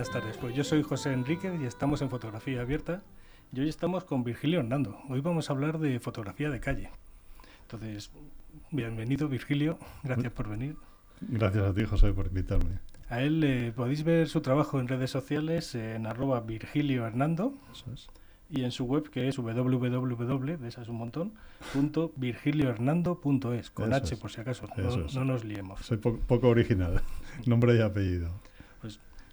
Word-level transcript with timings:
Buenas 0.00 0.14
tardes. 0.14 0.38
Pues 0.38 0.54
yo 0.54 0.64
soy 0.64 0.82
José 0.82 1.12
Enrique 1.12 1.54
y 1.60 1.66
estamos 1.66 2.00
en 2.00 2.08
Fotografía 2.08 2.62
Abierta. 2.62 3.02
Y 3.52 3.60
hoy 3.60 3.68
estamos 3.68 4.02
con 4.04 4.24
Virgilio 4.24 4.60
Hernando. 4.60 4.98
Hoy 5.10 5.20
vamos 5.20 5.50
a 5.50 5.52
hablar 5.52 5.78
de 5.78 6.00
fotografía 6.00 6.48
de 6.48 6.58
calle. 6.58 6.88
Entonces, 7.64 8.10
bienvenido 8.70 9.28
Virgilio, 9.28 9.78
gracias 10.02 10.32
por 10.32 10.48
venir. 10.48 10.76
Gracias 11.20 11.62
a 11.64 11.74
ti, 11.74 11.84
José, 11.84 12.14
por 12.14 12.28
invitarme. 12.28 12.78
A 13.10 13.20
él 13.20 13.44
eh, 13.44 13.72
podéis 13.76 14.02
ver 14.02 14.26
su 14.30 14.40
trabajo 14.40 14.80
en 14.80 14.88
redes 14.88 15.10
sociales 15.10 15.74
en 15.74 16.06
arroba 16.06 16.40
Virgilio 16.40 17.06
Hernando. 17.06 17.52
Eso 17.70 17.92
es. 17.92 18.08
Y 18.48 18.64
en 18.64 18.70
su 18.70 18.86
web 18.86 19.10
que 19.10 19.28
es 19.28 19.36
www, 19.36 20.56
de 20.56 20.66
esas 20.66 20.88
un 20.88 20.96
montón, 20.96 21.34
punto 21.74 22.10
virgiliohernando.es, 22.16 23.70
con 23.70 23.92
Eso 23.92 24.02
H 24.02 24.16
por 24.16 24.30
si 24.30 24.40
acaso, 24.40 24.66
no, 24.78 24.96
no 25.12 25.24
nos 25.26 25.44
liemos. 25.44 25.80
Soy 25.80 25.98
po- 25.98 26.16
poco 26.20 26.48
original. 26.48 27.02
Nombre 27.46 27.76
y 27.76 27.82
apellido. 27.82 28.30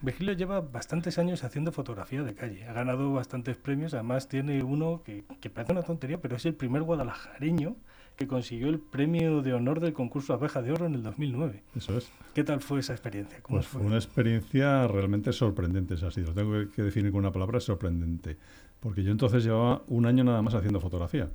Virgilio 0.02 0.34
lleva 0.34 0.62
bastantes 0.62 1.18
años 1.18 1.44
haciendo 1.44 1.72
fotografía 1.72 2.24
de 2.24 2.34
calle. 2.36 2.66
Ha 2.68 2.74
ganado 2.74 3.12
bastantes 3.14 3.58
premios. 3.58 3.94
Además, 3.94 4.28
tiene 4.30 4.64
uno 4.64 5.02
que, 5.04 5.24
que 5.42 5.50
parece 5.50 5.72
una 5.74 5.82
tontería, 5.84 6.22
pero 6.22 6.36
es 6.36 6.46
el 6.46 6.54
primer 6.54 6.84
guadalajareño 6.84 7.76
que 8.16 8.28
consiguió 8.28 8.70
el 8.70 8.80
premio 8.80 9.42
de 9.44 9.54
honor 9.54 9.80
del 9.80 9.94
concurso 9.94 10.34
Abeja 10.34 10.62
de 10.64 10.72
Oro 10.72 10.86
en 10.88 10.96
el 10.96 11.04
2009. 11.04 11.62
Eso 11.76 11.98
es. 11.98 12.12
¿Qué 12.34 12.44
tal 12.44 12.62
fue 12.62 12.80
esa 12.80 12.94
experiencia? 12.94 13.40
¿Cómo 13.44 13.58
Pues 13.60 13.68
fue? 13.68 13.82
una 13.82 13.96
experiencia 13.96 14.88
realmente 14.88 15.32
sorprendente, 15.34 15.94
esa 15.96 16.08
ha 16.08 16.12
sido. 16.12 16.34
Tengo 16.34 16.52
que- 16.54 16.70
que 16.70 16.82
definir 16.84 17.12
con 17.12 17.20
una 17.20 17.32
palabra 17.32 17.60
sorprendente. 17.60 18.38
Porque 18.80 19.04
yo 19.04 19.12
entonces 19.12 19.44
llevaba 19.44 19.84
un 19.88 20.06
año 20.08 20.24
nada 20.24 20.42
más 20.42 20.54
haciendo 20.56 20.80
fotografía. 20.80 21.30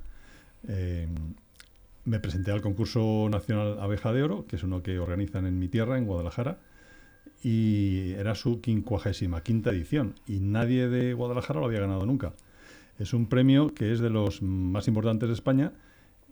Eh, 0.69 1.09
me 2.05 2.19
presenté 2.19 2.51
al 2.51 2.63
concurso 2.63 3.29
nacional 3.31 3.79
Abeja 3.81 4.13
de 4.13 4.23
Oro, 4.25 4.47
que 4.47 4.57
es 4.57 4.63
uno 4.65 4.83
que 4.83 4.99
organizan 4.99 5.47
en 5.47 5.59
mi 5.61 5.69
tierra, 5.69 5.99
en 5.99 6.05
Guadalajara, 6.07 6.59
y 7.43 8.13
era 8.13 8.35
su 8.35 8.61
quincuagésima 8.61 9.43
quinta 9.43 9.71
edición, 9.71 10.15
y 10.27 10.41
nadie 10.41 10.89
de 10.89 11.15
Guadalajara 11.15 11.61
lo 11.61 11.67
había 11.67 11.81
ganado 11.81 12.07
nunca. 12.07 12.33
Es 12.99 13.15
un 13.15 13.27
premio 13.27 13.75
que 13.75 13.93
es 13.93 14.01
de 14.01 14.11
los 14.11 14.43
más 14.43 14.87
importantes 14.89 15.29
de 15.29 15.35
España, 15.35 15.73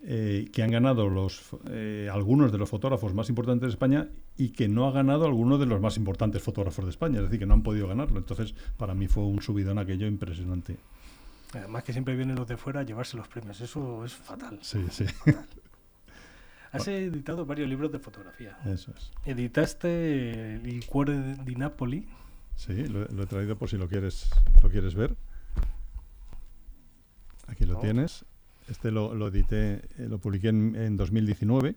eh, 0.02 0.48
que 0.52 0.62
han 0.62 0.70
ganado 0.70 1.10
los, 1.10 1.42
eh, 1.68 2.08
algunos 2.10 2.52
de 2.52 2.58
los 2.58 2.70
fotógrafos 2.70 3.12
más 3.12 3.28
importantes 3.28 3.66
de 3.68 3.72
España 3.72 4.08
y 4.38 4.50
que 4.50 4.66
no 4.66 4.86
ha 4.86 4.92
ganado 4.92 5.26
alguno 5.26 5.58
de 5.58 5.66
los 5.66 5.78
más 5.80 5.98
importantes 5.98 6.42
fotógrafos 6.42 6.86
de 6.86 6.90
España, 6.90 7.16
es 7.18 7.24
decir, 7.24 7.40
que 7.40 7.46
no 7.46 7.52
han 7.52 7.62
podido 7.62 7.86
ganarlo. 7.86 8.18
Entonces, 8.18 8.54
para 8.78 8.94
mí 8.94 9.08
fue 9.08 9.24
un 9.24 9.42
subidón 9.42 9.78
aquello 9.78 10.06
impresionante. 10.06 10.78
Además 11.52 11.84
que 11.84 11.92
siempre 11.92 12.16
vienen 12.16 12.36
los 12.36 12.48
de 12.48 12.56
fuera 12.56 12.80
a 12.80 12.82
llevarse 12.82 13.16
los 13.16 13.28
premios. 13.28 13.60
Eso 13.60 14.04
es 14.04 14.14
fatal. 14.14 14.58
Sí, 14.62 14.86
sí, 14.90 15.04
Has 16.72 16.86
editado 16.88 17.46
varios 17.46 17.68
libros 17.68 17.90
de 17.92 17.98
fotografía. 17.98 18.56
eso 18.66 18.92
es. 18.96 19.10
Editaste 19.24 20.54
El 20.54 20.84
cuore 20.86 21.34
di 21.44 21.56
Napoli. 21.56 22.06
Sí, 22.56 22.74
lo, 22.86 23.06
lo 23.06 23.22
he 23.22 23.26
traído 23.26 23.56
por 23.56 23.68
si 23.68 23.76
lo 23.76 23.88
quieres, 23.88 24.28
lo 24.62 24.70
quieres 24.70 24.94
ver. 24.94 25.16
Aquí 27.46 27.64
lo 27.64 27.78
Oh. 27.78 27.80
tienes. 27.80 28.24
Este 28.68 28.90
lo, 28.92 29.14
lo 29.14 29.28
edité, 29.28 29.82
eh, 29.98 30.06
lo 30.08 30.18
publiqué 30.18 30.48
en, 30.48 30.76
en 30.76 30.96
2019, 30.96 31.74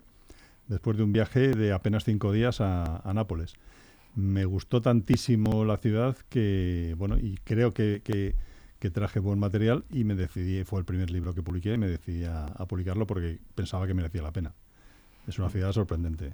después 0.68 0.96
de 0.98 1.04
un 1.04 1.12
viaje 1.12 1.50
de 1.56 1.74
apenas 1.74 2.04
cinco 2.04 2.32
días 2.32 2.62
a, 2.62 2.98
a 2.98 3.14
Nápoles. 3.14 3.56
Me 4.16 4.46
gustó 4.46 4.82
tantísimo 4.82 5.66
la 5.66 5.78
ciudad 5.78 6.16
que, 6.30 6.94
bueno, 7.00 7.18
y 7.18 7.38
creo 7.44 7.72
que, 7.72 8.02
que- 8.04 8.36
que 8.78 8.90
traje 8.92 9.20
buen 9.22 9.40
material 9.40 9.86
y 9.90 10.04
me 10.04 10.14
decidí, 10.14 10.66
fue 10.66 10.78
el 10.78 10.84
primer 10.86 11.10
libro 11.10 11.34
que 11.34 11.42
publiqué, 11.42 11.74
y 11.74 11.78
me 11.78 11.88
decidí 11.88 12.26
a, 12.26 12.48
a 12.48 12.66
publicarlo 12.68 13.08
porque 13.08 13.40
pensaba 13.56 13.88
que 13.88 13.94
merecía 13.94 14.22
la 14.22 14.34
pena. 14.34 14.54
Es 15.28 15.40
una 15.40 15.50
ciudad 15.50 15.72
sorprendente. 15.72 16.34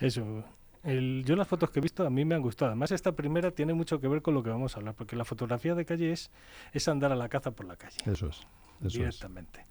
Eso. 0.00 0.44
El- 0.82 1.24
yo 1.26 1.34
las 1.34 1.48
fotos 1.48 1.70
que 1.70 1.80
he 1.80 1.82
visto 1.82 2.06
a 2.06 2.10
mí 2.10 2.24
me 2.24 2.34
han 2.36 2.42
gustado. 2.42 2.70
Además, 2.70 2.92
esta 2.92 3.12
primera 3.12 3.50
tiene 3.50 3.74
mucho 3.74 4.00
que 4.00 4.06
ver 4.08 4.22
con 4.22 4.34
lo 4.34 4.42
que 4.42 4.50
vamos 4.50 4.76
a 4.76 4.78
hablar, 4.78 4.94
porque 4.94 5.16
la 5.16 5.24
fotografía 5.24 5.74
de 5.74 5.84
calle 5.84 6.12
es, 6.12 6.30
es 6.72 6.86
andar 6.86 7.10
a 7.12 7.16
la 7.16 7.28
caza 7.28 7.50
por 7.50 7.66
la 7.66 7.76
calle. 7.76 7.96
Eso 8.06 8.28
es. 8.28 8.36
Eso 8.36 8.46
es. 8.86 8.92
directamente. 8.92 9.66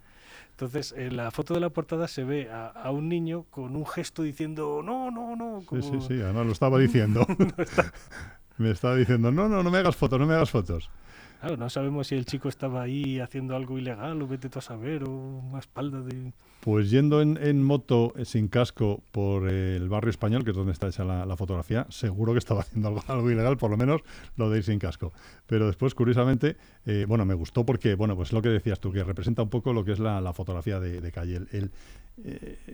Entonces, 0.52 0.94
en 0.98 1.16
la 1.18 1.32
foto 1.32 1.54
de 1.54 1.60
la 1.60 1.70
portada 1.70 2.08
se 2.08 2.24
ve 2.24 2.50
a, 2.50 2.68
a 2.68 2.92
un 2.92 3.08
niño 3.10 3.44
con 3.50 3.76
un 3.76 3.86
gesto 3.86 4.24
diciendo 4.24 4.82
no, 4.84 5.12
no, 5.12 5.36
no. 5.36 5.62
Sí, 5.62 5.66
como- 5.68 5.82
sí, 5.82 6.02
sí, 6.02 6.22
además 6.22 6.46
lo 6.48 6.52
estaba 6.52 6.80
diciendo. 6.80 7.26
me 8.58 8.72
estaba 8.72 8.96
diciendo, 8.96 9.32
no, 9.32 9.48
no, 9.48 9.64
no 9.64 9.72
me 9.72 9.78
hagas 9.78 9.96
fotos, 9.96 10.20
no 10.20 10.26
me 10.26 10.34
hagas 10.34 10.50
fotos. 10.50 10.90
Claro, 11.40 11.58
no 11.58 11.70
sabemos 11.70 12.08
si 12.08 12.16
el 12.16 12.26
chico 12.26 12.50
estaba 12.50 12.82
ahí 12.82 13.20
haciendo 13.20 13.56
algo 13.56 13.78
ilegal 13.78 14.22
o 14.22 14.28
vete 14.28 14.50
tú 14.50 14.60
a 14.60 14.62
saber 14.62 15.04
o 15.04 15.42
a 15.54 15.60
espalda 15.60 16.02
de... 16.02 16.34
Pues 16.62 16.90
yendo 16.90 17.22
en, 17.22 17.38
en 17.40 17.62
moto 17.62 18.14
eh, 18.16 18.26
sin 18.26 18.48
casco 18.48 19.04
por 19.12 19.48
eh, 19.48 19.76
el 19.76 19.88
barrio 19.88 20.10
español, 20.10 20.44
que 20.44 20.52
es 20.52 20.58
donde 20.58 20.72
está 20.72 20.88
hecha 20.88 21.04
la, 21.04 21.26
la 21.26 21.38
fotografía, 21.38 21.86
seguro 21.90 22.34
que 22.34 22.40
estaba 22.40 22.62
haciendo 22.62 22.88
algo, 22.88 23.04
algo 23.08 23.30
ilegal, 23.30 23.58
por 23.58 23.70
lo 23.70 23.78
menos 23.78 24.02
lo 24.36 24.50
de 24.50 24.58
ir 24.58 24.64
sin 24.64 24.80
casco. 24.80 25.14
Pero 25.46 25.68
después, 25.68 25.94
curiosamente, 25.94 26.58
eh, 26.86 27.06
bueno, 27.08 27.26
me 27.26 27.36
gustó 27.36 27.66
porque, 27.66 27.94
bueno, 27.94 28.16
pues 28.16 28.34
lo 28.34 28.42
que 28.42 28.50
decías 28.50 28.80
tú, 28.80 28.92
que 28.92 29.04
representa 29.04 29.44
un 29.44 29.50
poco 29.50 29.74
lo 29.74 29.86
que 29.86 29.92
es 29.92 30.00
la, 30.00 30.22
la 30.22 30.34
fotografía 30.34 30.80
de, 30.80 31.02
de 31.02 31.12
calle. 31.12 31.36
El, 31.36 31.48
el, 31.52 31.72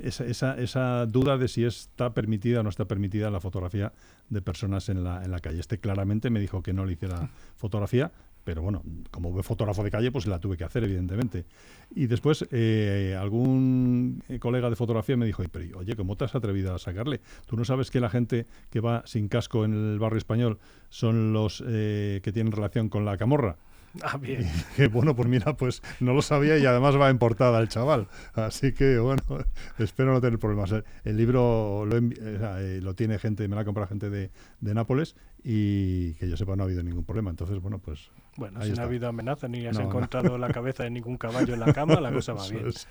esa, 0.04 0.26
esa, 0.26 0.58
esa 0.58 1.06
duda 1.08 1.38
de 1.38 1.48
si 1.48 1.66
está 1.66 2.14
permitida 2.14 2.60
o 2.60 2.64
no 2.64 2.70
está 2.70 2.86
permitida 2.86 3.32
la 3.32 3.40
fotografía 3.40 3.92
de 4.30 4.42
personas 4.42 4.88
en 4.90 5.04
la, 5.04 5.24
en 5.24 5.32
la 5.32 5.40
calle. 5.40 5.60
Este 5.60 5.80
claramente 5.80 6.30
me 6.30 6.40
dijo 6.40 6.62
que 6.62 6.74
no 6.74 6.86
le 6.86 6.94
hiciera 6.94 7.30
fotografía, 7.58 8.12
pero 8.44 8.62
bueno, 8.62 8.84
como 9.12 9.42
fotógrafo 9.44 9.84
de 9.84 9.92
calle, 9.92 10.12
pues 10.12 10.26
la 10.26 10.40
tuve 10.40 10.58
que 10.58 10.64
hacer, 10.64 10.84
evidentemente. 10.84 11.46
Y 11.94 12.08
después 12.08 12.46
eh, 12.52 13.18
algún 13.20 14.24
eh, 14.30 14.40
colega 14.40 14.70
de 14.70 14.76
fotografía 14.76 15.18
me 15.18 15.26
dijo, 15.26 15.44
pero 15.52 15.80
oye, 15.80 15.96
¿cómo 15.96 16.16
te 16.16 16.26
has 16.26 16.36
atrevido 16.36 16.74
a 16.74 16.80
sacarle? 16.80 17.22
¿Tú 17.46 17.56
no 17.56 17.66
sabes 17.66 17.92
que 17.92 18.00
la 18.00 18.10
gente 18.10 18.46
que 18.70 18.80
va 18.80 19.04
sin 19.06 19.28
casco 19.28 19.66
en 19.66 19.74
el 19.74 20.00
barrio 20.00 20.18
español 20.18 20.60
son 20.90 21.34
los 21.34 21.64
eh, 21.68 22.22
que 22.24 22.32
tienen 22.32 22.52
relación 22.52 22.90
con 22.90 23.06
la 23.06 23.18
camorra? 23.18 23.58
Ah, 24.04 24.18
bien. 24.18 24.50
Que 24.76 24.88
bueno, 24.88 25.16
pues 25.16 25.28
mira, 25.28 25.56
pues 25.56 25.82
no 26.00 26.14
lo 26.14 26.22
sabía 26.22 26.58
y 26.58 26.66
además 26.66 27.00
va 27.00 27.10
en 27.10 27.18
portada 27.18 27.60
el 27.60 27.68
chaval. 27.68 28.08
Así 28.34 28.74
que 28.74 29.00
bueno, 29.00 29.22
espero 29.80 30.14
no 30.14 30.22
tener 30.22 30.40
problemas. 30.40 30.74
El, 31.04 31.18
libro 31.18 31.86
lo, 31.86 31.98
eh, 31.98 32.80
lo 32.82 32.96
tiene 32.96 33.20
gente, 33.20 33.48
me 33.48 33.56
lo 33.56 33.62
ha 33.62 33.66
comprado 33.66 33.88
gente 33.88 34.10
de, 34.10 34.32
de 34.60 34.74
Nápoles 34.74 35.16
y 35.44 36.14
que 36.16 36.30
yo 36.30 36.38
sepa 36.38 36.56
no 36.56 36.64
ha 36.64 36.66
habido 36.66 36.84
ningún 36.84 37.04
problema. 37.04 37.30
Entonces, 37.30 37.60
bueno, 37.60 37.80
pues 37.80 38.10
Bueno, 38.38 38.60
Ahí 38.62 38.70
si 38.70 38.76
no 38.76 38.82
ha 38.82 38.86
habido 38.86 39.08
amenaza 39.08 39.48
ni 39.48 39.66
has 39.66 39.74
No, 39.76 39.82
no. 39.82 39.88
encontrado 39.88 40.38
la 40.38 40.50
cabeza 40.52 40.84
de 40.84 40.90
ningún 40.92 41.18
caballo 41.18 41.54
en 41.54 41.60
la 41.60 41.74
cama, 41.74 42.00
la 42.00 42.12
cosa 42.12 42.34
va 42.34 42.48
bien. 42.50 42.68
es. 42.68 42.88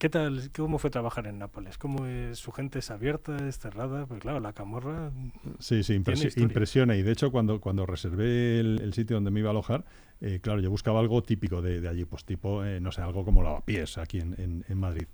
¿Qué 0.00 0.08
tal? 0.08 0.50
¿Cómo 0.56 0.78
fue 0.80 0.90
trabajar 0.90 1.28
en 1.28 1.38
Nápoles? 1.38 1.78
¿Cómo 1.78 2.06
es? 2.06 2.40
¿Su 2.40 2.50
gente 2.50 2.80
es 2.80 2.90
abierta, 2.90 3.36
es 3.48 3.60
cerrada? 3.60 4.04
Pues 4.06 4.20
claro, 4.20 4.40
la 4.40 4.52
camorra... 4.52 5.12
Sí, 5.60 5.84
sí, 5.84 5.94
impresi- 5.96 6.40
impresiona. 6.42 6.96
Y 6.96 7.04
de 7.04 7.12
hecho, 7.12 7.30
cuando, 7.30 7.60
cuando 7.60 7.86
reservé 7.86 8.58
el, 8.58 8.80
el 8.82 8.94
sitio 8.94 9.14
donde 9.14 9.30
me 9.30 9.38
iba 9.40 9.50
a 9.50 9.52
alojar, 9.52 9.84
eh, 10.20 10.40
claro, 10.42 10.58
yo 10.60 10.70
buscaba 10.70 10.98
algo 10.98 11.22
típico 11.22 11.62
de, 11.62 11.80
de 11.80 11.88
allí, 11.88 12.04
pues 12.04 12.24
tipo, 12.24 12.64
eh, 12.64 12.80
no 12.80 12.90
sé, 12.90 13.00
algo 13.02 13.24
como 13.24 13.44
lavapiés 13.44 13.96
aquí 13.98 14.18
en, 14.18 14.34
en, 14.40 14.64
en 14.68 14.78
Madrid. 14.78 15.06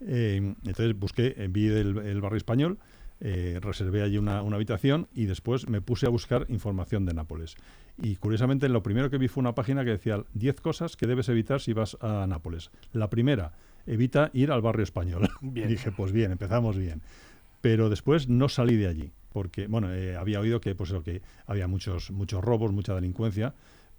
Eh, 0.00 0.36
entonces 0.64 0.98
busqué, 0.98 1.34
eh, 1.36 1.46
vi 1.48 1.68
el, 1.68 1.98
el 1.98 2.20
barrio 2.20 2.38
español, 2.38 2.78
eh, 3.20 3.58
reservé 3.60 4.02
allí 4.02 4.18
una, 4.18 4.42
una 4.42 4.56
habitación 4.56 5.08
y 5.14 5.26
después 5.26 5.68
me 5.68 5.80
puse 5.80 6.06
a 6.06 6.10
buscar 6.10 6.46
información 6.48 7.04
de 7.06 7.14
Nápoles. 7.14 7.56
Y 8.00 8.16
curiosamente, 8.16 8.68
lo 8.68 8.82
primero 8.82 9.10
que 9.10 9.18
vi 9.18 9.28
fue 9.28 9.40
una 9.40 9.54
página 9.54 9.84
que 9.84 9.90
decía 9.90 10.24
10 10.34 10.60
cosas 10.60 10.96
que 10.96 11.06
debes 11.06 11.28
evitar 11.28 11.60
si 11.60 11.72
vas 11.72 11.96
a 12.00 12.26
Nápoles. 12.26 12.70
La 12.92 13.10
primera, 13.10 13.52
evita 13.86 14.30
ir 14.34 14.52
al 14.52 14.62
barrio 14.62 14.84
español. 14.84 15.28
Bien. 15.40 15.68
Dije, 15.68 15.90
pues 15.92 16.12
bien, 16.12 16.32
empezamos 16.32 16.76
bien 16.76 17.02
pero 17.60 17.88
después 17.88 18.28
no 18.28 18.48
salí 18.48 18.76
de 18.76 18.88
allí 18.88 19.10
porque 19.32 19.66
bueno 19.66 19.92
eh, 19.92 20.16
había 20.16 20.40
oído 20.40 20.60
que 20.60 20.74
pues 20.74 20.92
que 21.04 21.22
había 21.46 21.66
muchos 21.66 22.10
muchos 22.10 22.42
robos 22.42 22.72
mucha 22.72 22.94
delincuencia 22.94 23.54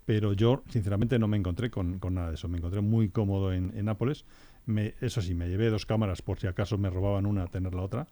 pero 0.05 0.33
yo 0.33 0.63
sinceramente 0.69 1.19
no 1.19 1.27
me 1.27 1.37
encontré 1.37 1.69
con, 1.69 1.99
con 1.99 2.15
nada 2.15 2.29
de 2.29 2.35
eso 2.35 2.47
me 2.47 2.57
encontré 2.57 2.81
muy 2.81 3.09
cómodo 3.09 3.53
en, 3.53 3.71
en 3.75 3.85
Nápoles 3.85 4.25
me, 4.65 4.95
eso 5.01 5.21
sí 5.21 5.33
me 5.33 5.47
llevé 5.49 5.69
dos 5.69 5.85
cámaras 5.85 6.21
por 6.21 6.39
si 6.39 6.47
acaso 6.47 6.77
me 6.77 6.89
robaban 6.89 7.25
una 7.25 7.47
tener 7.47 7.73
la 7.73 7.81
otra 7.81 8.07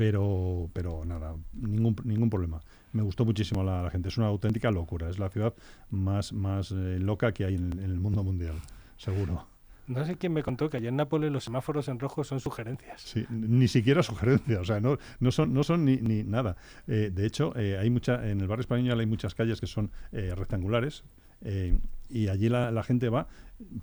pero 0.00 0.70
pero 0.72 1.04
nada 1.04 1.36
ningún 1.52 1.94
ningún 2.04 2.30
problema 2.30 2.62
me 2.94 3.02
gustó 3.02 3.26
muchísimo 3.26 3.62
la, 3.62 3.82
la 3.82 3.90
gente 3.90 4.08
es 4.08 4.16
una 4.16 4.28
auténtica 4.28 4.70
locura 4.70 5.10
es 5.10 5.18
la 5.18 5.28
ciudad 5.28 5.52
más 5.90 6.32
más 6.32 6.70
eh, 6.70 6.98
loca 6.98 7.32
que 7.32 7.44
hay 7.44 7.56
en, 7.56 7.72
en 7.74 7.90
el 7.90 8.00
mundo 8.00 8.24
mundial 8.24 8.54
seguro 8.96 9.46
No 9.86 10.02
sé 10.06 10.16
quién 10.16 10.32
me 10.32 10.42
contó 10.42 10.70
que 10.70 10.78
allá 10.78 10.88
en 10.88 10.96
Nápoles 10.96 11.30
los 11.30 11.44
semáforos 11.44 11.88
en 11.88 11.98
rojo 11.98 12.22
son 12.22 12.38
sugerencias. 12.40 13.02
Sí, 13.02 13.26
ni 13.28 13.66
siquiera 13.66 14.02
sugerencias, 14.02 14.60
o 14.60 14.64
sea, 14.64 14.78
no, 14.80 14.98
no 15.18 15.30
son, 15.32 15.52
no 15.52 15.64
son 15.64 15.84
ni, 15.84 15.96
ni 15.96 16.22
nada. 16.22 16.56
Eh, 16.86 17.10
de 17.12 17.26
hecho, 17.26 17.52
eh, 17.56 17.76
hay 17.76 17.90
mucha, 17.90 18.14
en 18.30 18.40
el 18.40 18.46
barrio 18.46 18.60
español 18.60 19.00
hay 19.00 19.06
muchas 19.06 19.34
calles 19.34 19.60
que 19.60 19.66
son 19.66 19.90
rectangulares 20.12 21.02
y 22.10 22.28
allí 22.28 22.48
la, 22.48 22.82
gente 22.82 23.08
va, 23.08 23.28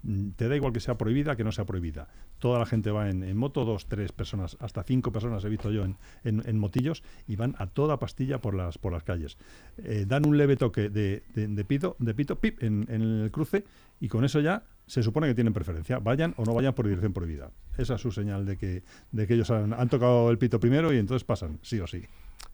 mm, 0.03 0.29
te 0.35 0.47
da 0.49 0.55
igual 0.55 0.73
que 0.73 0.79
sea 0.79 0.97
prohibida 0.97 1.35
que 1.35 1.43
no 1.43 1.51
sea 1.51 1.65
prohibida. 1.65 2.07
Toda 2.39 2.59
la 2.59 2.65
gente 2.65 2.91
va 2.91 3.09
en, 3.09 3.35
moto, 3.37 3.65
dos, 3.65 3.87
tres 3.87 4.11
personas, 4.11 4.57
hasta 4.59 4.83
cinco 4.83 5.11
personas 5.11 5.43
he 5.45 5.49
visto 5.49 5.71
yo 5.71 5.83
en, 5.85 5.97
en- 6.23 6.43
en 6.45 6.59
motillos 6.59 7.03
y 7.27 7.35
van 7.35 7.55
a 7.57 7.67
toda 7.67 7.97
pastilla 7.99 8.39
por 8.39 8.53
las, 8.53 8.77
por 8.77 8.91
las 8.93 9.03
calles. 9.03 9.37
Eh, 9.77 10.05
dan 10.07 10.25
un 10.27 10.37
leve 10.37 10.55
toque 10.57 10.89
de, 10.89 11.23
de, 11.33 11.65
pito, 11.65 11.95
de 11.99 12.13
pito, 12.13 12.35
pip, 12.39 12.61
en, 12.61 12.85
el 12.89 13.29
cruce 13.31 13.63
y 13.99 14.07
con 14.07 14.23
eso 14.25 14.39
ya 14.39 14.63
se 14.85 15.03
supone 15.03 15.27
que 15.27 15.35
tienen 15.35 15.53
preferencia, 15.53 15.99
vayan 15.99 16.33
o 16.37 16.43
no 16.45 16.53
vayan 16.53 16.73
por 16.73 16.85
dirección 16.87 17.13
prohibida. 17.13 17.51
Esa 17.77 17.95
es 17.95 18.01
su 18.01 18.11
señal 18.11 18.45
de 18.45 18.57
que, 18.57 18.83
de 19.11 19.27
que 19.27 19.33
ellos 19.33 19.49
han 19.51 19.89
tocado 19.89 20.29
el 20.31 20.37
pito 20.37 20.59
primero 20.59 20.93
y 20.93 20.97
entonces 20.97 21.23
pasan, 21.25 21.59
sí 21.61 21.79
o 21.79 21.87
sí. 21.87 22.03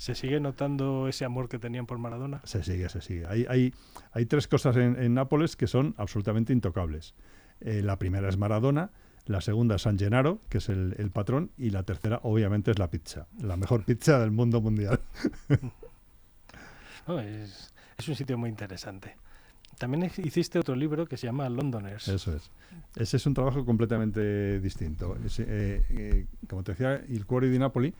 ¿Se 0.03 0.15
sigue 0.15 0.41
notando 0.41 1.07
ese 1.07 1.23
amor 1.23 1.47
que 1.47 1.59
tenían 1.59 1.85
por 1.85 1.97
Maradona? 1.97 2.41
Se 2.43 2.61
sigue, 2.61 2.89
se 2.89 2.99
sigue. 2.99 3.25
Hay, 3.25 3.45
hay, 3.47 3.73
hay 4.11 4.25
tres 4.25 4.49
cosas 4.49 4.75
en, 4.75 5.13
Nápoles 5.13 5.55
que 5.55 5.65
son 5.65 5.95
absolutamente 5.97 6.51
intocables. 6.51 7.13
Eh, 7.61 7.81
la 7.81 7.97
primera 7.97 8.27
es 8.27 8.35
Maradona, 8.35 8.91
la 9.27 9.39
segunda 9.39 9.75
es 9.75 9.83
San 9.83 9.97
Gennaro, 9.97 10.41
que 10.49 10.57
es 10.57 10.67
el, 10.67 10.93
el, 10.97 11.09
patrón, 11.09 11.51
y 11.57 11.69
la 11.69 11.83
tercera, 11.83 12.19
obviamente, 12.23 12.71
es 12.71 12.79
la 12.79 12.89
pizza, 12.89 13.27
la 13.39 13.55
mejor 13.55 13.85
pizza 13.85 14.19
del 14.19 14.31
mundo 14.31 14.59
mundial. 14.59 14.99
es, 17.07 17.73
es 17.97 18.07
un 18.09 18.15
sitio 18.15 18.37
muy 18.37 18.49
interesante. 18.49 19.15
También 19.79 20.11
hiciste 20.17 20.59
otro 20.59 20.75
libro 20.75 21.05
que 21.05 21.15
se 21.15 21.27
llama 21.27 21.47
Londoners. 21.47 22.09
Eso 22.09 22.35
es. 22.35 22.51
Ese 22.97 23.15
es 23.15 23.25
un 23.25 23.33
trabajo 23.33 23.65
completamente 23.65 24.59
distinto. 24.59 25.15
Eh, 25.15 25.81
eh, 25.89 26.25
como 26.49 26.61
te 26.61 26.73
decía, 26.73 27.01
Il 27.07 27.25
Cuore 27.25 27.47
di 27.47 27.57
Napoli 27.57 27.93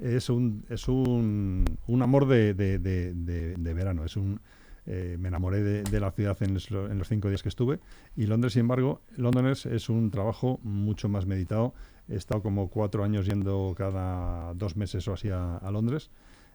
es 0.00 0.28
un, 0.30 0.64
es 0.68 0.88
un, 0.88 1.64
un 1.86 2.02
amor 2.02 2.26
de, 2.26 2.54
de, 2.54 2.78
de, 2.78 3.74
verano. 3.74 4.04
Es 4.04 4.16
un, 4.16 4.40
eh, 4.86 5.16
me 5.18 5.28
enamoré 5.28 5.62
de, 5.62 6.00
la 6.00 6.10
ciudad 6.12 6.36
en 6.42 6.54
los, 6.54 7.08
cinco 7.08 7.28
días 7.28 7.42
que 7.42 7.48
estuve. 7.48 7.80
Y 8.16 8.26
Londres, 8.26 8.54
sin 8.54 8.60
embargo, 8.60 9.02
Londoners 9.16 9.66
es 9.66 9.88
un 9.88 10.10
trabajo 10.10 10.60
mucho 10.62 11.08
más 11.08 11.26
meditado. 11.26 11.74
He 12.08 12.16
estado 12.16 12.42
como 12.42 12.68
cuatro 12.68 13.04
años 13.04 13.26
yendo 13.26 13.74
cada 13.76 14.54
dos 14.54 14.76
meses 14.76 15.06
o 15.08 15.12
así 15.12 15.28
a, 15.28 15.56
a 15.56 15.70
Londres. 15.70 16.10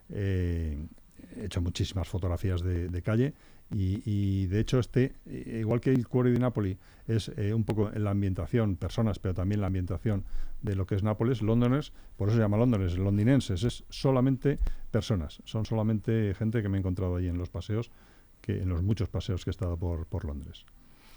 he 0.09 0.77
hecho 1.35 1.61
muchísimas 1.61 2.07
fotografías 2.07 2.61
de 2.61 3.01
calle 3.01 3.33
y, 3.69 4.45
de 4.47 4.59
hecho, 4.59 4.79
este, 4.79 5.13
eh, 5.25 5.57
igual 5.59 5.81
que 5.81 5.91
el 5.91 6.07
Cuore 6.07 6.31
de 6.31 6.39
Napoli, 6.39 6.77
es 7.07 7.31
eh, 7.35 7.53
un 7.53 7.63
poco 7.63 7.89
la 7.89 8.11
ambientación, 8.11 8.77
personas, 8.77 9.19
pero 9.19 9.33
también 9.33 9.61
la 9.61 9.67
ambientación 9.67 10.23
de 10.61 10.75
lo 10.75 10.85
que 10.85 10.95
es 10.95 11.03
Nápoles, 11.03 11.41
Londoners, 11.41 11.91
por 12.15 12.29
eso 12.29 12.37
se 12.37 12.43
llama 12.43 12.57
Londoners, 12.57 12.97
londinenses, 12.97 13.63
es 13.63 13.83
solamente 13.89 14.59
personas, 14.91 15.41
son 15.45 15.65
solamente 15.65 16.33
gente 16.33 16.61
que 16.61 16.69
me 16.69 16.77
he 16.77 16.79
encontrado 16.79 17.17
allí 17.17 17.27
en 17.27 17.37
los 17.37 17.49
paseos, 17.49 17.91
que 18.41 18.61
en 18.61 18.69
los 18.69 18.81
muchos 18.81 19.09
paseos 19.09 19.43
que 19.43 19.49
he 19.49 19.51
estado 19.51 19.77
por, 19.77 20.05
por 20.05 20.25
Londres. 20.25 20.65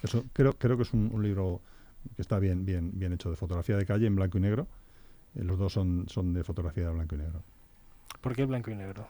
Eso 0.02 0.24
creo, 0.32 0.54
creo 0.54 0.76
que 0.76 0.82
es 0.82 0.92
un, 0.92 1.22
libro 1.22 1.60
que 2.16 2.22
está 2.22 2.38
bien, 2.38 2.64
bien, 2.64 2.90
bien 2.94 3.12
hecho 3.12 3.30
de 3.30 3.36
fotografía 3.36 3.76
de 3.76 3.86
calle 3.86 4.06
en 4.06 4.16
blanco 4.16 4.38
y 4.38 4.40
negro. 4.40 4.66
Eh, 5.34 5.44
los 5.44 5.58
dos 5.58 5.72
son, 5.72 6.06
son 6.08 6.32
de 6.32 6.42
fotografía 6.42 6.86
de 6.86 6.92
blanco 6.92 7.14
y 7.14 7.18
negro. 7.18 7.42
¿Por 8.20 8.34
qué 8.34 8.44
blanco 8.44 8.70
y 8.70 8.74
negro? 8.74 9.06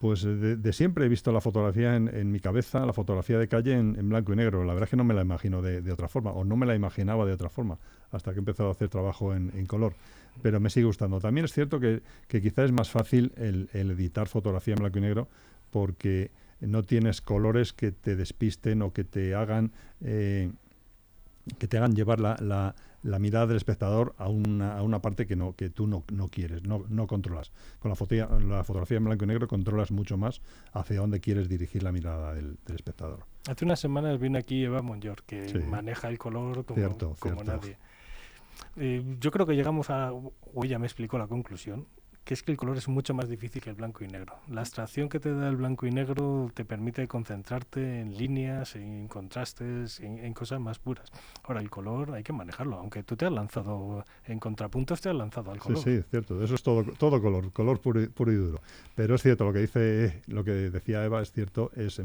Pues 0.00 0.22
de, 0.22 0.72
siempre 0.72 1.04
he 1.04 1.08
visto 1.10 1.30
la 1.30 1.42
fotografía 1.42 1.94
en, 1.94 2.32
mi 2.32 2.40
cabeza, 2.40 2.86
la 2.86 2.94
fotografía 2.94 3.38
de 3.38 3.48
calle 3.48 3.74
en, 3.74 4.08
blanco 4.08 4.32
y 4.32 4.36
negro. 4.36 4.64
La 4.64 4.72
verdad 4.72 4.84
es 4.84 4.90
que 4.90 4.96
no 4.96 5.04
me 5.04 5.12
la 5.12 5.20
imagino 5.20 5.60
de, 5.60 5.92
otra 5.92 6.08
forma, 6.08 6.30
o 6.30 6.42
no 6.42 6.56
me 6.56 6.64
la 6.64 6.74
imaginaba 6.74 7.26
de 7.26 7.34
otra 7.34 7.50
forma, 7.50 7.76
hasta 8.10 8.30
que 8.32 8.38
he 8.38 8.38
empezado 8.38 8.70
a 8.70 8.72
hacer 8.72 8.88
trabajo 8.88 9.34
en, 9.34 9.66
color. 9.66 9.92
Pero 10.40 10.58
me 10.58 10.70
sigue 10.70 10.86
gustando. 10.86 11.20
También 11.20 11.44
es 11.44 11.52
cierto 11.52 11.80
que, 11.80 12.00
que 12.28 12.40
quizá 12.40 12.64
es 12.64 12.72
más 12.72 12.88
fácil 12.88 13.32
el, 13.36 13.68
editar 13.74 14.26
fotografía 14.26 14.72
en 14.72 14.80
blanco 14.80 14.98
y 15.00 15.02
negro 15.02 15.28
porque 15.70 16.30
no 16.60 16.82
tienes 16.82 17.20
colores 17.20 17.74
que 17.74 17.92
te 17.92 18.16
despisten 18.16 18.80
o 18.80 18.94
que 18.94 19.04
te 19.04 19.34
hagan... 19.34 19.70
Eh, 20.00 20.50
que 21.58 21.66
te 21.66 21.76
hagan 21.76 21.94
llevar 21.94 22.20
la 22.20 22.74
mirada 23.02 23.46
del 23.46 23.56
espectador 23.56 24.14
a 24.18 24.28
una, 24.28 24.76
a 24.76 24.82
una 24.82 25.00
parte 25.00 25.26
que 25.26 25.36
no 25.36 25.54
que 25.54 25.70
tú 25.70 25.86
no, 25.86 26.04
no 26.12 26.28
quieres, 26.28 26.62
no, 26.64 26.84
no 26.88 27.06
controlas. 27.06 27.52
Con 27.78 27.90
la, 27.90 27.94
fotografía, 27.94 28.38
la 28.38 28.64
fotografía 28.64 28.98
en 28.98 29.04
blanco 29.04 29.24
y 29.24 29.28
negro 29.28 29.48
controlas 29.48 29.90
mucho 29.90 30.16
más 30.16 30.40
hacia 30.72 31.00
dónde 31.00 31.20
quieres 31.20 31.48
dirigir 31.48 31.82
la 31.82 31.92
mirada 31.92 32.34
del, 32.34 32.58
espectador. 32.74 33.24
Hace 33.48 33.64
unas 33.64 33.80
semanas 33.80 34.18
vino 34.18 34.38
aquí 34.38 34.64
Eva 34.64 34.82
Monyor, 34.82 35.22
que 35.24 35.52
maneja 35.68 36.08
el 36.08 36.18
color 36.18 36.64
como, 36.64 37.16
como 37.18 37.44
nadie. 37.44 37.78
Eh, 38.76 39.02
yo 39.18 39.30
creo 39.30 39.46
que 39.46 39.54
llegamos 39.54 39.90
a, 39.90 40.12
o 40.12 40.64
ella 40.64 40.78
me 40.78 40.86
explicó 40.86 41.18
la 41.18 41.26
conclusión, 41.26 41.86
que 42.30 42.34
es 42.34 42.44
que 42.44 42.52
el 42.52 42.56
color 42.56 42.76
es 42.76 42.86
mucho 42.86 43.12
más 43.12 43.28
difícil 43.28 43.60
que 43.60 43.70
el 43.70 43.74
blanco 43.74 44.04
y 44.04 44.06
negro. 44.06 44.36
La 44.46 44.60
abstracción 44.60 45.08
que 45.08 45.18
te 45.18 45.34
da 45.34 45.48
el 45.48 45.56
blanco 45.56 45.88
y 45.88 45.90
negro 45.90 46.48
te 46.54 46.64
permite 46.64 47.08
concentrarte 47.08 48.02
en 48.02 48.16
líneas, 48.16 48.76
en 48.76 49.08
contrastes, 49.08 49.98
en, 49.98 50.32
cosas 50.32 50.60
más 50.60 50.78
puras. 50.78 51.10
Ahora, 51.42 51.60
el 51.60 51.68
color 51.68 52.12
hay 52.12 52.22
que 52.22 52.32
manejarlo, 52.32 52.76
aunque 52.76 53.02
tú 53.02 53.16
te 53.16 53.26
has 53.26 53.32
lanzado 53.32 54.04
en 54.26 54.38
contrapuntos, 54.38 55.00
te 55.00 55.08
has 55.08 55.16
lanzado 55.16 55.50
al 55.50 55.58
color. 55.58 55.78
Sí, 55.78 55.90
sí, 55.90 55.96
es 55.96 56.06
cierto, 56.06 56.40
eso 56.40 56.54
es 56.54 56.62
todo, 56.62 56.84
todo 56.84 57.20
color, 57.20 57.50
color 57.50 57.80
puro 57.80 58.00
y, 58.00 58.36
duro. 58.36 58.60
Pero 58.94 59.16
es 59.16 59.22
cierto, 59.22 59.44
lo 59.44 59.52
que 59.52 59.58
dice, 59.58 60.22
lo 60.28 60.44
que 60.44 60.52
decía 60.52 61.04
Eva 61.04 61.22
es 61.22 61.32
cierto, 61.32 61.72
es, 61.74 62.00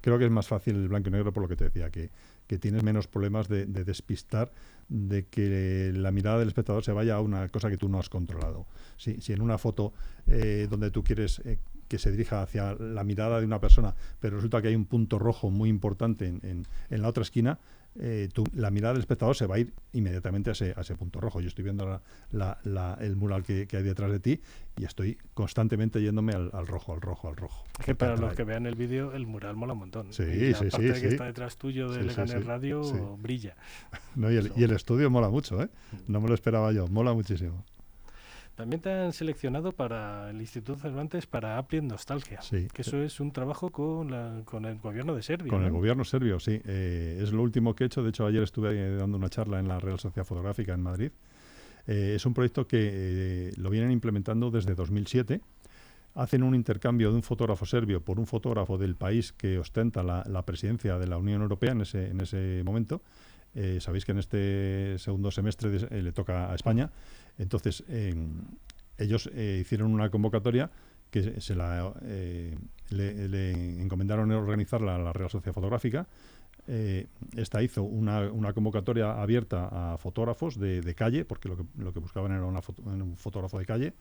creo 0.00 0.16
que 0.16 0.26
es 0.26 0.30
más 0.30 0.46
fácil 0.46 0.76
el 0.76 0.88
blanco 0.88 1.08
y 1.08 1.10
negro 1.10 1.32
por 1.32 1.42
lo 1.42 1.48
que 1.48 1.56
te 1.56 1.64
decía, 1.64 1.90
que, 1.90 2.10
que 2.50 2.58
tienes 2.58 2.82
menos 2.82 3.06
problemas 3.06 3.46
de, 3.46 3.64
de 3.64 3.84
despistar 3.84 4.50
de 4.88 5.24
que 5.26 5.92
la 5.94 6.10
mirada 6.10 6.40
del 6.40 6.48
espectador 6.48 6.82
se 6.82 6.90
vaya 6.90 7.14
a 7.14 7.20
una 7.20 7.48
cosa 7.48 7.70
que 7.70 7.76
tú 7.76 7.88
no 7.88 8.00
has 8.00 8.08
controlado. 8.08 8.66
Si, 8.96 9.20
si 9.20 9.32
en 9.32 9.40
una 9.40 9.56
foto 9.56 9.92
eh, 10.26 10.66
donde 10.68 10.90
tú 10.90 11.04
quieres 11.04 11.40
eh, 11.44 11.58
que 11.86 12.00
se 12.00 12.10
dirija 12.10 12.42
hacia 12.42 12.74
la 12.74 13.04
mirada 13.04 13.38
de 13.38 13.46
una 13.46 13.60
persona, 13.60 13.94
pero 14.18 14.34
resulta 14.34 14.60
que 14.60 14.66
hay 14.66 14.74
un 14.74 14.84
punto 14.84 15.20
rojo 15.20 15.48
muy 15.48 15.68
importante 15.68 16.26
en, 16.26 16.66
en 16.90 17.02
la 17.02 17.06
otra 17.06 17.22
esquina, 17.22 17.60
eh, 17.98 18.28
la 18.54 18.70
mirada 18.70 18.94
del 18.94 19.00
espectador 19.00 19.34
se 19.34 19.46
va 19.46 19.56
a 19.56 19.58
ir 19.58 19.72
inmediatamente 19.92 20.50
a 20.50 20.52
ese, 20.52 20.74
a 20.76 20.82
ese 20.82 20.94
punto 20.94 21.20
rojo. 21.20 21.40
Yo 21.40 21.48
estoy 21.48 21.64
viendo 21.64 22.00
la, 22.30 22.98
el 23.00 23.16
mural 23.16 23.42
que, 23.42 23.66
hay 23.70 23.82
detrás 23.82 24.10
de 24.12 24.20
ti 24.20 24.40
y 24.76 24.84
estoy 24.84 25.18
constantemente 25.34 26.00
yéndome 26.00 26.32
al, 26.32 26.66
rojo, 26.66 26.92
al 26.92 27.00
rojo, 27.00 27.28
al 27.28 27.36
rojo. 27.36 27.64
Que 27.84 27.94
para 27.94 28.16
los 28.16 28.34
que 28.34 28.44
vean 28.44 28.66
el 28.66 28.76
vídeo, 28.76 29.12
el 29.12 29.26
mural 29.26 29.56
mola 29.56 29.72
un 29.72 29.80
montón. 29.80 30.12
Sí, 30.12 30.22
y 30.22 30.54
sí, 30.54 30.70
sí. 30.70 30.78
que 30.78 31.08
está 31.08 31.24
detrás 31.24 31.56
tuyo 31.56 31.90
de 31.90 32.08
sí, 32.10 32.32
Radio, 32.40 33.16
brilla. 33.16 33.56
No, 34.16 34.30
y, 34.30 34.36
el, 34.36 34.52
y, 34.56 34.64
el, 34.64 34.72
estudio 34.72 35.10
mola 35.10 35.28
mucho, 35.28 35.62
¿eh? 35.62 35.68
No 36.08 36.20
me 36.20 36.28
lo 36.28 36.34
esperaba 36.34 36.72
yo, 36.72 36.88
mola 36.88 37.12
muchísimo. 37.12 37.64
También 38.60 38.82
te 38.82 38.92
han 38.92 39.14
seleccionado 39.14 39.72
para 39.72 40.28
el 40.28 40.38
Instituto 40.38 40.78
Cervantes 40.78 41.26
para 41.26 41.56
Apple 41.56 41.80
Nostalgia, 41.80 42.42
sí. 42.42 42.68
que 42.74 42.82
eso 42.82 43.02
es 43.02 43.18
un 43.18 43.32
trabajo 43.32 43.70
con, 43.70 44.10
la, 44.10 44.42
con 44.44 44.66
el 44.66 44.76
gobierno 44.78 45.14
de 45.14 45.22
Serbia. 45.22 45.48
Con 45.48 45.64
el 45.64 45.70
gobierno 45.70 46.04
serbio, 46.04 46.38
sí. 46.38 46.60
Eh, 46.66 47.20
es 47.22 47.32
lo 47.32 47.42
último 47.42 47.74
que 47.74 47.84
he 47.84 47.86
hecho. 47.86 48.02
De 48.02 48.10
hecho, 48.10 48.26
ayer 48.26 48.42
estuve 48.42 48.96
dando 48.96 49.16
una 49.16 49.30
charla 49.30 49.60
en 49.60 49.68
la 49.68 49.80
Real 49.80 49.98
Sociedad 49.98 50.26
Fotográfica 50.26 50.74
en 50.74 50.82
Madrid. 50.82 51.10
Eh, 51.86 52.12
es 52.16 52.26
un 52.26 52.34
proyecto 52.34 52.66
que 52.66 52.90
eh, 52.92 53.52
lo 53.56 53.70
vienen 53.70 53.92
implementando 53.92 54.50
desde 54.50 54.74
2007. 54.74 55.40
Hacen 56.16 56.42
un 56.42 56.54
intercambio 56.54 57.12
de 57.12 57.16
un 57.16 57.22
fotógrafo 57.22 57.64
serbio 57.64 58.02
por 58.02 58.20
un 58.20 58.26
fotógrafo 58.26 58.76
del 58.76 58.94
país 58.94 59.32
que 59.32 59.58
ostenta 59.58 60.02
la, 60.02 60.22
la 60.28 60.44
presidencia 60.44 60.98
de 60.98 61.06
la 61.06 61.16
Unión 61.16 61.40
Europea 61.40 61.72
en 61.72 61.80
ese, 61.80 62.10
en 62.10 62.20
ese 62.20 62.60
momento. 62.62 63.00
Sabéis 63.80 64.04
que 64.04 64.12
en 64.12 64.18
este 64.18 64.98
segundo 64.98 65.30
semestre 65.30 66.02
le 66.02 66.12
toca 66.12 66.52
a 66.52 66.54
España. 66.54 66.90
Entonces, 67.38 67.84
ellos 69.00 69.30
eh, 69.32 69.58
hicieron 69.60 69.92
una 69.92 70.10
convocatoria 70.10 70.70
que 71.10 71.40
se 71.40 71.54
la 71.56 71.92
eh, 72.02 72.56
le, 72.90 73.50
encomendaron 73.82 74.30
organizarla 74.30 74.94
a 74.94 74.98
la 74.98 75.12
Real 75.12 75.30
Sociedad 75.30 75.54
Fotográfica. 75.54 76.06
Eh, 76.68 77.06
esta 77.36 77.62
hizo 77.62 77.82
una, 77.82 78.52
convocatoria 78.52 79.20
abierta 79.20 79.94
a 79.94 79.98
fotógrafos 79.98 80.58
de, 80.58 80.94
calle, 80.94 81.24
porque 81.24 81.48
lo 81.48 81.56
que, 81.56 81.64
lo 81.78 81.92
que 81.92 81.98
buscaban 81.98 82.32
era 82.32 82.44
un 82.44 83.16
fotógrafo 83.16 83.58
de 83.58 83.66
calle. 83.66 83.92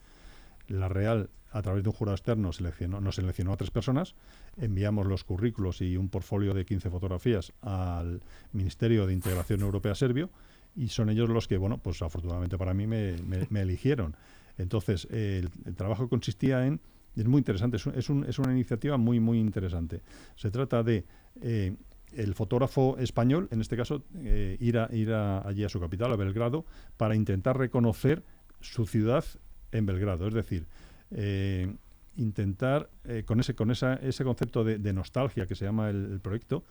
La 0.70 0.88
Real, 0.88 1.30
a 1.52 1.62
través 1.62 1.84
de 1.84 1.90
un 1.90 1.96
jurado 1.96 2.16
externo, 2.16 2.54
seleccionó, 2.54 3.02
nos 3.02 3.16
seleccionó 3.16 3.54
a 3.54 3.58
tres 3.58 3.72
personas. 3.72 4.16
Enviamos 4.58 5.06
los 5.06 5.24
currículos 5.24 5.82
y 5.82 5.98
un 5.98 6.10
portfolio 6.10 6.54
de 6.54 6.66
15 6.66 6.90
fotografías 6.90 7.54
al 7.62 8.22
Ministerio 8.54 9.06
de 9.06 9.14
Integración 9.14 9.62
Europea 9.62 9.96
Serbio 9.96 10.30
y 10.76 10.90
son 10.90 11.10
ellos 11.10 11.30
los 11.30 11.48
que, 11.48 11.58
bueno, 11.58 11.78
pues 11.80 12.02
afortunadamente 12.02 12.58
para 12.58 12.74
mí 12.74 12.88
me, 12.88 13.16
eligieron. 13.56 14.16
Entonces, 14.58 15.08
el, 15.12 15.50
trabajo 15.76 16.08
consistía 16.08 16.66
en, 16.66 16.80
es 17.16 17.26
muy 17.26 17.40
interesante, 17.40 17.78
es, 17.78 17.88
es, 17.88 18.40
una 18.40 18.52
iniciativa 18.52 18.98
muy, 18.98 19.20
muy 19.20 19.40
interesante. 19.40 20.02
Se 20.36 20.52
trata 20.52 20.84
de 20.84 21.06
eh, 21.42 21.76
el 22.14 22.34
fotógrafo 22.34 22.98
español, 22.98 23.48
en 23.52 23.62
este 23.62 23.76
caso, 23.76 24.04
eh, 24.16 24.58
ir, 24.60 24.78
a, 24.78 24.90
ir 24.94 25.12
allí 25.14 25.64
a 25.64 25.70
su 25.70 25.80
capital, 25.80 26.12
a 26.14 26.16
Belgrado, 26.16 26.66
para 26.98 27.16
intentar 27.16 27.58
reconocer 27.58 28.24
su 28.62 28.86
ciudad 28.86 29.24
en 29.72 29.86
Belgrado. 29.86 30.28
Es 30.28 30.34
decir, 30.34 30.66
eh, 31.12 31.74
intentar, 32.18 32.90
con, 33.26 33.40
ese, 33.40 33.56
con 33.56 33.72
esa, 33.72 33.96
ese 33.96 34.24
concepto 34.24 34.64
de, 34.64 34.94
nostalgia 34.94 35.46
que 35.48 35.56
se 35.56 35.66
llama 35.66 35.90
el 35.90 36.20
proyecto, 36.22 36.64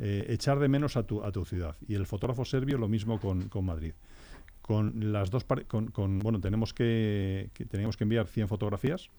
eh, 0.00 0.26
echar 0.28 0.58
de 0.58 0.68
menos 0.68 0.96
a 0.96 1.04
tu, 1.04 1.22
a 1.22 1.30
tu 1.30 1.44
ciudad. 1.44 1.76
Y 1.86 1.94
el 1.94 2.06
fotógrafo 2.06 2.44
serbio 2.44 2.78
lo 2.78 2.88
mismo 2.88 3.20
con, 3.20 3.48
con 3.48 3.64
Madrid. 3.64 3.92
Con 4.60 5.12
las 5.12 5.30
dos 5.30 5.44
con, 5.68 5.88
con, 5.88 6.18
bueno, 6.18 6.40
tenemos 6.40 6.74
que, 6.74 7.50
que, 7.54 7.64
teníamos 7.64 7.96
que 7.96 8.04
enviar 8.04 8.26
100 8.26 8.48
fotografías. 8.48 9.10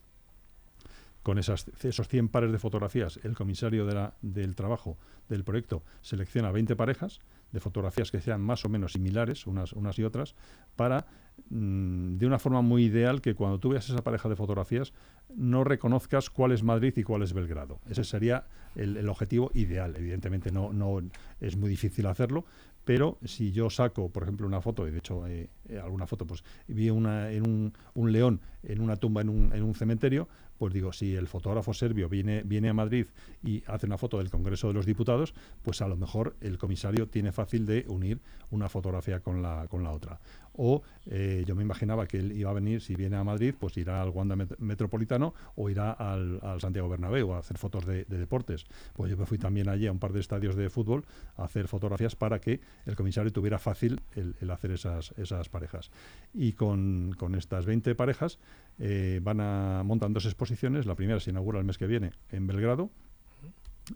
Con 1.24 1.40
esas, 1.40 1.66
esos 1.82 2.08
100 2.08 2.28
pares 2.28 2.52
de 2.52 2.60
fotografías, 2.60 3.20
el 3.24 3.36
comisario 3.36 3.86
de 3.86 3.96
la, 3.96 4.14
del 4.22 4.54
trabajo 4.54 4.98
del 5.30 5.44
proyecto 5.44 5.82
selecciona 6.02 6.52
20 6.52 6.76
parejas 6.76 7.22
de 7.52 7.60
fotografías 7.60 8.12
que 8.12 8.22
sean 8.22 8.42
más 8.42 8.66
o 8.66 8.70
menos 8.70 8.92
similares 8.92 9.48
unas, 9.48 9.74
unas 9.74 9.98
y 9.98 10.04
otras 10.04 10.36
para 10.76 11.08
mm, 11.50 12.18
de 12.18 12.26
una 12.26 12.40
forma 12.40 12.62
muy 12.62 12.86
ideal 12.86 13.22
que 13.22 13.36
cuando 13.36 13.60
tú 13.60 13.70
veas 13.70 13.90
esa 13.90 14.04
pareja 14.04 14.30
de 14.30 14.36
fotografías 14.36 14.94
no 15.36 15.64
reconozcas 15.64 16.30
cuál 16.30 16.52
es 16.52 16.64
Madrid 16.64 16.94
y 16.96 17.04
cuál 17.04 17.24
es 17.24 17.34
Belgrado. 17.34 17.80
Ese 17.90 18.04
sería 18.04 18.46
el, 18.76 19.08
objetivo 19.10 19.52
ideal. 19.54 19.96
Evidentemente 19.98 20.52
no, 20.52 20.74
no 20.74 21.02
es 21.42 21.58
muy 21.58 21.70
difícil 21.70 22.06
hacerlo, 22.06 22.46
pero 22.86 23.18
si 23.26 23.52
yo 23.52 23.70
saco, 23.70 24.10
por 24.10 24.24
ejemplo, 24.24 24.48
una 24.48 24.62
foto, 24.62 24.88
y 24.88 24.92
de 24.92 25.00
hecho 25.00 25.26
eh, 25.28 25.50
eh, 25.68 25.80
alguna 25.80 26.06
foto, 26.06 26.26
pues 26.26 26.44
vi 26.68 26.92
una, 26.92 27.32
en 27.32 27.48
un, 27.48 27.74
un, 27.96 28.12
león 28.12 28.40
en 28.64 28.80
una 28.80 28.96
tumba 28.96 29.22
en 29.22 29.30
un, 29.30 29.52
en 29.54 29.64
un 29.64 29.74
cementerio, 29.74 30.30
pues 30.58 30.74
digo, 30.74 30.94
si 30.94 31.16
el 31.16 31.28
fotógrafo 31.28 31.74
serbio 31.74 32.10
viene, 32.10 32.44
viene 32.44 32.70
a 32.70 32.74
Madrid 32.74 33.08
y 33.44 33.64
hace 33.68 33.86
una 33.86 33.98
foto 33.98 34.18
del 34.20 34.30
Congreso 34.30 34.68
de 34.68 34.74
los 34.74 34.86
Diputados, 34.86 35.34
pues 35.64 35.82
a 35.82 35.88
lo 35.88 35.98
mejor 35.98 36.36
el 36.42 36.58
comisario 36.58 37.08
tiene 37.08 37.32
fácil 37.32 37.66
de 37.66 37.86
unir 37.88 38.20
una 38.52 38.70
fotografía 38.70 39.20
con 39.20 39.42
la, 39.42 39.68
con 39.70 39.84
la 39.84 39.92
otra. 39.92 40.20
O 40.58 40.84
eh, 41.08 41.44
yo 41.46 41.56
me 41.56 41.64
imaginaba 41.64 42.08
que 42.08 42.18
él 42.18 42.32
iba 42.32 42.50
a 42.50 42.54
venir, 42.54 42.82
si 42.82 42.96
viene 42.96 43.18
a 43.18 43.24
Madrid, 43.24 43.54
pues 43.60 43.76
irá 43.78 44.02
al 44.02 44.10
Wanda 44.10 44.36
Metropolitano 44.36 45.34
o 45.56 45.70
irá 45.70 45.92
al, 45.92 46.40
Santiago 46.60 46.88
Bernabéu 46.90 47.34
a 47.34 47.40
hacer 47.40 47.58
fotos 47.58 47.86
de, 47.86 48.06
deportes. 48.06 48.66
Pues 48.94 49.12
yo 49.12 49.18
me 49.18 49.26
fui 49.26 49.38
también 49.38 49.68
allí 49.70 49.88
a 49.88 49.92
un 49.92 50.00
par 50.00 50.14
de 50.14 50.22
estadios 50.22 50.56
de 50.56 50.70
fútbol 50.70 51.06
a 51.38 51.44
hacer 51.44 51.68
fotografías 51.68 52.16
para 52.16 52.40
que 52.40 52.62
el 52.86 52.96
comisario 52.96 53.32
tuviera 53.32 53.60
fácil 53.60 54.02
el, 54.16 54.50
hacer 54.50 54.72
esas, 54.72 55.14
esas 55.18 55.50
parejas. 55.50 55.92
Y 56.34 56.54
con, 56.54 57.14
con 57.18 57.36
estas 57.36 57.66
20 57.66 57.94
parejas 57.96 58.40
eh, 58.80 59.20
van 59.24 59.40
a 59.42 59.84
montar 59.84 60.12
dos 60.12 60.26
exposiciones. 60.26 60.86
La 60.86 60.96
primera 60.96 61.20
se 61.20 61.32
inaugura 61.32 61.60
el 61.60 61.66
mes 61.66 61.78
que 61.78 61.88
viene 61.88 62.12
en 62.32 62.48
Belgrado, 62.48 62.90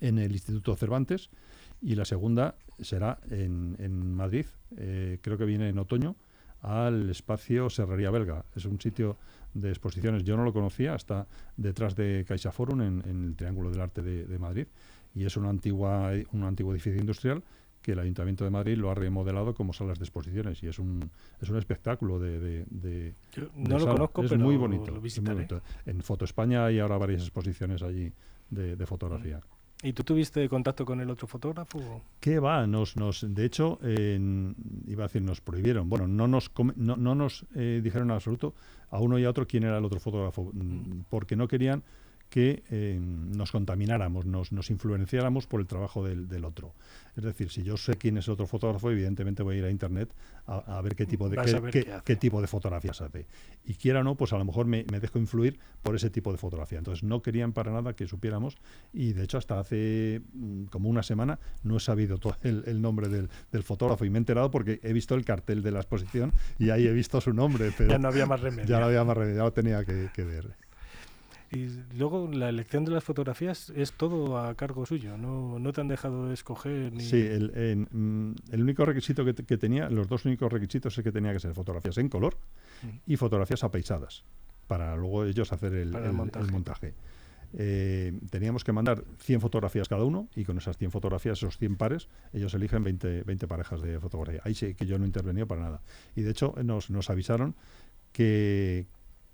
en 0.02 0.20
el 0.20 0.32
Instituto 0.32 0.76
Cervantes, 0.76 1.30
y 1.82 1.96
la 1.96 2.06
segunda 2.06 2.56
será 2.80 3.20
en, 3.30 3.76
en 3.80 4.14
Madrid, 4.14 4.46
eh, 4.78 5.18
creo 5.22 5.38
que 5.38 5.46
viene 5.46 5.70
en 5.70 5.80
otoño, 5.80 6.16
al 6.62 7.10
espacio 7.10 7.70
Serrería 7.70 8.12
Belga. 8.12 8.46
Es 8.56 8.66
un 8.66 8.80
sitio 8.80 9.18
de 9.54 9.70
exposiciones, 9.70 10.24
yo 10.24 10.38
no 10.38 10.44
lo 10.44 10.54
conocía, 10.54 10.96
está 10.96 11.28
detrás 11.58 11.96
de 11.96 12.26
Caixa 12.28 12.52
Forum, 12.52 12.82
en, 12.82 13.04
el 13.06 13.36
Triángulo 13.36 13.72
del 13.72 13.82
Arte 13.82 14.02
de, 14.02 14.26
de, 14.26 14.40
Madrid, 14.40 14.68
y 15.16 15.26
es 15.26 15.38
una 15.38 15.50
antigua, 15.50 16.12
un 16.34 16.44
antiguo 16.44 16.74
edificio 16.74 17.00
industrial 17.00 17.44
que 17.82 17.94
el 17.94 18.00
Ayuntamiento 18.00 18.44
de 18.44 18.50
Madrid 18.50 18.78
lo 18.78 18.92
ha 18.92 18.96
remodelado 18.96 19.54
como 19.54 19.74
salas 19.74 20.00
de 20.00 20.06
exposiciones 20.06 20.62
y 20.64 20.68
es 20.68 20.80
un, 20.80 21.10
es 21.42 21.50
un 21.50 21.58
espectáculo 21.58 22.20
de... 22.20 22.66
de, 22.70 23.16
no 23.56 23.80
lo 23.80 23.88
conozco, 23.88 24.24
es 24.24 24.30
pero 24.30 24.42
muy 24.42 24.58
bonito, 24.58 24.92
lo 24.92 25.02
muy 25.02 25.48
En 25.86 26.02
Foto 26.02 26.26
España 26.26 26.66
hay 26.66 26.80
ahora 26.80 26.98
varias 26.98 27.22
exposiciones 27.22 27.82
allí 27.82 28.12
de, 28.50 28.86
fotografía. 28.86 29.42
¿Y 29.82 29.94
tú 29.94 30.04
tuviste 30.04 30.48
contacto 30.50 30.84
con 30.84 31.00
el 31.00 31.10
otro 31.10 31.26
fotógrafo? 31.26 32.02
¿Qué 32.20 32.40
va? 32.40 32.68
Nos, 32.68 32.98
nos, 32.98 33.26
de 33.34 33.46
hecho, 33.46 33.80
iba 33.82 35.04
a 35.04 35.08
decir, 35.08 35.22
nos 35.22 35.40
prohibieron. 35.40 35.88
Bueno, 35.88 36.06
no 36.06 36.28
nos, 36.28 36.52
no, 36.76 36.98
no 36.98 37.16
nos 37.16 37.46
eh, 37.56 37.80
dijeron 37.82 38.10
en 38.10 38.16
absoluto 38.16 38.54
a 38.90 39.00
uno 39.00 39.18
y 39.18 39.24
a 39.24 39.30
otro 39.30 39.48
quién 39.48 39.64
era 39.64 39.78
el 39.78 39.86
otro 39.86 40.02
fotógrafo, 40.02 40.52
mm, 40.54 41.04
porque 41.10 41.38
no 41.38 41.48
querían 41.48 41.84
que 42.30 42.64
eh, 42.70 43.00
nos 43.02 43.52
contamináramos, 43.52 44.26
nos, 44.26 44.52
nos, 44.52 44.70
influenciáramos 44.70 45.48
por 45.48 45.62
el 45.62 45.68
trabajo 45.68 46.06
del, 46.06 46.28
del, 46.28 46.46
otro. 46.46 46.74
Es 47.18 47.24
decir, 47.24 47.50
si 47.50 47.64
yo 47.64 47.76
sé 47.76 47.96
quién 47.96 48.18
es 48.18 48.28
el 48.28 48.34
otro 48.34 48.46
fotógrafo, 48.46 48.92
evidentemente 48.92 49.42
voy 49.42 49.56
a 49.56 49.60
ir 49.60 49.66
a 49.66 49.72
internet 49.72 50.14
a, 50.46 50.82
ver 50.82 50.96
qué 50.96 51.06
tipo 51.06 51.30
de 51.30 51.38
qué, 52.04 52.16
tipo 52.16 52.42
de 52.42 52.48
fotografías 52.48 53.02
hace. 53.02 53.28
Y 53.66 53.76
quiera 53.76 54.00
o 54.00 54.04
no, 54.04 54.16
pues 54.16 54.34
a 54.34 54.38
lo 54.38 54.46
mejor 54.46 54.66
me, 54.66 54.86
me, 54.92 55.00
dejo 55.00 55.20
influir 55.20 55.60
por 55.84 55.96
ese 55.96 56.10
tipo 56.10 56.32
de 56.32 56.38
fotografía. 56.38 56.80
Entonces 56.80 57.04
no 57.04 57.22
querían 57.22 57.54
para 57.54 57.72
nada 57.72 57.94
que 57.94 58.08
supiéramos 58.08 58.58
y 58.94 59.14
de 59.14 59.24
hecho 59.24 59.38
hasta 59.38 59.60
hace 59.60 60.22
mm, 60.34 60.66
como 60.66 60.90
una 60.90 61.04
semana 61.04 61.40
no 61.64 61.78
he 61.78 61.80
sabido 61.80 62.18
todo 62.18 62.36
el, 62.42 62.82
nombre 62.82 63.10
del, 63.10 63.30
del, 63.52 63.64
fotógrafo 63.64 64.06
y 64.06 64.10
me 64.10 64.18
he 64.18 64.22
enterado 64.22 64.50
porque 64.50 64.80
he 64.82 64.94
visto 64.94 65.14
el 65.14 65.24
cartel 65.24 65.62
de 65.62 65.72
la 65.72 65.80
exposición 65.80 66.34
y 66.58 66.72
ahí 66.72 66.88
he 66.88 66.94
visto 66.94 67.22
su 67.22 67.34
nombre. 67.34 67.72
Pero 67.78 67.92
ya 67.92 68.00
no 68.00 68.08
había 68.08 68.26
más 68.26 68.42
remedio. 68.42 68.68
Ya 68.68 68.80
no 68.80 68.86
había 68.86 69.04
más 69.04 69.18
remedio, 69.18 69.38
ya 69.38 69.44
lo 69.44 69.54
tenía 69.54 69.86
que, 69.86 70.10
que 70.14 70.24
ver. 70.24 70.69
Y 71.52 71.68
luego 71.98 72.28
la 72.32 72.50
elección 72.50 72.86
de 72.86 72.92
las 72.92 73.04
fotografías 73.04 73.72
es 73.76 73.94
todo 73.94 74.38
a 74.38 74.54
cargo 74.54 74.86
suyo, 74.86 75.18
no, 75.18 75.58
no 75.58 75.74
te 75.74 75.82
han 75.82 75.88
dejado 75.88 76.32
escoger 76.32 76.94
ni... 76.94 77.02
Sí, 77.02 77.18
el, 77.18 77.88
mm, 77.90 78.36
el 78.52 78.62
único 78.62 78.86
requisito 78.86 79.26
que, 79.26 79.34
que, 79.34 79.58
tenía, 79.58 79.90
los 79.90 80.08
dos 80.08 80.26
únicos 80.26 80.52
requisitos 80.52 80.96
es 80.96 81.04
que 81.04 81.12
tenía 81.12 81.34
que 81.34 81.40
ser 81.40 81.54
fotografías 81.56 81.98
en 81.98 82.08
color 82.08 82.38
y 83.08 83.16
fotografías 83.18 83.64
apaisadas, 83.64 84.24
para 84.68 84.96
luego 84.96 85.26
ellos 85.26 85.52
hacer 85.52 85.74
el, 85.74 85.92
montaje. 86.52 86.94
Eh, 87.54 88.14
teníamos 88.30 88.64
que 88.64 88.72
mandar 88.72 89.04
100 89.18 89.42
fotografías 89.42 89.90
cada 89.90 90.04
uno 90.04 90.28
y 90.36 90.46
con 90.46 90.60
esas 90.60 90.78
100 90.78 90.92
fotografías, 90.92 91.40
esos 91.40 91.58
100 91.58 91.78
pares, 91.78 92.08
ellos 92.32 92.54
eligen 92.54 92.84
20, 92.84 93.24
20 93.24 93.48
parejas 93.48 93.82
de 93.82 94.00
fotografía. 94.00 94.42
Ahí 94.44 94.54
sí 94.54 94.76
que 94.76 94.86
yo 94.86 95.00
no 95.00 95.06
intervenía 95.06 95.48
para 95.48 95.64
nada. 95.64 95.82
Y 96.16 96.22
de 96.22 96.30
hecho 96.30 96.54
nos, 96.64 96.92
nos 96.92 97.10
avisaron 97.10 97.56
que, 98.12 98.86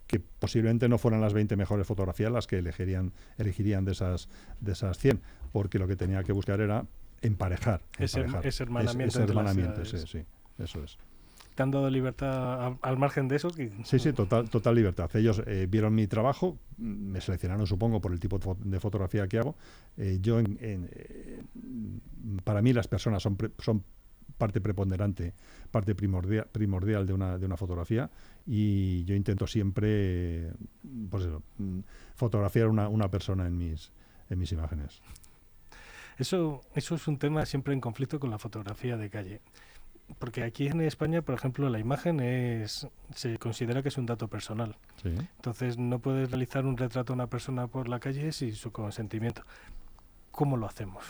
que 0.07 0.19
posiblemente 0.19 0.88
no 0.88 0.97
fueran 0.97 1.21
las 1.21 1.33
20 1.33 1.55
mejores 1.55 1.88
fotografías 1.88 2.31
las 2.31 2.47
que 2.47 2.57
elegirían, 2.57 3.13
elegirían 3.38 3.85
de, 3.85 3.93
esas, 3.93 4.29
de 4.59 4.74
esas 4.74 4.97
100, 4.97 5.21
porque 5.51 5.79
lo 5.79 5.88
que 5.88 5.95
tenía 5.95 6.24
que 6.24 6.31
buscar 6.31 6.62
era 6.62 6.85
emparejar. 7.21 7.81
Ese, 7.97 8.19
hermanamiento. 8.19 9.85
sí, 9.85 9.97
sí, 10.05 10.25
eso 10.57 10.83
es. 10.83 10.97
¿Te 11.55 11.63
han 11.63 11.71
dado 11.71 11.89
libertad 11.89 12.77
al 12.81 12.97
margen 12.97 13.29
de 13.29 13.38
eso? 13.38 13.50
Sí, 13.50 13.97
sí, 13.97 14.12
total, 14.12 14.50
total 14.50 14.75
libertad. 14.75 15.09
Ellos 15.15 15.41
eh, 15.47 15.67
vieron 15.69 15.95
mi 15.95 16.05
trabajo, 16.05 16.59
me 16.77 17.21
seleccionaron, 17.21 17.65
supongo, 17.65 18.01
por 18.01 18.12
el 18.12 18.19
tipo 18.19 18.38
de 18.59 18.79
fotografía 18.81 19.25
que 19.29 19.39
hago. 19.39 19.55
Eh, 19.95 20.17
yo, 20.21 20.39
en, 20.39 20.57
eh, 20.59 21.41
para 22.43 22.62
mí, 22.62 22.74
las 22.74 22.89
personas 22.89 23.24
son, 23.24 23.38
son 23.59 23.85
parte 24.38 24.62
preponderante, 24.62 25.34
parte 25.72 25.96
primordial, 25.96 26.48
primordial 26.51 27.05
de, 27.05 27.13
una, 27.13 27.38
de 27.38 27.46
una 27.46 27.58
fotografía 27.58 28.10
y 28.46 29.03
yo 29.05 29.15
intento 29.15 29.48
siempre 29.48 30.51
pues 31.10 31.25
eso, 31.25 31.41
mm, 31.58 31.79
fotografiar 32.15 32.67
una, 32.67 32.89
una 32.89 33.10
persona 33.10 33.48
en 33.48 33.58
mis, 33.58 33.91
en 34.29 34.39
mis 34.39 34.51
imágenes. 34.51 35.01
Eso, 36.17 36.62
eso 36.74 36.96
es 36.96 37.08
un 37.08 37.17
tema 37.17 37.46
siempre 37.46 37.74
en 37.74 37.82
conflicto 37.82 38.20
con 38.20 38.29
la 38.29 38.38
fotografía 38.38 38.98
de 38.98 39.10
calle. 39.10 39.41
Porque 40.20 40.44
aquí 40.44 40.67
en 40.67 40.82
España, 40.82 41.24
por 41.24 41.34
ejemplo, 41.34 41.67
la 41.67 41.79
imagen 41.79 42.20
es 42.20 42.88
se 43.13 43.39
considera 43.39 43.82
que 43.82 43.89
es 43.89 43.98
un 43.98 44.05
dato 44.05 44.27
personal. 44.27 44.77
Entonces 45.03 45.77
no 45.77 46.00
puedes 46.00 46.29
realizar 46.29 46.65
un 46.65 46.77
retrato 46.77 47.13
a 47.13 47.15
una 47.15 47.27
persona 47.27 47.67
por 47.67 47.89
la 47.89 48.00
calle 48.00 48.32
sin 48.32 48.53
su 48.53 48.72
consentimiento. 48.72 49.41
¿Cómo 50.32 50.58
lo 50.58 50.67
hacemos? 50.67 51.03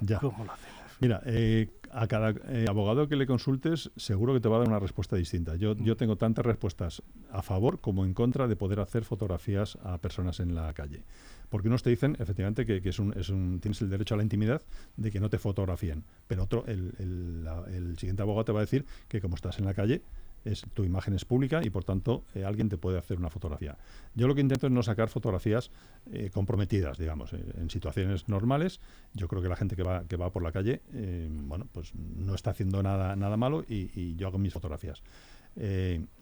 Ya. 0.00 0.18
¿Cómo 0.18 0.44
lo 0.44 0.52
hacemos? 0.52 0.80
Mira, 1.00 1.20
eh, 1.26 1.68
a 1.92 2.06
cada 2.06 2.30
eh, 2.30 2.66
abogado 2.68 3.08
que 3.08 3.16
le 3.16 3.26
consultes 3.26 3.90
seguro 3.96 4.34
que 4.34 4.40
te 4.40 4.48
va 4.48 4.56
a 4.56 4.58
dar 4.60 4.68
una 4.68 4.78
respuesta 4.78 5.16
distinta. 5.16 5.56
Yo, 5.56 5.76
yo 5.76 5.96
tengo 5.96 6.16
tantas 6.16 6.44
respuestas 6.44 7.02
a 7.30 7.42
favor 7.42 7.80
como 7.80 8.04
en 8.04 8.14
contra 8.14 8.48
de 8.48 8.56
poder 8.56 8.80
hacer 8.80 9.04
fotografías 9.04 9.78
a 9.82 9.98
personas 9.98 10.40
en 10.40 10.54
la 10.54 10.72
calle. 10.72 11.04
Porque 11.48 11.68
unos 11.68 11.82
te 11.82 11.90
dicen, 11.90 12.16
efectivamente, 12.18 12.66
que, 12.66 12.86
es 12.86 12.98
un, 12.98 13.14
es 13.18 13.30
un, 13.30 13.58
tienes 13.60 13.80
el 13.80 13.88
derecho 13.88 14.14
a 14.14 14.18
la 14.18 14.22
intimidad 14.22 14.62
de 14.96 15.10
que 15.10 15.20
no 15.20 15.30
te 15.30 15.38
fotografíen. 15.38 16.04
Pero 16.26 16.44
otro, 16.44 16.64
el, 16.66 16.92
el, 16.98 17.48
el 17.74 17.98
siguiente 17.98 18.22
abogado 18.22 18.44
te 18.44 18.52
va 18.52 18.60
a 18.60 18.64
decir 18.64 18.84
que 19.08 19.20
como 19.20 19.34
estás 19.34 19.58
en 19.58 19.64
la 19.64 19.72
calle, 19.72 20.02
es, 20.44 20.64
tu 20.74 20.84
imagen 20.84 21.14
es 21.14 21.24
pública 21.24 21.60
y 21.64 21.70
por 21.70 21.84
tanto 21.84 22.24
eh, 22.34 22.44
alguien 22.44 22.68
te 22.68 22.78
puede 22.78 22.98
hacer 22.98 23.18
una 23.18 23.30
fotografía. 23.30 23.76
Yo 24.14 24.26
lo 24.28 24.34
que 24.34 24.40
intento 24.40 24.66
es 24.66 24.72
no 24.72 24.82
sacar 24.82 25.08
fotografías 25.08 25.70
eh, 26.12 26.30
comprometidas, 26.32 26.98
digamos, 26.98 27.32
eh, 27.32 27.44
en 27.56 27.70
situaciones 27.70 28.28
normales. 28.28 28.80
Yo 29.14 29.28
creo 29.28 29.42
que 29.42 29.48
la 29.48 29.56
gente 29.56 29.76
que 29.76 29.82
va, 29.82 30.04
que 30.04 30.16
va 30.16 30.30
por 30.30 30.42
la 30.42 30.52
calle, 30.52 30.82
bueno, 31.28 31.66
pues 31.72 31.94
no 31.94 32.34
está 32.34 32.50
haciendo 32.50 32.82
nada, 32.82 33.16
nada 33.16 33.36
malo 33.36 33.64
y, 33.68 34.16
yo 34.16 34.26
hago 34.26 34.38
mis 34.38 34.52
fotografías. 34.52 35.02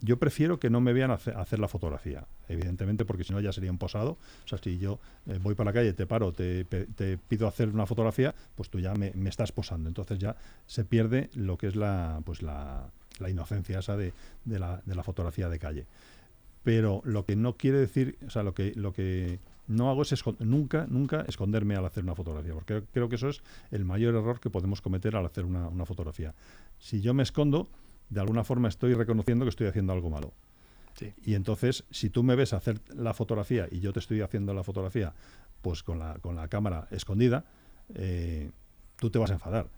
yo 0.01 0.19
prefiero 0.19 0.59
que 0.59 0.71
no 0.71 0.81
me 0.81 0.93
vean 0.93 1.11
hacer, 1.11 1.37
hacer 1.37 1.59
la 1.59 1.69
fotografía, 1.69 2.27
evidentemente, 2.49 3.05
porque 3.05 3.25
si 3.25 3.33
no 3.33 3.41
ya 3.41 3.53
sería 3.53 3.71
un 3.71 3.79
posado. 3.79 4.13
O 4.45 4.49
sea, 4.49 4.59
si 4.59 4.79
yo 4.79 4.99
voy 5.41 5.55
por 5.55 5.67
la 5.67 5.73
calle, 5.73 5.93
te 5.93 6.07
paro, 6.07 6.33
te, 6.33 6.65
te, 6.65 7.19
pido 7.19 7.47
hacer 7.47 7.69
una 7.69 7.87
fotografía, 7.87 8.35
pues 8.55 8.71
tú 8.71 8.81
ya 8.81 8.95
me, 8.95 9.13
me 9.15 9.31
estás 9.31 9.53
posando. 9.53 9.89
Entonces 9.89 10.19
ya 10.19 10.37
se 10.67 10.85
pierde 10.85 11.31
lo 11.35 11.57
que 11.59 11.69
es 11.69 11.77
la, 11.77 12.21
pues 12.25 12.43
la, 12.43 12.91
la 13.19 13.31
inocencia 13.31 13.79
esa 13.79 13.97
de, 13.97 14.13
de, 14.45 14.59
la, 14.59 14.83
de 14.85 14.95
la 14.95 15.03
fotografía 15.03 15.49
de 15.49 15.59
calle. 15.59 15.87
Pero 16.63 17.01
lo 17.05 17.25
que 17.25 17.37
no 17.37 17.57
quiere 17.57 17.79
decir, 17.79 18.19
o 18.27 18.31
sea, 18.31 18.43
lo 18.43 18.55
que, 18.55 18.73
lo 18.75 18.93
que 18.93 19.39
no 19.69 19.91
hago 19.91 20.03
es 20.03 20.25
nunca, 20.41 20.87
nunca 20.89 21.25
esconderme 21.29 21.77
al 21.77 21.85
hacer 21.85 22.03
una 22.03 22.15
fotografía, 22.15 22.55
porque 22.55 22.83
creo 22.93 23.09
que 23.09 23.17
eso 23.17 23.29
es 23.29 23.43
el 23.71 23.85
mayor 23.85 24.15
error 24.15 24.41
que 24.41 24.51
podemos 24.51 24.81
cometer 24.81 25.17
al 25.17 25.27
hacer 25.27 25.45
una, 25.45 25.69
una, 25.69 25.87
fotografía. 25.87 26.35
Si 26.79 27.01
yo 27.01 27.15
me 27.15 27.23
escondo, 27.23 27.69
de 28.11 28.21
alguna 28.21 28.45
forma 28.45 28.69
estoy 28.69 28.95
reconociendo 28.95 29.45
que 29.45 29.51
estoy 29.51 29.67
haciendo 29.67 29.93
algo 29.93 30.11
malo. 30.11 30.33
Y 31.25 31.35
entonces, 31.35 31.85
si 31.91 32.09
tú 32.09 32.23
me 32.23 32.37
ves 32.37 32.55
hacer 32.55 32.81
la 32.95 33.13
fotografía 33.13 33.69
y 33.71 33.81
yo 33.81 33.93
te 33.93 33.99
estoy 33.99 34.23
haciendo 34.23 34.55
la 34.55 34.63
fotografía, 34.63 35.13
pues 35.61 35.83
con 35.83 35.99
la, 35.99 36.15
con 36.21 36.37
la 36.37 36.49
cámara 36.49 36.89
escondida, 36.91 37.45
eh, 37.95 38.51
tú 38.97 39.11
te 39.11 39.19
vas 39.19 39.31
a 39.31 39.35
enfadar. 39.35 39.69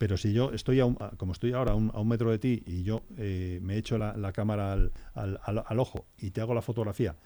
Pero 0.00 0.16
si 0.16 0.32
yo 0.32 0.50
estoy, 0.52 0.80
a 0.80 0.86
como 1.18 1.32
estoy 1.32 1.52
ahora 1.52 1.72
a 1.72 1.74
un, 1.74 2.08
metro 2.08 2.30
de 2.30 2.38
ti 2.38 2.62
y 2.64 2.84
yo 2.84 3.02
eh, 3.18 3.58
me 3.60 3.76
echo 3.76 3.98
la, 3.98 4.16
la 4.16 4.32
cámara 4.32 4.72
al, 4.72 4.92
al, 5.12 5.38
al, 5.44 5.78
ojo 5.78 6.06
y 6.16 6.30
te 6.30 6.40
hago 6.40 6.54
la 6.54 6.62
fotografía, 6.62 7.16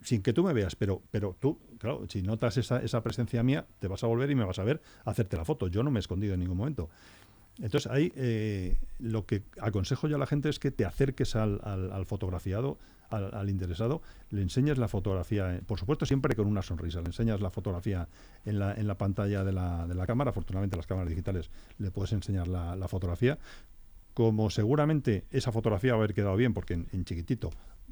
sin 0.00 0.22
que 0.22 0.32
tú 0.32 0.42
me 0.42 0.54
veas, 0.54 0.76
pero, 0.76 1.02
pero 1.10 1.36
tú, 1.38 1.58
claro, 1.78 2.06
si 2.08 2.22
notas 2.22 2.56
esa, 2.56 2.78
esa 2.78 3.02
presencia 3.02 3.42
mía, 3.42 3.66
te 3.80 3.86
vas 3.86 4.02
a 4.02 4.06
volver 4.06 4.30
y 4.30 4.34
me 4.34 4.46
vas 4.46 4.58
a 4.58 4.64
ver 4.64 4.80
hacerte 5.04 5.36
la 5.36 5.44
foto. 5.44 5.68
Yo 5.68 5.82
no 5.82 5.90
me 5.90 5.98
he 5.98 6.00
escondido 6.00 6.32
en 6.32 6.40
ningún 6.40 6.56
momento. 6.56 6.88
Entonces, 7.58 7.92
ahí 7.92 8.10
eh, 8.16 8.78
lo 8.98 9.26
que 9.26 9.42
aconsejo 9.60 10.08
yo 10.08 10.16
a 10.16 10.18
la 10.18 10.26
gente 10.26 10.48
es 10.48 10.58
que 10.58 10.70
te 10.70 10.86
acerques 10.86 11.36
al, 11.36 11.60
al, 11.64 12.06
fotografiado, 12.06 12.78
al, 13.10 13.48
interesado, 13.48 14.02
le 14.30 14.42
enseñes 14.42 14.78
la 14.78 14.88
fotografía, 14.88 15.54
eh, 15.54 15.62
por 15.66 15.78
supuesto 15.78 16.06
siempre 16.06 16.34
con 16.34 16.46
una 16.46 16.62
sonrisa, 16.62 17.00
le 17.00 17.06
enseñas 17.06 17.40
la 17.40 17.50
fotografía 17.50 18.08
en 18.44 18.58
la, 18.58 18.74
en 18.74 18.86
la 18.86 18.96
pantalla 18.96 19.44
de 19.44 19.52
la, 19.52 19.86
de 19.86 19.94
la 19.94 20.06
cámara, 20.06 20.30
afortunadamente 20.30 20.76
las 20.76 20.86
cámaras 20.86 21.08
digitales 21.08 21.50
le 21.78 21.90
puedes 21.90 22.12
enseñar 22.12 22.48
la, 22.48 22.86
fotografía, 22.88 23.38
como 24.14 24.48
seguramente 24.48 25.24
esa 25.30 25.50
fotografía 25.50 25.92
va 25.92 25.98
a 25.98 26.00
haber 26.00 26.14
quedado 26.14 26.36
bien, 26.36 26.54
porque 26.54 26.74
en, 26.74 27.04
chiquitito 27.04 27.50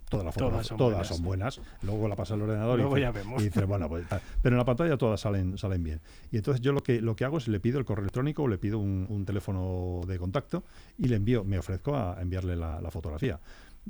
todas 0.09 0.25
las 0.25 0.35
fotos 0.35 0.69
todas, 0.77 1.07
son, 1.09 1.23
buenas. 1.23 1.61
Luego 1.83 2.09
la 2.09 2.15
pasa 2.15 2.35
al 2.35 2.43
ordenador 2.43 2.99
y, 2.99 3.01
ya 3.01 3.11
vemos. 3.11 3.43
dice, 3.43 3.65
bueno, 3.65 3.89
pues, 3.89 4.07
pero 4.43 4.55
en 4.55 4.59
la 4.59 4.65
pantalla 4.65 4.97
todas 4.97 5.21
salen, 5.21 5.59
salen 5.59 5.83
bien. 5.83 6.01
Y 6.31 6.37
entonces 6.37 6.61
yo 6.61 6.73
lo 6.73 6.83
que, 6.83 7.01
lo 7.01 7.17
que 7.17 7.25
hago 7.25 7.39
es 7.39 7.49
le 7.49 7.59
pido 7.59 7.79
el 7.79 7.85
correo 7.85 8.03
electrónico 8.03 8.45
o 8.45 8.49
le 8.49 8.59
pido 8.59 8.79
un, 8.79 9.25
teléfono 9.25 10.03
de 10.07 10.19
contacto 10.19 10.63
y 10.99 11.09
le 11.09 11.17
envío, 11.17 11.45
me 11.45 11.59
ofrezco 11.59 11.97
a 11.97 12.21
enviarle 12.21 12.57
la, 12.57 12.91
fotografía. 12.91 13.41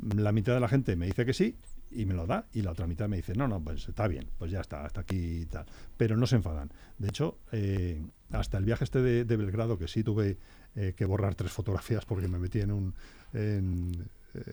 La 0.02 0.32
mitad 0.32 0.54
de 0.54 0.60
la 0.60 0.68
gente 0.68 0.96
me 0.96 1.06
dice 1.06 1.24
que 1.24 1.32
sí 1.32 1.56
y 1.90 2.06
me 2.06 2.14
lo 2.14 2.26
da 2.26 2.46
y 2.52 2.62
la 2.62 2.72
otra 2.72 2.86
mitad 2.86 3.08
me 3.08 3.16
dice, 3.16 3.34
no, 3.34 3.46
no, 3.46 3.60
pues 3.62 3.88
está 3.88 4.08
bien, 4.08 4.28
pues 4.38 4.50
ya 4.50 4.60
está, 4.60 4.84
hasta 4.84 5.02
aquí 5.02 5.42
y 5.42 5.46
tal. 5.46 5.66
Pero 5.96 6.16
no 6.16 6.26
se 6.26 6.36
enfadan. 6.36 6.72
De 6.98 7.08
hecho, 7.08 7.38
eh, 7.52 8.02
hasta 8.30 8.58
el 8.58 8.64
viaje 8.64 8.84
este 8.84 9.00
de, 9.00 9.36
Belgrado, 9.36 9.78
que 9.78 9.86
sí 9.86 10.02
tuve 10.02 10.38
eh, 10.74 10.94
que 10.96 11.04
borrar 11.04 11.34
tres 11.34 11.52
fotografías 11.52 12.04
porque 12.04 12.28
me 12.28 12.38
metí 12.38 12.60
en 12.60 12.72
un... 12.72 12.94
En, 13.32 14.08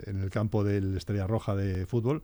en 0.05 0.21
el 0.21 0.29
campo 0.29 0.63
del 0.63 0.97
Estrella 0.97 1.27
Roja 1.27 1.55
de 1.55 1.85
fútbol. 1.85 2.23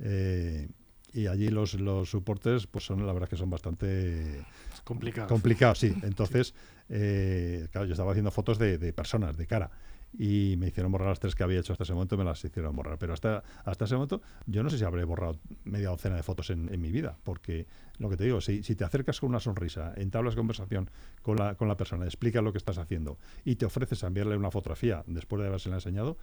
Eh, 0.00 0.68
y 1.12 1.26
allí 1.26 1.48
los, 1.48 1.74
los 1.74 2.10
soportes, 2.10 2.66
pues 2.66 2.84
son 2.84 3.06
la 3.06 3.12
verdad 3.12 3.28
que 3.28 3.36
son 3.36 3.48
bastante 3.48 4.44
complicados. 4.84 5.30
Complicados, 5.30 5.78
sí. 5.78 5.94
Entonces, 6.02 6.54
eh, 6.88 7.68
claro, 7.72 7.86
yo 7.86 7.92
estaba 7.92 8.10
haciendo 8.12 8.30
fotos 8.30 8.58
de, 8.58 8.78
de, 8.78 8.92
personas, 8.92 9.36
de 9.36 9.46
cara. 9.46 9.70
Y 10.16 10.56
me 10.58 10.68
hicieron 10.68 10.90
borrar 10.90 11.08
las 11.08 11.20
tres 11.20 11.34
que 11.34 11.42
había 11.42 11.60
hecho 11.60 11.72
hasta 11.72 11.84
ese 11.84 11.92
momento, 11.92 12.16
me 12.16 12.24
las 12.24 12.42
hicieron 12.44 12.74
borrar. 12.74 12.98
Pero 12.98 13.12
hasta, 13.12 13.42
hasta 13.64 13.84
ese 13.84 13.94
momento, 13.94 14.22
yo 14.46 14.62
no 14.62 14.70
sé 14.70 14.78
si 14.78 14.84
habré 14.84 15.04
borrado 15.04 15.38
media 15.64 15.90
docena 15.90 16.16
de 16.16 16.22
fotos 16.22 16.50
en, 16.50 16.68
mi 16.80 16.90
vida, 16.90 17.18
porque 17.24 17.66
lo 17.98 18.08
que 18.08 18.16
te 18.16 18.24
digo, 18.24 18.40
si, 18.40 18.62
si, 18.62 18.74
te 18.74 18.84
acercas 18.84 19.20
con 19.20 19.30
una 19.30 19.40
sonrisa, 19.40 19.92
entablas 19.96 20.34
conversación 20.34 20.90
con 21.22 21.36
la, 21.36 21.56
con 21.56 21.68
la 21.68 21.76
persona, 21.76 22.04
explicas 22.04 22.42
lo 22.42 22.52
que 22.52 22.58
estás 22.58 22.78
haciendo 22.78 23.18
y 23.44 23.56
te 23.56 23.66
ofreces 23.66 24.04
a 24.04 24.06
enviarle 24.06 24.36
una 24.36 24.50
fotografía 24.50 25.02
después 25.06 25.42
de 25.42 25.48
haberse 25.48 25.68
la 25.68 25.76
enseñado, 25.76 26.16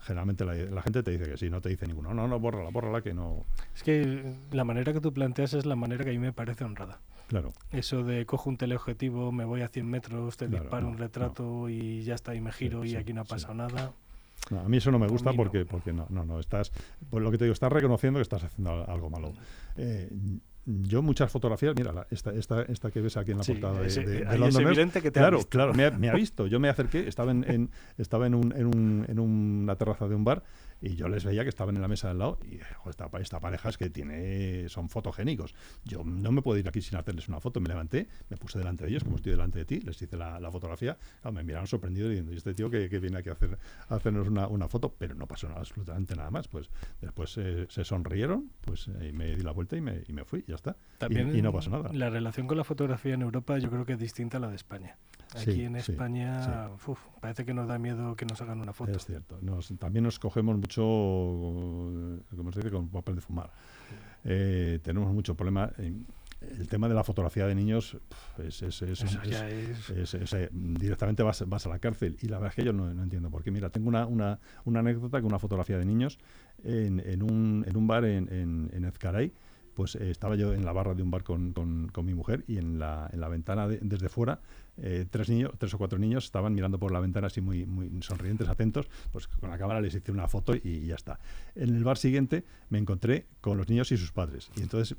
generalmente 0.00 0.44
la, 0.44 0.82
gente 0.82 1.02
te 1.02 1.10
dice 1.12 1.30
que 1.30 1.36
sí, 1.36 1.50
no 1.50 1.60
te 1.60 1.68
dice 1.68 1.86
ninguno. 1.86 2.14
No, 2.14 2.28
no, 2.28 2.40
bórrala, 2.40 2.70
bórrala, 2.70 3.02
que 3.02 3.14
no. 3.14 3.44
Es 3.74 3.82
que 3.82 4.34
la 4.50 4.64
manera 4.64 4.92
que 4.92 5.00
tú 5.00 5.12
planteas 5.12 5.54
es 5.54 5.66
la 5.66 5.76
manera 5.76 6.04
que 6.04 6.10
a 6.10 6.12
mí 6.12 6.18
me 6.18 6.32
parece 6.32 6.64
honrada. 6.64 7.00
Claro. 7.28 7.52
Eso 7.70 8.04
de 8.04 8.26
cojo 8.26 8.50
un 8.50 8.56
teleobjetivo, 8.56 9.32
me 9.32 9.44
voy 9.44 9.62
a 9.62 9.68
100 9.68 9.86
metros, 9.86 10.36
te 10.36 10.48
disparo 10.48 10.86
un 10.86 10.98
retrato 10.98 11.68
y 11.68 12.02
ya 12.02 12.14
está, 12.14 12.34
y 12.34 12.40
me 12.40 12.52
giro 12.52 12.84
y 12.84 12.96
aquí 12.96 13.12
no 13.12 13.22
ha 13.22 13.24
pasado 13.24 13.54
nada. 13.54 13.92
a 14.50 14.68
mí 14.68 14.76
eso 14.76 14.90
no 14.90 14.98
me 14.98 15.08
gusta 15.08 15.32
porque, 15.32 15.64
porque 15.64 15.92
no, 15.92 16.06
no, 16.10 16.26
no, 16.26 16.40
estás, 16.40 16.72
pues 17.08 17.22
lo 17.22 17.30
que 17.30 17.38
te 17.38 17.44
digo, 17.44 17.54
estás 17.54 17.72
reconociendo 17.72 18.18
que 18.18 18.22
estás 18.22 18.44
haciendo 18.44 18.88
algo 18.90 19.08
malo. 19.08 19.32
Eh, 19.76 20.10
yo 20.64 21.02
muchas 21.02 21.30
fotografías, 21.30 21.74
mira, 21.76 22.06
esta, 22.10 22.32
esta, 22.32 22.62
esta 22.62 22.90
que 22.90 23.00
ves 23.00 23.16
aquí 23.16 23.32
en 23.32 23.38
la 23.38 23.44
portada 23.44 23.80
de, 23.80 23.88
de, 23.88 25.02
que 25.02 25.10
te 25.10 25.18
claro, 25.18 25.40
claro, 25.48 25.74
me 25.74 25.86
ha, 25.86 25.90
me 25.90 26.08
ha, 26.08 26.14
visto. 26.14 26.46
Yo 26.46 26.60
me 26.60 26.68
acerqué, 26.68 27.08
estaba 27.08 27.32
en, 27.32 27.44
en 27.50 27.70
estaba 27.98 28.26
en, 28.26 28.34
un, 28.34 28.52
en, 28.56 28.66
un, 28.66 29.04
en 29.08 29.18
una 29.18 29.76
terraza 29.76 30.06
de 30.06 30.14
un 30.14 30.24
bar 30.24 30.44
y 30.82 30.96
yo 30.96 31.08
les 31.08 31.24
veía 31.24 31.44
que 31.44 31.48
estaban 31.48 31.76
en 31.76 31.82
la 31.82 31.88
mesa 31.88 32.08
del 32.08 32.18
lado 32.18 32.38
y 32.42 32.58
esta, 32.88 33.08
esta 33.20 33.40
pareja 33.40 33.68
es 33.68 33.78
que 33.78 33.88
tiene, 33.88 34.68
son 34.68 34.88
fotogénicos. 34.88 35.54
Yo 35.84 36.02
no 36.04 36.32
me 36.32 36.42
puedo 36.42 36.58
ir 36.58 36.68
aquí 36.68 36.82
sin 36.82 36.98
hacerles 36.98 37.28
una 37.28 37.40
foto. 37.40 37.60
Me 37.60 37.68
levanté, 37.68 38.08
me 38.28 38.36
puse 38.36 38.58
delante 38.58 38.84
de 38.84 38.90
ellos, 38.90 39.04
como 39.04 39.16
estoy 39.16 39.30
delante 39.32 39.60
de 39.60 39.64
ti, 39.64 39.80
les 39.80 40.00
hice 40.02 40.16
la, 40.16 40.50
fotografía. 40.50 40.98
me 41.32 41.44
miraron 41.44 41.66
sorprendidos 41.68 42.10
diciendo, 42.10 42.32
¿y 42.32 42.36
este 42.36 42.52
tío 42.52 42.68
que, 42.68 42.88
viene 42.88 43.18
aquí 43.18 43.28
a, 43.28 43.32
hacer, 43.32 43.58
hacernos 43.88 44.28
una, 44.28 44.48
una, 44.48 44.68
foto? 44.68 44.94
Pero 44.98 45.14
no 45.14 45.26
pasó 45.26 45.48
nada, 45.48 45.60
absolutamente 45.60 46.16
nada 46.16 46.30
más. 46.30 46.48
Pues 46.48 46.68
después 47.00 47.30
se 47.30 47.84
sonrieron, 47.84 48.50
pues 48.60 48.88
y 48.88 49.12
me 49.12 49.36
di 49.36 49.42
la 49.42 49.52
vuelta 49.52 49.76
y 49.76 49.80
me, 49.80 50.02
y 50.06 50.12
me 50.12 50.24
fui, 50.24 50.44
ya 50.48 50.56
está. 50.56 50.76
También 50.98 51.34
y 51.36 51.42
no 51.42 51.52
pasó 51.52 51.70
nada. 51.70 51.90
La 51.92 52.10
relación 52.10 52.46
con 52.48 52.58
la 52.58 52.64
fotografía 52.64 53.14
en 53.14 53.22
Europa 53.22 53.58
yo 53.58 53.70
creo 53.70 53.86
que 53.86 53.92
es 53.92 53.98
distinta 53.98 54.38
a 54.38 54.40
la 54.40 54.48
de 54.48 54.56
España. 54.56 54.96
Aquí 55.34 55.64
en 55.64 55.76
España 55.76 56.70
parece 57.20 57.44
que 57.44 57.54
nos 57.54 57.68
da 57.68 57.78
miedo 57.78 58.16
que 58.16 58.26
nos 58.26 58.40
hagan 58.42 58.60
una 58.60 58.72
foto. 58.72 58.92
Es 58.92 59.06
cierto. 59.06 59.38
también 59.78 60.04
nos 60.04 60.18
cogemos 60.18 60.56
mucho, 60.56 60.71
como 60.80 62.52
se 62.52 62.60
dice, 62.60 62.70
con 62.70 62.88
papel 62.88 63.16
de 63.16 63.20
fumar. 63.20 63.50
Eh, 64.24 64.78
tenemos 64.82 65.12
mucho 65.12 65.34
problema. 65.34 65.70
El 65.78 66.66
tema 66.68 66.88
de 66.88 66.94
la 66.94 67.04
fotografía 67.04 67.46
de 67.46 67.54
niños 67.54 67.96
es, 68.38 68.62
es, 68.62 68.82
es, 68.82 70.48
directamente 70.50 71.22
vas, 71.22 71.48
vas, 71.48 71.66
a 71.66 71.68
la 71.68 71.78
cárcel. 71.78 72.16
Y 72.20 72.26
la 72.26 72.38
verdad 72.38 72.50
es 72.50 72.56
que 72.56 72.64
yo 72.64 72.72
no, 72.72 72.90
entiendo 72.90 73.30
por 73.30 73.44
qué. 73.44 73.50
Mira, 73.50 73.70
tengo 73.70 73.88
una, 73.88 74.06
una, 74.06 74.40
una 74.64 74.80
anécdota 74.80 75.20
con 75.20 75.26
una 75.26 75.38
fotografía 75.38 75.78
de 75.78 75.84
niños 75.84 76.18
en, 76.64 77.00
en, 77.00 77.22
un, 77.22 77.64
en 77.66 77.76
un 77.76 77.86
bar 77.86 78.04
en, 78.04 78.32
en, 78.32 78.70
en 78.72 78.84
Ezcaray 78.84 79.32
pues 79.74 79.94
eh, 79.96 80.10
estaba 80.10 80.36
yo 80.36 80.52
en 80.52 80.64
la 80.64 80.72
barra 80.72 80.94
de 80.94 81.02
un 81.02 81.10
bar 81.10 81.22
con, 81.22 81.52
con, 81.52 82.04
mi 82.04 82.14
mujer 82.14 82.44
y 82.46 82.58
en 82.58 82.78
la, 82.78 83.08
en 83.12 83.20
la 83.20 83.28
ventana 83.28 83.68
desde 83.68 84.08
fuera 84.08 84.40
eh, 84.78 85.06
tres 85.10 85.28
niños, 85.28 85.52
tres 85.58 85.74
o 85.74 85.78
cuatro 85.78 85.98
niños 85.98 86.24
estaban 86.24 86.54
mirando 86.54 86.78
por 86.78 86.92
la 86.92 87.00
ventana 87.00 87.26
así 87.26 87.40
muy, 87.40 87.66
muy 87.66 87.90
sonrientes, 88.02 88.48
atentos, 88.48 88.88
pues 89.12 89.28
con 89.28 89.50
la 89.50 89.58
cámara 89.58 89.80
les 89.80 89.94
hice 89.94 90.12
una 90.12 90.28
foto 90.28 90.54
y, 90.54 90.86
ya 90.86 90.94
está. 90.94 91.20
En 91.54 91.74
el 91.74 91.84
bar 91.84 91.98
siguiente 91.98 92.44
me 92.70 92.78
encontré 92.78 93.26
con 93.40 93.58
los 93.58 93.68
niños 93.68 93.92
y 93.92 93.96
sus 93.96 94.12
padres 94.12 94.50
y 94.56 94.62
entonces, 94.62 94.96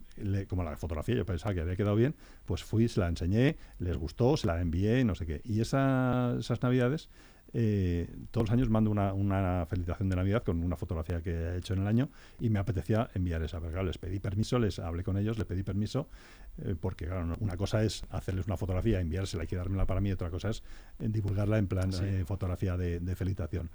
como 0.48 0.64
la 0.64 0.78
fotografía 0.78 1.16
yo 1.16 1.26
pensaba 1.26 1.54
que 1.54 1.62
había 1.62 1.76
quedado 1.76 1.96
bien, 1.96 2.16
pues 2.46 2.64
fui, 2.64 2.88
se 2.88 3.00
la 3.00 3.08
enseñé, 3.08 3.58
les 3.80 3.98
gustó, 3.98 4.38
se 4.38 4.48
la 4.48 4.62
envié, 4.62 5.04
no 5.04 5.16
sé 5.16 5.26
qué. 5.26 5.42
Y 5.44 5.62
esas 5.62 6.62
navidades 6.62 7.10
eh, 7.54 8.10
todos 8.32 8.48
los 8.48 8.54
años 8.54 8.70
mando 8.70 8.90
una, 8.90 9.66
felicitación 9.70 10.10
de 10.10 10.16
Navidad 10.16 10.44
con 10.44 10.64
una 10.64 10.76
fotografía 10.76 11.22
que 11.22 11.32
he 11.32 11.58
hecho 11.58 11.74
en 11.74 11.82
el 11.82 11.88
año 11.88 12.10
y 12.40 12.50
me 12.50 12.60
apetecía 12.60 13.10
enviar 13.14 13.44
esa. 13.44 13.60
Pero 13.60 13.84
les 13.84 13.98
pedí 13.98 14.20
permiso, 14.20 14.58
les 14.60 14.80
hablé 14.80 15.04
con 15.04 15.18
ellos, 15.18 15.38
les 15.38 15.46
pedí 15.46 15.64
permiso, 15.64 16.10
eh, 16.58 16.76
porque 16.80 17.06
claro, 17.06 17.36
una 17.40 17.56
cosa 17.56 17.84
es 17.84 18.04
hacerles 18.10 18.48
una 18.48 18.58
fotografía, 18.58 19.00
enviársela 19.00 19.44
y 19.44 19.48
quedármela 19.48 19.86
para 19.86 20.02
mí, 20.02 20.12
otra 20.12 20.30
cosa 20.30 20.50
es 20.50 20.64
divulgarla 21.00 21.58
en 21.60 21.68
plan 21.68 21.92
eh, 22.02 22.24
fotografía 22.26 22.76
de, 22.76 23.00
de 23.00 23.16
felicitación. 23.16 23.70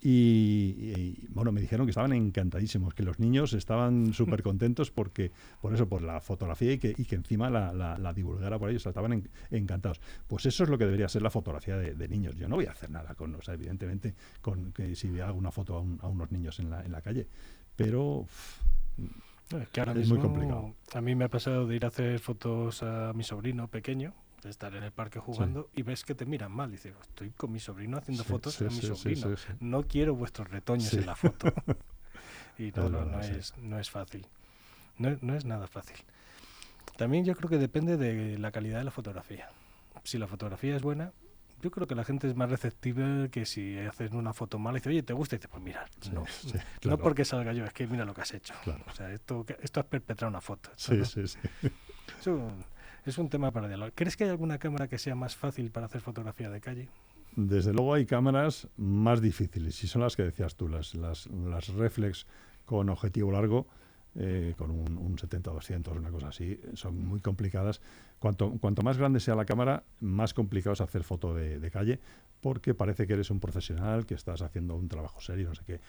Y, 0.00 1.26
bueno, 1.30 1.52
me 1.52 1.60
dijeron 1.60 1.86
que 1.86 1.90
estaban 1.90 2.12
encantadísimos, 2.12 2.94
que 2.94 3.02
los 3.02 3.18
niños 3.18 3.54
estaban 3.54 4.12
súper 4.12 4.42
contentos 4.42 4.90
porque, 4.90 5.32
por 5.60 5.74
eso, 5.74 5.88
por 5.88 6.02
la 6.02 6.20
fotografía 6.20 6.72
y 6.72 6.78
que, 6.78 6.94
y 6.96 7.04
que 7.06 7.16
encima 7.16 7.50
la, 7.50 7.72
la, 7.72 8.12
divulgara 8.12 8.58
por 8.58 8.70
ellos, 8.70 8.86
estaban 8.86 9.28
encantados. 9.50 10.00
Pues 10.28 10.46
eso 10.46 10.64
es 10.64 10.70
lo 10.70 10.78
que 10.78 10.84
debería 10.84 11.08
ser 11.08 11.22
la 11.22 11.30
fotografía 11.30 11.76
de, 11.76 12.08
niños. 12.08 12.36
Yo 12.36 12.48
no 12.48 12.56
voy 12.56 12.66
a 12.66 12.72
hacer 12.72 12.90
nada 12.90 13.14
con, 13.14 13.34
o 13.34 13.42
sea, 13.42 13.54
evidentemente, 13.54 14.14
con 14.40 14.72
que 14.72 14.94
si 14.94 15.18
hago 15.18 15.36
una 15.36 15.50
foto 15.50 15.76
a, 15.76 16.08
unos 16.08 16.30
niños 16.30 16.60
en 16.60 16.70
la, 16.70 16.84
en 16.84 16.92
la 16.92 17.00
calle, 17.00 17.26
pero 17.74 18.26
es, 19.96 20.08
muy 20.08 20.18
complicado. 20.18 20.74
A 20.94 21.00
mí 21.00 21.14
me 21.14 21.24
ha 21.24 21.28
pasado 21.28 21.66
de 21.66 21.76
ir 21.76 21.84
a 21.84 21.88
hacer 21.88 22.18
fotos 22.18 22.82
a 22.82 23.12
mi 23.14 23.22
sobrino 23.22 23.68
pequeño, 23.68 24.14
de 24.42 24.50
estar 24.50 24.74
en 24.74 24.82
el 24.82 24.92
parque 24.92 25.18
jugando 25.18 25.70
y 25.74 25.82
ves 25.82 26.04
que 26.04 26.14
te 26.14 26.26
miran 26.26 26.52
mal. 26.52 26.70
Dices, 26.70 26.94
estoy 27.00 27.30
con 27.30 27.52
mi 27.52 27.60
sobrino 27.60 27.98
haciendo 27.98 28.24
fotos 28.24 28.60
a 28.60 28.64
mi 28.64 28.80
sobrino. 28.80 29.34
No 29.60 29.82
quiero 29.82 30.14
vuestros 30.14 30.50
retoños 30.50 30.92
en 30.94 31.06
la 31.06 31.16
foto. 31.16 31.52
y 32.58 32.72
no, 32.72 32.88
no, 32.88 33.04
no, 33.04 33.20
es, 33.20 33.56
no 33.58 33.78
es 33.78 33.90
fácil. 33.90 34.26
No, 34.98 35.16
no 35.20 35.34
es 35.34 35.44
nada 35.44 35.66
fácil. 35.66 35.96
También 36.96 37.24
yo 37.24 37.34
creo 37.34 37.50
que 37.50 37.58
depende 37.58 37.96
de 37.96 38.38
la 38.38 38.50
calidad 38.50 38.78
de 38.78 38.84
la 38.84 38.90
fotografía. 38.90 39.50
Si 40.04 40.18
la 40.18 40.26
fotografía 40.26 40.76
es 40.76 40.82
buena, 40.82 41.12
yo 41.62 41.70
creo 41.70 41.86
que 41.86 41.94
la 41.94 42.04
gente 42.04 42.28
es 42.28 42.36
más 42.36 42.50
receptiva 42.50 43.28
que 43.28 43.46
si 43.46 43.78
haces 43.78 44.12
una 44.12 44.32
foto 44.32 44.58
mala 44.58 44.78
y 44.78 44.80
dice, 44.80 44.90
oye, 44.90 45.02
¿te 45.02 45.12
gusta? 45.12 45.36
Y 45.36 45.38
dices, 45.38 45.50
pues 45.50 45.62
mira, 45.62 45.86
no. 46.12 46.24
No 46.84 46.98
porque 46.98 47.24
salga 47.24 47.52
yo, 47.52 47.64
es 47.64 47.72
que 47.72 47.86
mira 47.86 48.04
lo 48.04 48.14
que 48.14 48.22
has 48.22 48.32
hecho. 48.34 48.54
O 48.86 48.94
sea, 48.94 49.10
esto, 49.12 49.44
esto 49.60 49.80
has 49.80 49.86
perpetrado 49.86 50.30
una 50.30 50.40
foto. 50.40 50.70
Sí, 50.76 51.04
sí, 51.04 51.26
sí. 51.26 51.38
Es 53.06 53.18
un 53.18 53.28
tema 53.28 53.52
para 53.52 53.68
dialogar. 53.68 53.92
¿Crees 53.94 54.16
que 54.16 54.24
hay 54.24 54.30
alguna 54.30 54.58
cámara 54.58 54.88
que 54.88 54.98
sea 54.98 55.14
más 55.14 55.36
fácil 55.36 55.70
para 55.70 55.86
hacer 55.86 56.00
fotografía 56.00 56.50
de 56.50 56.60
calle? 56.60 56.88
Desde 57.36 57.72
luego 57.72 57.94
hay 57.94 58.04
cámaras 58.04 58.66
más 58.76 59.20
difíciles, 59.20 59.82
y 59.84 59.86
son 59.86 60.02
las 60.02 60.16
que 60.16 60.24
decías 60.24 60.56
tú, 60.56 60.68
las, 60.68 60.94
las, 60.94 61.26
las 61.28 61.68
reflex 61.68 62.26
con 62.64 62.88
objetivo 62.88 63.30
largo, 63.30 63.68
eh, 64.16 64.54
con 64.56 64.72
un, 64.72 64.96
un 64.98 65.16
70-200, 65.16 65.96
una 65.96 66.10
cosa 66.10 66.28
así, 66.28 66.58
son 66.74 67.06
muy 67.06 67.20
complicadas. 67.20 67.80
Cuanto, 68.18 68.50
cuanto 68.58 68.82
más 68.82 68.98
grande 68.98 69.20
sea 69.20 69.36
la 69.36 69.44
cámara, 69.44 69.84
más 70.00 70.34
complicado 70.34 70.72
es 70.72 70.80
hacer 70.80 71.04
foto 71.04 71.32
de, 71.32 71.60
de, 71.60 71.70
calle, 71.70 72.00
porque 72.40 72.74
parece 72.74 73.06
que 73.06 73.12
eres 73.12 73.30
un 73.30 73.38
profesional, 73.38 74.06
que 74.06 74.14
estás 74.14 74.42
haciendo 74.42 74.74
un 74.74 74.88
trabajo 74.88 75.20
serio, 75.20 75.50
no 75.50 75.54
sé 75.54 75.62
qué. 75.64 75.80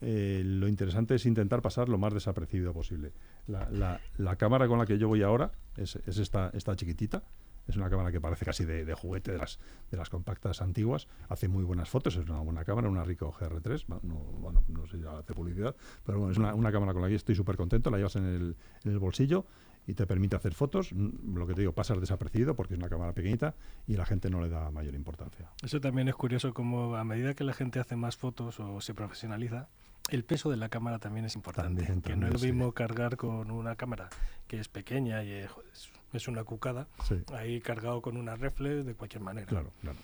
Eh, 0.00 0.42
lo 0.44 0.68
interesante 0.68 1.14
es 1.14 1.26
intentar 1.26 1.62
pasar 1.62 1.88
lo 1.88 1.98
más 1.98 2.12
desapercibido 2.12 2.72
posible. 2.72 3.12
La, 3.46 4.00
la, 4.16 4.36
cámara 4.36 4.68
con 4.68 4.78
la 4.78 4.86
que 4.86 4.98
yo 4.98 5.08
voy 5.08 5.22
ahora 5.22 5.52
es, 5.76 5.96
es 6.06 6.18
esta, 6.18 6.50
esta, 6.54 6.76
chiquitita. 6.76 7.22
Es 7.66 7.76
una 7.76 7.88
cámara 7.88 8.12
que 8.12 8.20
parece 8.20 8.44
casi 8.44 8.66
de, 8.66 8.92
juguete 8.92 9.32
de 9.32 9.38
las, 9.38 9.58
de 9.90 9.96
las 9.96 10.10
compactas 10.10 10.60
antiguas. 10.60 11.08
Hace 11.28 11.48
muy 11.48 11.64
buenas 11.64 11.88
fotos, 11.88 12.16
es 12.16 12.28
una 12.28 12.40
buena 12.40 12.64
cámara, 12.64 12.90
una 12.90 13.04
Ricoh 13.04 13.32
GR3. 13.32 13.86
No, 13.88 14.00
bueno, 14.00 14.62
no 14.68 14.86
sé 14.86 14.98
si 14.98 15.06
hace 15.06 15.32
publicidad, 15.32 15.74
pero 16.04 16.18
bueno, 16.18 16.32
es 16.32 16.38
una, 16.38 16.54
una 16.54 16.70
cámara 16.70 16.92
con 16.92 17.00
la 17.00 17.08
que 17.08 17.14
estoy 17.14 17.34
súper 17.34 17.56
contento. 17.56 17.90
La 17.90 17.96
llevas 17.96 18.16
en 18.16 18.26
el, 18.26 18.56
en 18.84 18.92
el 18.92 18.98
bolsillo 18.98 19.46
y 19.86 19.94
te 19.94 20.06
permite 20.06 20.36
hacer 20.36 20.54
fotos. 20.54 20.92
Mm, 20.92 21.36
lo 21.36 21.46
que 21.46 21.54
te 21.54 21.60
digo, 21.60 21.72
pasas 21.72 22.00
desapercibido 22.00 22.54
porque 22.54 22.74
es 22.74 22.78
una 22.78 22.88
cámara 22.88 23.12
pequeñita 23.12 23.54
y 23.86 23.96
la 23.96 24.06
gente 24.06 24.30
no 24.30 24.40
le 24.40 24.48
da 24.48 24.70
mayor 24.70 24.94
importancia. 24.94 25.50
Eso 25.62 25.80
también 25.80 26.08
es 26.08 26.14
curioso 26.14 26.54
como 26.54 26.96
a 26.96 27.04
medida 27.04 27.34
que 27.34 27.44
la 27.44 27.52
gente 27.52 27.80
hace 27.80 27.96
más 27.96 28.16
fotos 28.16 28.60
o 28.60 28.80
se 28.80 28.94
profesionaliza, 28.94 29.68
el 30.10 30.24
peso 30.24 30.50
de 30.50 30.56
la 30.56 30.68
cámara 30.68 30.98
también 30.98 31.24
es 31.24 31.34
importante. 31.34 31.86
que 32.02 32.16
no 32.16 32.26
es 32.26 32.34
lo 32.34 32.38
mismo 32.38 32.72
cargar 32.72 33.16
con 33.16 33.50
una 33.50 33.76
cámara 33.76 34.08
que 34.46 34.60
es 34.60 34.68
pequeña 34.68 35.22
y 35.24 35.32
es, 35.32 36.28
una 36.28 36.44
cucada, 36.44 36.86
ahí 37.32 37.60
cargado 37.60 38.02
con 38.02 38.16
una 38.16 38.36
reflex 38.36 38.84
de 38.84 38.94
cualquier 38.94 39.22
manera. 39.22 39.46
Claro, 39.46 39.70
claro. 39.80 39.98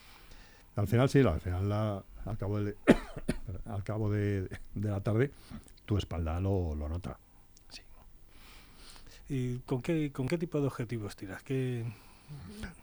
Al 0.76 0.86
final 0.86 1.08
sí, 1.08 1.20
al 1.20 1.40
final 1.40 2.02
al 2.24 2.38
cabo 2.38 2.60
de, 2.62 2.76
al 3.66 3.84
cabo 3.84 4.10
de, 4.10 4.48
la 4.74 5.00
tarde 5.00 5.30
tu 5.84 5.98
espalda 5.98 6.40
lo, 6.40 6.74
lo 6.74 6.88
nota. 6.88 7.18
¿Y 9.30 9.58
con 9.60 9.80
qué, 9.80 10.10
con 10.10 10.26
qué 10.26 10.36
tipo 10.36 10.60
de 10.60 10.66
objetivos 10.66 11.14
tiras? 11.14 11.40
¿Qué, 11.44 11.84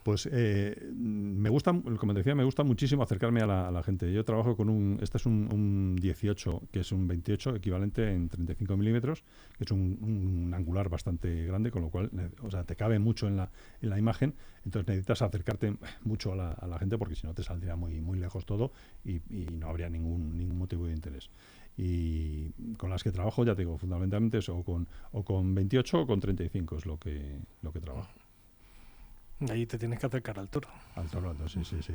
pues 0.03 0.27
eh, 0.31 0.89
me 0.93 1.49
gusta, 1.49 1.73
como 1.99 2.13
te 2.13 2.19
decía, 2.19 2.33
me 2.33 2.45
gusta 2.45 2.63
muchísimo 2.63 3.03
acercarme 3.03 3.41
a 3.41 3.45
la, 3.45 3.83
gente. 3.83 4.11
Yo 4.13 4.23
trabajo 4.23 4.55
con 4.55 4.69
un, 4.69 4.99
este 5.01 5.17
es 5.17 5.25
un, 5.25 5.97
18, 5.99 6.63
que 6.71 6.79
es 6.79 6.93
un 6.93 7.07
28 7.09 7.57
equivalente 7.57 8.13
en 8.13 8.29
35 8.29 8.77
milímetros, 8.77 9.23
que 9.57 9.65
es 9.65 9.71
un, 9.71 10.53
angular 10.55 10.87
bastante 10.87 11.45
grande, 11.45 11.71
con 11.71 11.81
lo 11.81 11.89
cual, 11.89 12.09
o 12.41 12.49
sea, 12.49 12.63
te 12.63 12.77
cabe 12.77 12.99
mucho 12.99 13.27
en 13.27 13.35
la, 13.35 13.51
en 13.81 13.89
la 13.89 13.99
imagen, 13.99 14.33
entonces 14.63 14.87
necesitas 14.87 15.21
acercarte 15.21 15.75
mucho 16.03 16.31
a 16.31 16.35
la, 16.35 16.79
gente 16.79 16.97
porque 16.97 17.15
si 17.15 17.27
no 17.27 17.33
te 17.33 17.43
saldría 17.43 17.75
muy, 17.75 17.99
muy 17.99 18.19
lejos 18.19 18.45
todo 18.45 18.71
y, 19.03 19.19
no 19.51 19.67
habría 19.67 19.89
ningún, 19.89 20.37
ningún 20.37 20.57
motivo 20.57 20.85
de 20.85 20.93
interés 20.93 21.29
y 21.77 22.49
con 22.77 22.89
las 22.89 23.03
que 23.03 23.11
trabajo, 23.11 23.45
ya 23.45 23.53
te 23.53 23.61
digo, 23.61 23.77
fundamentalmente 23.77 24.39
es 24.39 24.49
o 24.49 24.63
con, 24.63 24.87
o 25.11 25.23
con 25.23 25.53
28 25.53 26.01
o 26.01 26.07
con 26.07 26.19
35 26.19 26.77
es 26.77 26.85
lo 26.85 26.97
que, 26.97 27.39
lo 27.61 27.71
que 27.71 27.79
trabajo. 27.79 28.09
Ahí 29.51 29.67
te 29.67 29.77
tienes 29.77 29.99
que 29.99 30.07
acercar 30.07 30.39
al 30.39 30.49
toro. 30.49 30.67
Al 30.95 31.09
toro, 31.09 31.35
sí, 31.47 31.63
sí, 31.63 31.77
sí. 31.83 31.93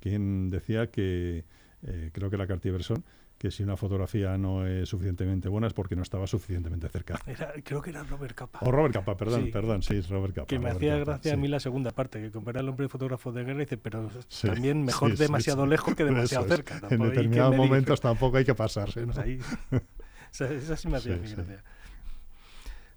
¿Quién, 0.00 0.50
decía 0.50 0.90
que, 0.92 1.44
eh, 1.82 2.10
creo 2.12 2.30
que 2.30 2.36
era 2.36 2.46
Cartier-Bresson, 2.46 3.02
que 3.38 3.52
si 3.52 3.62
una 3.62 3.76
fotografía 3.76 4.36
no 4.36 4.66
es 4.66 4.88
suficientemente 4.88 5.48
buena 5.48 5.68
es 5.68 5.72
porque 5.72 5.94
no 5.94 6.02
estaba 6.02 6.26
suficientemente 6.26 6.88
cerca. 6.88 7.20
creo 7.64 7.80
que 7.80 7.90
era 7.90 8.02
Robert 8.02 8.34
Capa. 8.34 8.58
O 8.62 8.72
Robert 8.72 8.94
Capa, 8.94 9.16
perdón, 9.16 9.50
perdón, 9.52 9.82
sí, 9.82 9.96
es 9.96 10.08
Robert 10.08 10.34
Capa. 10.34 10.46
Que 10.46 10.58
me 10.58 10.70
hacía 10.70 10.96
gracia 10.96 11.34
a 11.34 11.36
mí 11.36 11.46
la 11.46 11.60
segunda 11.60 11.92
parte, 11.92 12.20
que 12.20 12.32
compara 12.32 12.60
al 12.60 12.68
hombre 12.68 12.88
fotógrafo 12.88 13.30
de 13.32 13.44
guerra 13.44 13.62
y 13.62 13.64
dice, 13.64 13.78
pero 13.78 14.10
también 14.42 14.84
mejor 14.84 15.16
demasiado 15.16 15.66
lejos 15.66 15.94
que 15.94 16.04
demasiado 16.04 16.46
cerca. 16.48 16.80
En 16.90 17.00
determinados 17.00 17.56
momentos 17.56 18.00
tampoco 18.00 18.38
hay 18.38 18.44
que 18.44 18.54
pasarse. 18.54 19.06
¿no? 19.06 19.12
Ahí, 19.20 19.38
esa, 20.32 20.76
sí 20.76 20.88
me 20.88 20.96
hacía 20.96 21.16
gracia. 21.16 21.62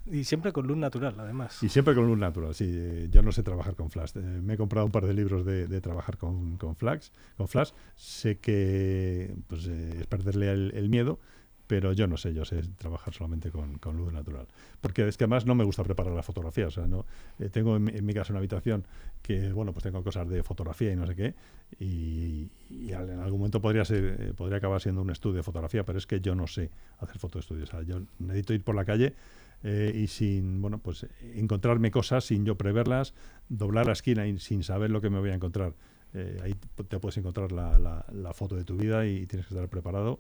Y 0.10 0.24
siempre 0.24 0.52
con 0.52 0.68
luz 0.68 0.78
natural, 0.78 1.16
además. 1.20 1.62
Y 1.62 1.70
siempre 1.70 1.94
con 1.94 2.08
luz 2.08 2.18
natural, 2.18 2.56
sí. 2.56 2.66
Eh, 2.68 3.08
yo 3.12 3.22
no 3.22 3.32
sé 3.32 3.44
trabajar 3.44 3.76
con 3.76 3.92
flash. 3.92 4.12
Eh, 4.16 4.20
me 4.20 4.54
he 4.54 4.58
comprado 4.58 4.86
un 4.86 4.92
par 4.92 5.06
de 5.06 5.14
libros 5.14 5.46
de, 5.46 5.82
trabajar 5.82 6.18
con, 6.18 6.58
con, 6.58 6.76
flash, 6.76 7.10
con 7.38 7.48
flash. 7.48 7.72
Sé 7.96 8.40
que 8.40 9.36
pues, 9.48 9.68
eh, 9.68 9.98
es 10.02 10.08
perderle 10.08 10.52
el, 10.52 10.90
miedo, 10.90 11.20
pero 11.68 11.94
yo 11.94 12.08
no 12.08 12.18
sé, 12.18 12.34
yo 12.34 12.46
sé 12.46 12.62
trabajar 12.78 13.14
solamente 13.14 13.52
con, 13.52 13.80
luz 13.96 14.12
natural. 14.12 14.48
Porque 14.82 15.08
es 15.08 15.18
que 15.18 15.26
además 15.26 15.46
no 15.46 15.54
me 15.54 15.64
gusta 15.64 15.84
preparar 15.84 16.14
la 16.14 16.24
fotografía. 16.24 16.68
O 16.68 16.72
sea, 16.72 16.88
no, 16.88 17.06
tengo 17.52 17.76
en, 17.78 18.04
mi 18.04 18.14
casa 18.14 18.34
una 18.34 18.40
habitación 18.40 18.84
que, 19.22 19.54
bueno, 19.54 19.72
pues 19.72 19.84
tengo 19.84 20.04
cosas 20.04 20.28
de 20.28 20.42
fotografía 20.42 20.92
y 20.92 20.96
no 20.96 21.06
sé 21.06 21.16
qué. 21.16 21.36
Y, 21.80 22.50
en 22.70 23.20
algún 23.20 23.40
momento 23.40 23.62
podría, 23.62 23.86
ser, 23.86 24.34
podría 24.34 24.58
acabar 24.58 24.82
siendo 24.82 25.02
un 25.02 25.12
estudio 25.12 25.38
de 25.38 25.44
fotografía, 25.44 25.86
pero 25.86 26.00
es 26.00 26.08
que 26.08 26.22
yo 26.22 26.34
no 26.34 26.48
sé 26.48 26.72
hacer 27.00 27.20
fotoestudios. 27.20 27.70
O 27.70 27.72
sea, 27.72 27.84
yo 27.84 28.02
necesito 28.18 28.54
ir 28.54 28.64
por 28.64 28.74
la 28.74 28.84
calle 28.84 29.14
eh, 29.64 29.92
y 29.96 30.08
sin, 30.08 30.62
bueno, 30.62 30.80
pues 30.80 31.06
encontrarme 31.36 31.92
cosas 31.92 32.26
sin 32.26 32.46
yo 32.46 32.56
preverlas, 32.56 33.14
doblar 33.50 33.86
la 33.86 33.94
esquina 33.94 34.28
y 34.28 34.40
sin 34.40 34.64
saber 34.64 34.90
lo 34.90 35.02
que 35.02 35.10
me 35.10 35.20
voy 35.20 35.30
a 35.30 35.36
encontrar. 35.36 35.74
Eh, 36.14 36.40
ahí 36.44 36.56
te 36.88 37.00
puedes 37.00 37.18
encontrar 37.18 37.52
la, 37.52 38.06
la, 38.12 38.34
foto 38.34 38.56
de 38.56 38.66
tu 38.66 38.76
vida 38.76 39.06
y 39.06 39.26
tienes 39.28 39.48
que 39.48 39.54
estar 39.54 39.70
preparado 39.70 40.20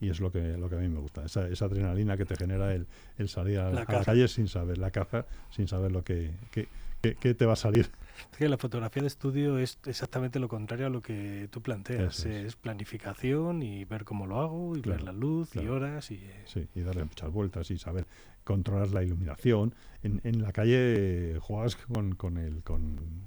y 0.00 0.08
es 0.08 0.20
lo 0.20 0.30
que, 0.30 0.56
lo 0.56 0.68
que 0.68 0.76
a 0.76 0.78
mí 0.78 0.88
me 0.88 1.00
gusta, 1.00 1.24
esa, 1.24 1.48
esa 1.48 1.66
adrenalina 1.66 2.16
que 2.16 2.24
te 2.24 2.36
genera 2.36 2.74
el, 2.74 2.86
el 3.18 3.28
salir 3.28 3.58
a 3.58 3.70
la, 3.70 3.86
calle 3.86 4.28
sin 4.28 4.48
saber, 4.48 4.78
la 4.78 4.90
caza, 4.90 5.26
sin 5.50 5.68
saber 5.68 5.92
lo 5.92 6.04
que, 6.04 6.32
que, 6.50 7.34
te 7.34 7.46
va 7.46 7.54
a 7.54 7.56
salir. 7.56 7.90
Es 8.32 8.38
que 8.38 8.48
la 8.48 8.58
fotografía 8.58 9.02
de 9.02 9.08
estudio 9.08 9.58
es 9.58 9.78
exactamente 9.86 10.38
lo 10.38 10.48
contrario 10.48 10.86
a 10.86 10.90
lo 10.90 11.00
que 11.00 11.48
tú 11.50 11.62
planteas. 11.62 12.24
Es. 12.26 12.56
planificación 12.56 13.62
y 13.62 13.84
ver 13.84 14.04
cómo 14.04 14.26
lo 14.26 14.40
hago 14.40 14.76
y 14.76 14.80
ver 14.80 15.02
la 15.02 15.12
luz 15.12 15.54
y 15.56 15.66
horas. 15.66 16.10
Y, 16.10 16.20
Sí, 16.44 16.66
y 16.74 16.80
darle 16.80 17.04
muchas 17.04 17.30
vueltas 17.30 17.70
y 17.70 17.78
saber 17.78 18.06
controlar 18.44 18.88
la 18.90 19.02
iluminación. 19.02 19.74
En, 20.02 20.20
en 20.24 20.42
la 20.42 20.52
calle 20.52 21.38
juegas 21.40 21.76
con, 21.76 22.14
con, 22.14 22.36
el, 22.36 22.62
con, 22.62 23.26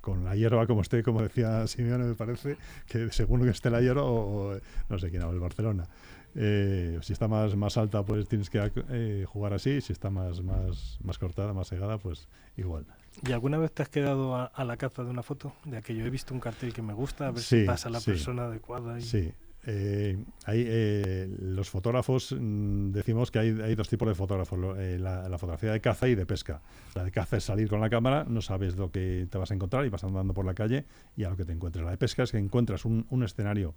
con 0.00 0.24
la 0.24 0.36
hierba 0.36 0.66
como 0.66 0.82
esté, 0.82 1.02
como 1.02 1.20
decía 1.20 1.66
Simeone, 1.66 2.04
me 2.04 2.14
parece, 2.14 2.56
que 2.86 3.10
según 3.10 3.42
que 3.42 3.50
esté 3.50 3.70
la 3.70 3.80
hierba, 3.80 4.04
o, 4.04 4.56
no 4.88 4.98
sé 4.98 5.10
quién 5.10 5.22
habla, 5.22 5.34
el 5.34 5.40
Barcelona. 5.40 5.88
Eh, 6.36 6.98
si 7.00 7.12
está 7.12 7.28
más, 7.28 7.56
más 7.56 7.76
alta, 7.76 8.04
pues 8.04 8.28
tienes 8.28 8.50
que 8.50 8.70
eh, 8.90 9.24
jugar 9.26 9.54
así. 9.54 9.80
Si 9.80 9.92
está 9.92 10.10
más, 10.10 10.42
más, 10.42 10.98
más 11.02 11.18
cortada, 11.18 11.52
más 11.54 11.66
segada, 11.66 11.98
pues 11.98 12.28
igual. 12.56 12.86
¿Y 13.24 13.32
alguna 13.32 13.58
vez 13.58 13.72
te 13.72 13.82
has 13.82 13.88
quedado 13.88 14.36
a, 14.36 14.64
la 14.64 14.76
caza 14.76 15.04
de 15.04 15.10
una 15.10 15.22
foto? 15.22 15.52
De 15.64 15.76
aquello 15.76 16.04
he 16.04 16.10
visto 16.10 16.34
un 16.34 16.40
cartel 16.40 16.72
que 16.72 16.82
me 16.82 16.92
gusta, 16.92 17.28
a 17.28 17.30
ver 17.30 17.42
si 17.42 17.64
pasa 17.64 17.88
la 17.90 18.00
persona 18.00 18.44
adecuada. 18.44 18.98
Y... 18.98 19.02
Sí. 19.02 19.32
Eh, 19.68 20.16
hay, 20.44 21.28
los 21.40 21.68
fotógrafos 21.70 22.32
mm, 22.38 22.92
decimos 22.92 23.32
que 23.32 23.40
hay, 23.40 23.48
hay, 23.60 23.74
dos 23.74 23.88
tipos 23.88 24.06
de 24.06 24.14
fotógrafos, 24.14 24.56
la, 24.58 25.28
la, 25.28 25.38
fotografía 25.38 25.72
de 25.72 25.80
caza 25.80 26.08
y 26.08 26.14
de 26.14 26.24
pesca. 26.24 26.62
La 26.94 27.02
de 27.02 27.10
caza 27.10 27.38
es 27.38 27.44
salir 27.44 27.68
con 27.68 27.80
la 27.80 27.90
cámara, 27.90 28.24
no 28.28 28.42
sabes 28.42 28.76
lo 28.76 28.92
que 28.92 29.26
te 29.28 29.38
vas 29.38 29.50
a 29.50 29.54
encontrar 29.54 29.84
y 29.84 29.88
vas 29.88 30.04
andando 30.04 30.34
por 30.34 30.44
la 30.44 30.54
calle 30.54 30.84
y 31.16 31.24
a 31.24 31.30
lo 31.30 31.36
que 31.36 31.44
te 31.44 31.52
encuentres. 31.52 31.84
La 31.84 31.90
de 31.90 31.98
pesca 31.98 32.22
es 32.22 32.30
que 32.30 32.38
encuentras 32.38 32.84
un, 32.84 33.06
un 33.10 33.24
escenario 33.24 33.74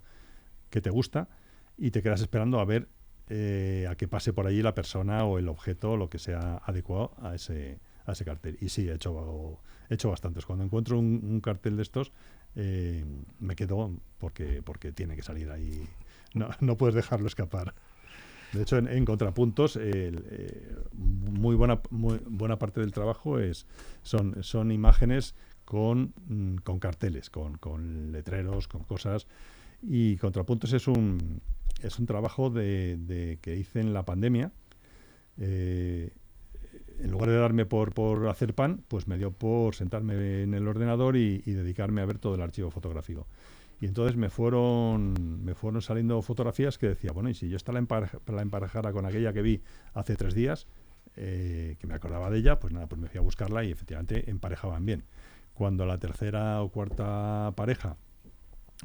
que 0.70 0.80
te 0.80 0.90
gusta 0.90 1.28
y 1.76 1.90
te 1.90 2.02
quedas 2.02 2.20
esperando 2.20 2.60
a 2.60 2.64
ver 2.64 2.88
eh, 3.32 3.86
a 3.88 3.94
que 3.94 4.08
pase 4.08 4.32
por 4.32 4.48
allí 4.48 4.60
la 4.60 4.74
persona 4.74 5.24
o 5.24 5.38
el 5.38 5.48
objeto 5.48 5.92
o 5.92 5.96
lo 5.96 6.10
que 6.10 6.18
sea 6.18 6.60
adecuado 6.64 7.12
a 7.22 7.36
ese, 7.36 7.78
ese 8.12 8.24
cartel. 8.24 8.56
Y 8.60 8.68
sí, 8.68 8.88
he 8.88 8.94
hecho, 8.94 9.58
he 9.88 9.94
hecho 9.94 10.10
bastantes. 10.10 10.46
Cuando 10.46 10.64
encuentro 10.64 10.98
un, 10.98 11.40
cartel 11.40 11.76
de 11.76 11.82
estos, 11.82 12.12
eh, 12.56 13.04
me 13.38 13.56
quedo 13.56 13.92
porque, 14.18 14.62
porque 14.62 14.92
tiene 14.92 15.16
que 15.16 15.22
salir 15.22 15.50
ahí. 15.50 15.86
No, 16.34 16.48
no 16.60 16.76
puedes 16.76 16.94
dejarlo 16.94 17.26
escapar. 17.26 17.74
De 18.52 18.62
hecho, 18.62 18.78
en, 18.78 19.04
contrapuntos, 19.04 19.78
eh, 19.80 20.12
muy, 20.92 21.54
buena, 21.54 21.80
muy 21.90 22.20
buena 22.26 22.58
parte 22.58 22.80
del 22.80 22.92
trabajo 22.92 23.38
es 23.38 23.66
son, 24.02 24.42
son 24.42 24.72
imágenes 24.72 25.36
con, 25.64 26.12
mm, 26.26 26.56
con 26.64 26.80
carteles, 26.80 27.30
con, 27.30 27.58
con 27.58 28.10
letreros, 28.10 28.66
con 28.66 28.82
cosas. 28.82 29.28
Y 29.82 30.16
contrapuntos 30.16 30.72
es 30.72 30.88
un, 30.88 31.40
es 31.82 31.98
un 31.98 32.06
trabajo 32.06 32.50
de, 32.50 33.38
que 33.40 33.56
hice 33.56 33.80
en 33.80 33.94
la 33.94 34.04
pandemia. 34.04 34.52
Eh, 35.38 36.10
en 37.02 37.10
lugar 37.10 37.30
de 37.30 37.36
darme 37.36 37.66
por, 37.66 37.92
por 37.92 38.28
hacer 38.28 38.54
pan, 38.54 38.82
pues 38.88 39.08
me 39.08 39.18
dio 39.18 39.32
por 39.32 39.74
sentarme 39.74 40.42
en 40.42 40.54
el 40.54 40.66
ordenador 40.68 41.16
y, 41.16 41.38
dedicarme 41.38 42.00
a 42.00 42.06
ver 42.06 42.18
todo 42.18 42.34
el 42.34 42.42
archivo 42.42 42.70
fotográfico. 42.70 43.26
Y 43.80 43.86
entonces 43.86 44.16
me 44.16 44.28
fueron, 44.28 45.44
me 45.44 45.54
fueron 45.54 45.80
saliendo 45.80 46.20
fotografías 46.20 46.76
que 46.76 46.88
decía, 46.88 47.12
bueno, 47.12 47.30
y 47.30 47.34
si 47.34 47.48
yo 47.48 47.56
esta 47.56 47.72
la, 47.72 47.80
la 48.26 48.42
emparejara 48.42 48.92
con 48.92 49.06
aquella 49.06 49.32
que 49.32 49.42
vi 49.42 49.62
hace 49.94 50.16
tres 50.16 50.34
días, 50.34 50.66
eh, 51.16 51.76
que 51.80 51.86
me 51.86 51.94
acordaba 51.94 52.30
de 52.30 52.38
ella, 52.38 52.60
pues 52.60 52.72
nada, 52.72 52.86
pues 52.86 53.00
me 53.00 53.08
fui 53.08 53.18
a 53.18 53.22
buscarla 53.22 53.64
y 53.64 53.70
efectivamente 53.70 54.30
emparejaban 54.30 54.84
bien. 54.84 55.04
Cuando 55.54 55.86
la 55.86 55.98
tercera 55.98 56.62
o 56.62 56.70
cuarta 56.70 57.52
pareja 57.56 57.96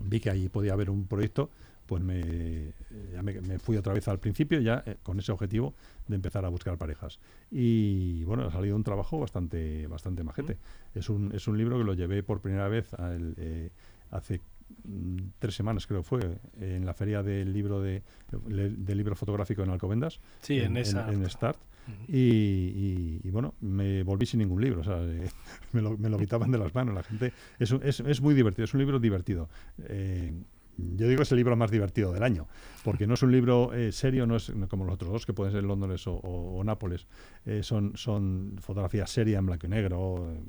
vi 0.01 0.19
que 0.19 0.29
ahí 0.29 0.49
podía 0.49 0.73
haber 0.73 0.89
un 0.89 1.07
proyecto, 1.07 1.49
pues 1.85 2.01
me, 2.03 2.73
ya 3.13 3.21
me, 3.21 3.59
fui 3.59 3.77
otra 3.77 3.93
vez 3.93 4.07
al 4.07 4.19
principio, 4.19 4.59
ya 4.59 4.83
eh, 4.85 4.97
con 5.03 5.19
ese 5.19 5.31
objetivo 5.31 5.73
de 6.07 6.15
empezar 6.15 6.45
a 6.45 6.49
buscar 6.49 6.77
parejas. 6.77 7.19
Y 7.51 8.23
bueno, 8.23 8.43
ha 8.43 8.51
salido 8.51 8.75
un 8.75 8.83
trabajo 8.83 9.19
bastante, 9.19 9.87
bastante 9.87 10.23
majete. 10.23 10.57
Es, 10.93 11.09
un, 11.09 11.33
es 11.33 11.47
un 11.47 11.57
libro 11.57 11.77
que 11.77 11.83
lo 11.83 11.93
llevé 11.93 12.23
por 12.23 12.41
primera 12.41 12.67
vez 12.67 12.89
eh, 12.99 13.69
hace 14.11 14.41
mm, 14.83 15.17
tres 15.39 15.55
semanas 15.55 15.87
creo 15.87 16.03
fue 16.03 16.39
en 16.59 16.85
la 16.85 16.93
feria 16.93 17.21
del 17.23 17.53
libro 17.53 17.81
de 17.81 18.03
del 18.31 18.97
libro 18.97 19.15
fotográfico 19.15 19.63
en 19.63 19.69
Alcobendas 19.69 20.19
sí 20.41 20.59
en, 20.59 20.77
esa 20.77 21.11
en, 21.11 21.27
Start. 21.29 21.59
Y, 22.07 23.29
bueno 23.29 23.55
me 23.61 24.03
volví 24.03 24.25
sin 24.25 24.39
ningún 24.39 24.61
libro 24.61 24.81
o 24.81 24.83
sea, 24.83 24.97
me, 25.73 25.81
lo, 25.81 25.97
me, 25.97 26.09
lo, 26.09 26.17
quitaban 26.17 26.51
de 26.51 26.57
las 26.57 26.73
manos. 26.73 26.95
La 26.95 27.03
gente 27.03 27.33
es, 27.59 27.71
es, 27.71 27.99
es 27.99 28.21
muy 28.21 28.33
divertido 28.33 28.65
es 28.65 28.73
un 28.73 28.79
libro 28.79 28.99
divertido. 28.99 29.49
Eh, 29.83 30.33
yo 30.77 31.07
digo 31.07 31.17
que 31.17 31.23
es 31.23 31.31
el 31.31 31.37
libro 31.37 31.55
más 31.55 31.71
divertido 31.71 32.11
del 32.11 32.23
año, 32.23 32.47
porque 32.83 33.07
no 33.07 33.13
es 33.13 33.23
un 33.23 33.31
libro 33.31 33.73
eh, 33.73 33.91
serio, 33.91 34.25
no 34.25 34.35
es 34.35 34.51
como 34.69 34.85
los 34.85 34.95
otros 34.95 35.11
dos 35.11 35.25
que 35.25 35.33
pueden 35.33 35.53
ser 35.53 35.63
Londres 35.63 36.03
o, 36.05 36.61
Nápoles, 36.63 37.07
eh, 37.45 37.63
son, 37.63 37.93
son 37.95 38.55
fotografías 38.59 39.09
serias 39.09 39.39
en 39.39 39.45
blanco 39.45 39.67
y 39.67 39.69
negro, 39.69 40.31
eh, 40.31 40.39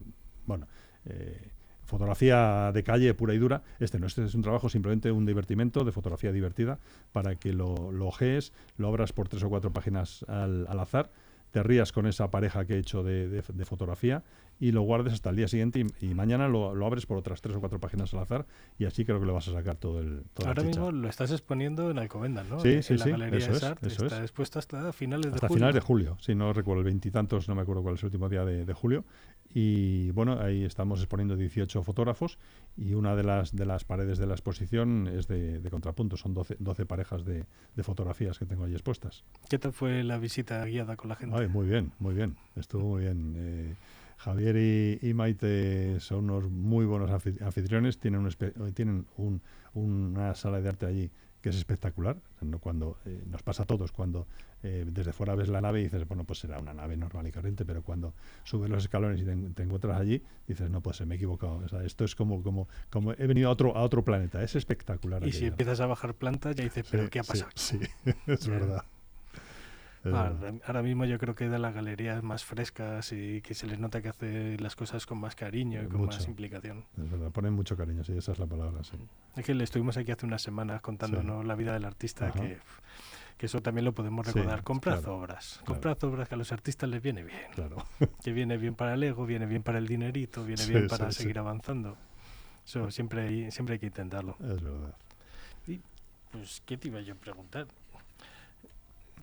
bueno, 0.47 0.67
fotografía 1.85 2.73
de 2.73 2.83
calle 2.83 3.15
pura 3.15 3.33
y 3.33 3.39
dura. 3.39 3.63
Este 3.79 4.01
no, 4.01 4.09
este 4.09 4.25
es 4.25 4.35
un 4.35 4.43
trabajo 4.43 4.69
simplemente 4.69 5.13
un 5.13 5.25
divertimento 5.25 5.85
de 5.85 5.93
fotografía 5.93 6.33
divertida 6.33 6.81
para 7.13 7.37
que 7.37 7.53
lo, 7.53 7.93
lo 7.93 8.09
ojees, 8.09 8.53
lo 8.77 8.89
abras 8.89 9.13
por 9.13 9.29
tres 9.29 9.45
o 9.45 9.49
cuatro 9.49 9.73
páginas 9.73 10.25
al, 10.29 10.67
azar 10.81 11.11
te 11.53 11.63
rías 11.63 11.93
con 11.93 12.07
esa 12.07 12.31
pareja 12.31 12.67
que 12.67 12.75
he 12.75 12.79
hecho 12.79 13.03
de 13.03 13.65
fotografía 13.65 14.25
y 14.59 14.73
lo 14.73 14.83
guardes 14.83 15.13
hasta 15.13 15.31
el 15.31 15.37
día 15.37 15.49
siguiente 15.49 15.85
y, 16.01 16.07
y 16.07 16.15
mañana 16.15 16.49
lo, 16.49 16.75
lo 16.75 16.87
abres 16.87 17.05
por 17.07 17.17
otras 17.19 17.41
tres 17.43 17.57
o 17.57 17.61
cuatro 17.61 17.79
páginas 17.79 18.13
al 18.15 18.21
azar 18.21 18.47
y 18.79 18.85
así 18.87 19.05
creo 19.05 19.21
que 19.21 19.27
le 19.27 19.33
vas 19.33 19.47
a 19.49 19.53
sacar 19.53 19.77
todo 19.77 20.01
el 20.01 20.23
toda 20.35 20.49
Ahora 20.49 20.63
mismo 20.63 20.91
lo 20.93 21.09
estás 21.09 21.31
exponiendo 21.31 21.91
en 21.91 21.99
Alcobendas, 21.99 22.49
¿no? 22.49 22.61
Sí, 22.61 22.69
en, 22.75 22.83
sí, 22.83 22.95
en 22.95 22.99
la 23.01 23.05
sí, 23.05 23.11
Galería 23.11 23.39
eso 23.39 23.51
de 23.51 23.55
es, 23.55 23.61
Sart. 23.61 23.85
eso 23.85 24.05
Está 24.07 24.17
es. 24.19 24.23
expuesto 24.23 24.59
hasta 24.59 24.93
finales 24.93 25.27
de 25.27 25.35
Hasta 25.35 25.49
julio. 25.49 25.59
finales 25.59 25.75
de 25.75 25.81
julio, 25.81 26.17
si 26.21 26.35
no 26.35 26.53
recuerdo, 26.53 26.81
el 26.81 26.87
veintitantos, 26.87 27.49
no 27.49 27.55
me 27.55 27.63
acuerdo 27.63 27.83
cuál 27.83 27.95
es 27.97 28.03
el 28.03 28.07
último 28.07 28.29
día 28.29 28.45
de, 28.45 28.65
de 28.65 28.73
julio. 28.73 29.05
Y 29.59 30.11
bueno, 30.11 30.39
ahí 30.41 30.65
estamos 30.65 31.01
exponiendo 31.01 31.37
18 31.37 31.83
fotógrafos 31.83 32.39
y 32.77 32.95
una 32.95 33.15
de 33.17 33.23
las, 33.23 33.55
de 33.55 33.65
las 33.65 33.85
paredes 33.85 34.19
de 34.19 34.27
la 34.27 34.35
exposición 34.35 35.07
es 35.09 35.29
de, 35.29 35.61
de 35.61 35.71
contrapunto, 35.71 36.17
son 36.17 36.35
12, 36.35 36.57
12 36.59 36.85
parejas 36.85 37.25
de, 37.25 37.45
de 37.75 37.83
fotografías 37.83 38.39
que 38.39 38.45
tengo 38.45 38.65
ahí 38.65 38.73
expuestas. 38.73 39.25
¿Qué 39.49 39.59
tal 39.59 39.73
fue 39.73 40.03
la 40.05 40.19
visita 40.19 40.63
guiada 40.65 40.97
con 40.97 41.09
la 41.09 41.17
gente? 41.17 41.37
Ay, 41.39 41.49
muy 41.49 41.67
bien, 41.67 41.93
muy 42.01 42.15
bien, 42.15 42.37
estuvo 42.57 42.83
muy 42.89 43.03
bien. 43.03 43.35
Eh, 43.37 43.75
Javier 44.17 44.57
y, 44.57 44.99
y 45.09 45.15
Maite 45.15 46.01
son 46.01 46.31
unos 46.31 46.51
muy 46.51 46.85
buenos 46.87 47.11
anfi- 47.11 47.41
anfitriones, 47.43 47.99
tienen, 47.99 48.21
un 48.21 48.29
eh, 48.41 48.73
tienen 48.75 49.07
un- 49.17 49.43
una 49.75 50.35
sala 50.35 50.61
de 50.61 50.69
arte 50.69 50.87
allí 50.87 51.11
que 51.43 51.51
es 51.51 51.57
espectacular. 51.57 52.17
Cuando 52.61 52.99
eh, 53.05 53.23
nos 53.31 53.43
pasa 53.45 53.63
a 53.63 53.67
todos, 53.67 53.93
cuando 53.93 54.27
eh, 54.65 54.85
desde 54.91 55.13
fuera 55.13 55.35
ves 55.37 55.49
la 55.49 55.61
nave 55.61 55.81
y 55.81 55.85
dices, 55.85 56.07
bueno, 56.09 56.25
pues 56.25 56.41
será 56.41 56.59
una 56.59 56.75
nave 56.75 56.97
normal 56.97 57.27
y 57.29 57.31
corriente, 57.31 57.65
pero 57.65 57.83
cuando 57.83 58.15
subes 58.43 58.69
los 58.69 58.83
escalones 58.83 59.21
y 59.21 59.25
te, 59.25 59.31
en- 59.33 59.55
te 59.55 59.63
encuentras 59.63 60.01
allí, 60.01 60.23
dices, 60.49 60.71
no, 60.71 60.81
pues 60.81 61.01
me 61.07 61.15
he 61.15 61.17
equivocado. 61.19 61.59
O 61.59 61.69
sea, 61.69 61.85
esto 61.85 62.05
es 62.05 62.17
como, 62.17 62.43
como, 62.43 62.69
como 62.91 63.13
he 63.13 63.27
venido 63.29 63.49
a 63.49 63.53
otro, 63.53 63.77
a 63.77 63.83
otro 63.83 64.03
planeta, 64.05 64.43
es 64.43 64.57
espectacular. 64.57 65.25
y 65.25 65.31
si 65.33 65.45
empiezas 65.47 65.79
a 65.81 65.87
bajar 65.87 66.15
plantas 66.15 66.57
ya 66.57 66.65
dices, 66.65 66.85
¿pero 66.91 67.05
Sí, 67.05 67.11
qué 67.11 67.19
ha 67.21 67.23
pasado? 67.23 67.51
Sí, 67.55 67.79
es 68.27 68.49
verdad. 68.49 68.83
Ahora, 70.15 70.55
ahora 70.67 70.83
mismo 70.83 71.05
yo 71.05 71.19
creo 71.19 71.35
que 71.35 71.49
de 71.49 71.59
las 71.59 71.75
galerías 71.75 72.23
más 72.23 72.45
frescas 72.45 73.13
y 73.13 73.41
que 73.43 73.55
se 73.55 73.67
les 73.67 73.79
nota 73.79 74.01
que 74.03 74.09
hace 74.09 74.57
las 74.59 74.77
cosas 74.77 75.07
con 75.07 75.19
más 75.19 75.35
cariño 75.35 75.83
y 75.83 75.87
con 75.87 76.07
más 76.07 76.27
implicación. 76.29 76.85
Es 77.03 77.11
verdad, 77.11 77.31
ponen 77.31 77.53
mucho 77.53 77.77
cariño, 77.77 78.05
sí, 78.05 78.13
esa 78.17 78.33
es 78.33 78.39
la 78.39 78.47
palabra, 78.47 78.83
sí. 78.85 78.97
Es 79.37 79.45
que 79.45 79.55
le 79.55 79.65
estuvimos 79.65 79.97
aquí 79.97 80.11
hace 80.13 80.27
unas 80.27 80.43
semanas 80.43 80.81
contándonos 80.81 81.45
la 81.45 81.55
vida 81.55 81.73
del 81.73 81.85
artista, 81.85 82.29
Ajá. 82.29 82.41
que, 82.41 82.59
que 83.39 83.47
eso 83.47 83.61
también 83.61 83.85
lo 83.85 83.93
podemos 83.93 84.27
Sí, 84.27 84.33
recordar. 84.33 84.63
Comprad 84.63 84.99
claro, 85.01 85.17
obras, 85.19 85.55
claro. 85.59 85.67
comprad 85.67 86.05
obras 86.05 86.29
que 86.29 86.35
a 86.35 86.39
los 86.39 86.53
artistas 86.53 86.89
les 86.89 87.03
viene 87.03 87.23
bien. 87.25 87.39
Claro. 87.55 87.77
Que 88.25 88.33
viene 88.33 88.57
bien 88.57 88.75
para 88.75 88.95
el 88.95 89.03
ego, 89.03 89.27
viene 89.27 89.47
bien 89.47 89.63
para 89.63 89.79
el 89.79 89.87
dinerito, 89.87 90.45
viene 90.45 90.63
Sí, 90.63 90.73
bien 90.73 90.87
para 90.89 91.11
sí, 91.11 91.17
sí. 91.19 91.23
seguir 91.25 91.39
avanzando. 91.39 91.97
Eso 92.65 92.91
siempre 92.91 93.23
hay, 93.29 93.51
siempre 93.53 93.75
hay 93.75 93.79
que 93.79 93.87
intentarlo. 93.87 94.37
Es 94.41 94.61
verdad. 94.63 94.95
Pues, 96.33 96.63
¿qué 96.67 96.77
te 96.77 96.89
iba 96.89 97.01
yo 97.01 97.15
a 97.15 97.17
preguntar? 97.17 97.67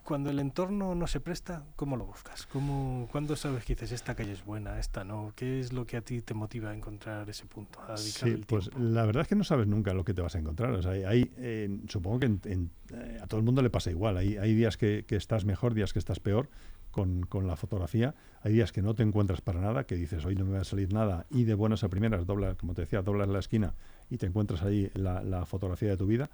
Cuando 0.04 0.28
el 0.28 0.38
entorno 0.38 0.94
no 0.94 1.06
se 1.06 1.18
presta, 1.18 1.64
¿cómo 1.76 1.96
lo 1.96 2.04
buscas? 2.04 2.46
¿Cómo, 2.46 3.08
¿Cuándo 3.10 3.36
sabes 3.36 3.64
que 3.64 3.74
dices 3.74 3.90
esta 3.92 4.14
calle 4.14 4.32
es 4.32 4.44
buena, 4.44 4.78
esta 4.78 5.02
no? 5.02 5.32
¿Qué 5.34 5.60
es 5.60 5.72
lo 5.72 5.86
que 5.86 5.96
a 5.96 6.02
ti 6.02 6.20
te 6.20 6.34
motiva 6.34 6.70
a 6.70 6.74
encontrar 6.74 7.28
ese 7.30 7.46
punto, 7.46 7.80
a 7.88 7.96
Sí, 7.96 8.28
el 8.28 8.40
pues 8.40 8.70
la 8.78 9.06
verdad 9.06 9.22
es 9.22 9.28
que 9.28 9.34
no 9.34 9.44
sabes 9.44 9.66
nunca 9.66 9.94
lo 9.94 10.04
que 10.04 10.12
te 10.12 10.20
vas 10.20 10.34
a 10.34 10.38
encontrar. 10.38 10.72
O 10.72 10.82
sea, 10.82 10.92
hay, 10.92 11.32
eh, 11.38 11.80
supongo 11.88 12.20
que 12.20 12.26
en- 12.26 12.40
en- 12.44 12.70
eh, 12.92 13.18
a 13.22 13.26
todo 13.26 13.38
el 13.40 13.46
mundo 13.46 13.62
le 13.62 13.70
pasa 13.70 13.90
igual. 13.90 14.18
Hay, 14.18 14.36
hay 14.36 14.54
días 14.54 14.76
que, 14.76 15.04
que 15.08 15.16
estás 15.16 15.46
mejor, 15.46 15.72
días 15.72 15.94
que 15.94 15.98
estás 16.00 16.20
peor 16.20 16.50
con, 16.90 17.22
con 17.22 17.46
la 17.46 17.56
fotografía. 17.56 18.14
Hay 18.42 18.52
días 18.52 18.72
que 18.72 18.82
no 18.82 18.94
te 18.94 19.02
encuentras 19.02 19.40
para 19.40 19.60
nada, 19.62 19.84
que 19.84 19.94
dices 19.96 20.22
hoy 20.26 20.34
no 20.36 20.44
me 20.44 20.52
va 20.52 20.60
a 20.60 20.64
salir 20.64 20.92
nada 20.92 21.24
y 21.30 21.44
de 21.44 21.54
buenas 21.54 21.82
a 21.82 21.88
primeras, 21.88 22.26
dobla, 22.26 22.56
como 22.56 22.74
te 22.74 22.82
decía, 22.82 23.00
doblas 23.00 23.28
la 23.30 23.38
esquina 23.38 23.72
y 24.10 24.18
te 24.18 24.26
encuentras 24.26 24.62
ahí 24.62 24.90
la, 24.94 25.22
la 25.22 25.46
fotografía 25.46 25.88
de 25.88 25.96
tu 25.96 26.06
vida. 26.06 26.28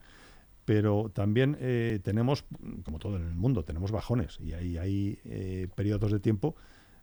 Pero 0.70 1.11
también 1.12 1.56
eh, 1.59 1.98
tenemos, 2.00 2.44
como 2.85 3.00
todo 3.00 3.16
en 3.16 3.26
el 3.26 3.35
mundo, 3.35 3.64
tenemos 3.64 3.90
bajones 3.90 4.38
y 4.38 4.52
hay, 4.52 4.78
hay 4.78 5.18
eh, 5.24 5.66
periodos 5.74 6.12
de 6.12 6.20
tiempo 6.20 6.54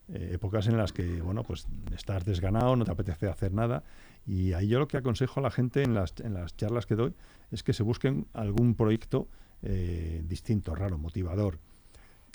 eh, 0.08 0.30
épocas 0.36 0.68
en 0.68 0.78
las 0.78 0.94
que, 0.94 1.22
bueno, 1.22 1.44
pues 1.44 1.68
estás 1.94 2.24
desganado, 2.24 2.78
no 2.78 2.86
te 2.86 2.92
apetece 2.92 3.28
hacer 3.28 3.52
nada. 3.52 3.84
Y 4.26 4.54
ahí 4.54 4.70
yo 4.70 4.80
lo 4.80 4.88
que 4.88 4.96
aconsejo 4.96 5.42
a 5.42 5.44
la 5.44 5.52
gente 5.52 5.84
en 5.84 5.96
las, 5.96 6.14
en 6.24 6.34
las 6.34 6.56
charlas 6.56 6.86
que 6.86 6.96
doy 6.96 7.14
es 7.52 7.62
que 7.62 7.74
se 7.74 7.84
busquen 7.84 8.28
algún 8.32 8.74
proyecto 8.74 9.28
distinto, 9.62 10.74
raro, 10.74 10.98
motivador, 10.98 11.60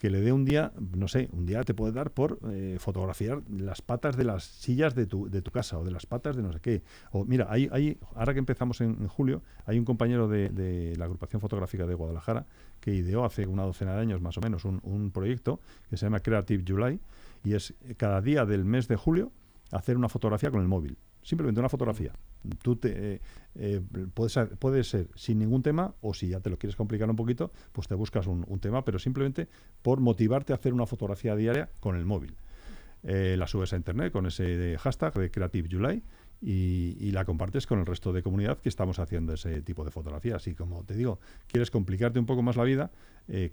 que 0.02 0.10
le 0.10 0.20
dé 0.20 0.32
un 0.32 0.44
día, 0.44 0.72
no 0.96 1.06
sé, 1.06 1.28
un 1.30 1.46
día 1.46 1.62
te 1.62 1.74
puede 1.74 1.92
dar 1.92 2.10
por 2.10 2.40
eh, 2.50 2.76
fotografiar 2.80 3.40
las 3.48 3.82
patas 3.82 4.16
de 4.16 4.24
las 4.24 4.42
sillas 4.42 4.96
de 4.96 5.06
tu, 5.06 5.30
de 5.30 5.42
tu 5.42 5.52
casa 5.52 5.78
o 5.78 5.84
de 5.84 5.92
las 5.92 6.06
patas 6.06 6.34
de 6.34 6.42
no 6.42 6.52
sé 6.52 6.58
qué. 6.58 6.82
O 7.12 7.24
mira, 7.24 7.46
hay, 7.48 7.68
hay, 7.70 7.98
ahora 8.16 8.32
que 8.32 8.40
empezamos 8.40 8.80
en, 8.80 8.96
en 9.00 9.06
julio, 9.06 9.42
hay 9.64 9.78
un 9.78 9.84
compañero 9.84 10.26
de, 10.26 10.48
de 10.48 10.96
la 10.96 11.04
agrupación 11.04 11.40
fotográfica 11.40 11.86
de 11.86 11.94
Guadalajara 11.94 12.46
que 12.80 12.92
ideó 12.92 13.24
hace 13.24 13.46
una 13.46 13.62
docena 13.62 13.94
de 13.94 14.00
años 14.00 14.20
más 14.20 14.36
o 14.38 14.40
menos 14.40 14.64
un, 14.64 14.80
un 14.82 15.12
proyecto 15.12 15.60
que 15.88 15.96
se 15.96 16.04
llama 16.06 16.18
Creative 16.18 16.64
July 16.66 16.98
y 17.44 17.54
es 17.54 17.72
eh, 17.82 17.94
cada 17.96 18.20
día 18.20 18.44
del 18.44 18.64
mes 18.64 18.88
de 18.88 18.96
julio 18.96 19.30
hacer 19.70 19.96
una 19.96 20.08
fotografía 20.08 20.50
con 20.50 20.62
el 20.62 20.66
móvil. 20.66 20.98
Simplemente 21.22 21.60
una 21.60 21.68
fotografía. 21.68 22.12
Tú 22.62 22.76
te, 22.76 23.14
eh, 23.14 23.20
eh, 23.54 23.80
puedes, 24.14 24.36
puede 24.58 24.84
ser 24.84 25.08
sin 25.14 25.38
ningún 25.38 25.62
tema 25.62 25.94
o 26.00 26.14
si 26.14 26.28
ya 26.28 26.40
te 26.40 26.50
lo 26.50 26.58
quieres 26.58 26.76
complicar 26.76 27.08
un 27.08 27.16
poquito, 27.16 27.52
pues 27.72 27.88
te 27.88 27.94
buscas 27.94 28.26
un, 28.26 28.44
tema, 28.60 28.84
pero 28.84 28.98
simplemente 28.98 29.48
por 29.82 30.00
motivarte 30.00 30.52
a 30.52 30.56
hacer 30.56 30.72
una 30.72 30.86
fotografía 30.86 31.36
diaria 31.36 31.70
con 31.80 31.96
el 31.96 32.04
móvil. 32.04 32.34
Eh, 33.04 33.36
la 33.36 33.46
subes 33.48 33.72
a 33.72 33.76
internet 33.76 34.12
con 34.12 34.26
ese 34.26 34.76
hashtag 34.78 35.14
de 35.14 35.30
Creative 35.30 35.68
July 35.70 36.02
y, 36.40 37.10
la 37.10 37.24
compartes 37.24 37.66
con 37.66 37.78
el 37.80 37.86
resto 37.86 38.12
de 38.12 38.22
comunidad 38.22 38.58
que 38.58 38.68
estamos 38.68 38.98
haciendo 38.98 39.32
ese 39.34 39.62
tipo 39.62 39.84
de 39.84 39.90
fotografías. 39.90 40.46
Y 40.46 40.54
como 40.54 40.84
te 40.84 40.94
digo, 40.94 41.20
quieres 41.46 41.70
complicarte 41.70 42.18
un 42.18 42.26
poco 42.26 42.42
más 42.42 42.56
la 42.56 42.64
vida, 42.64 42.90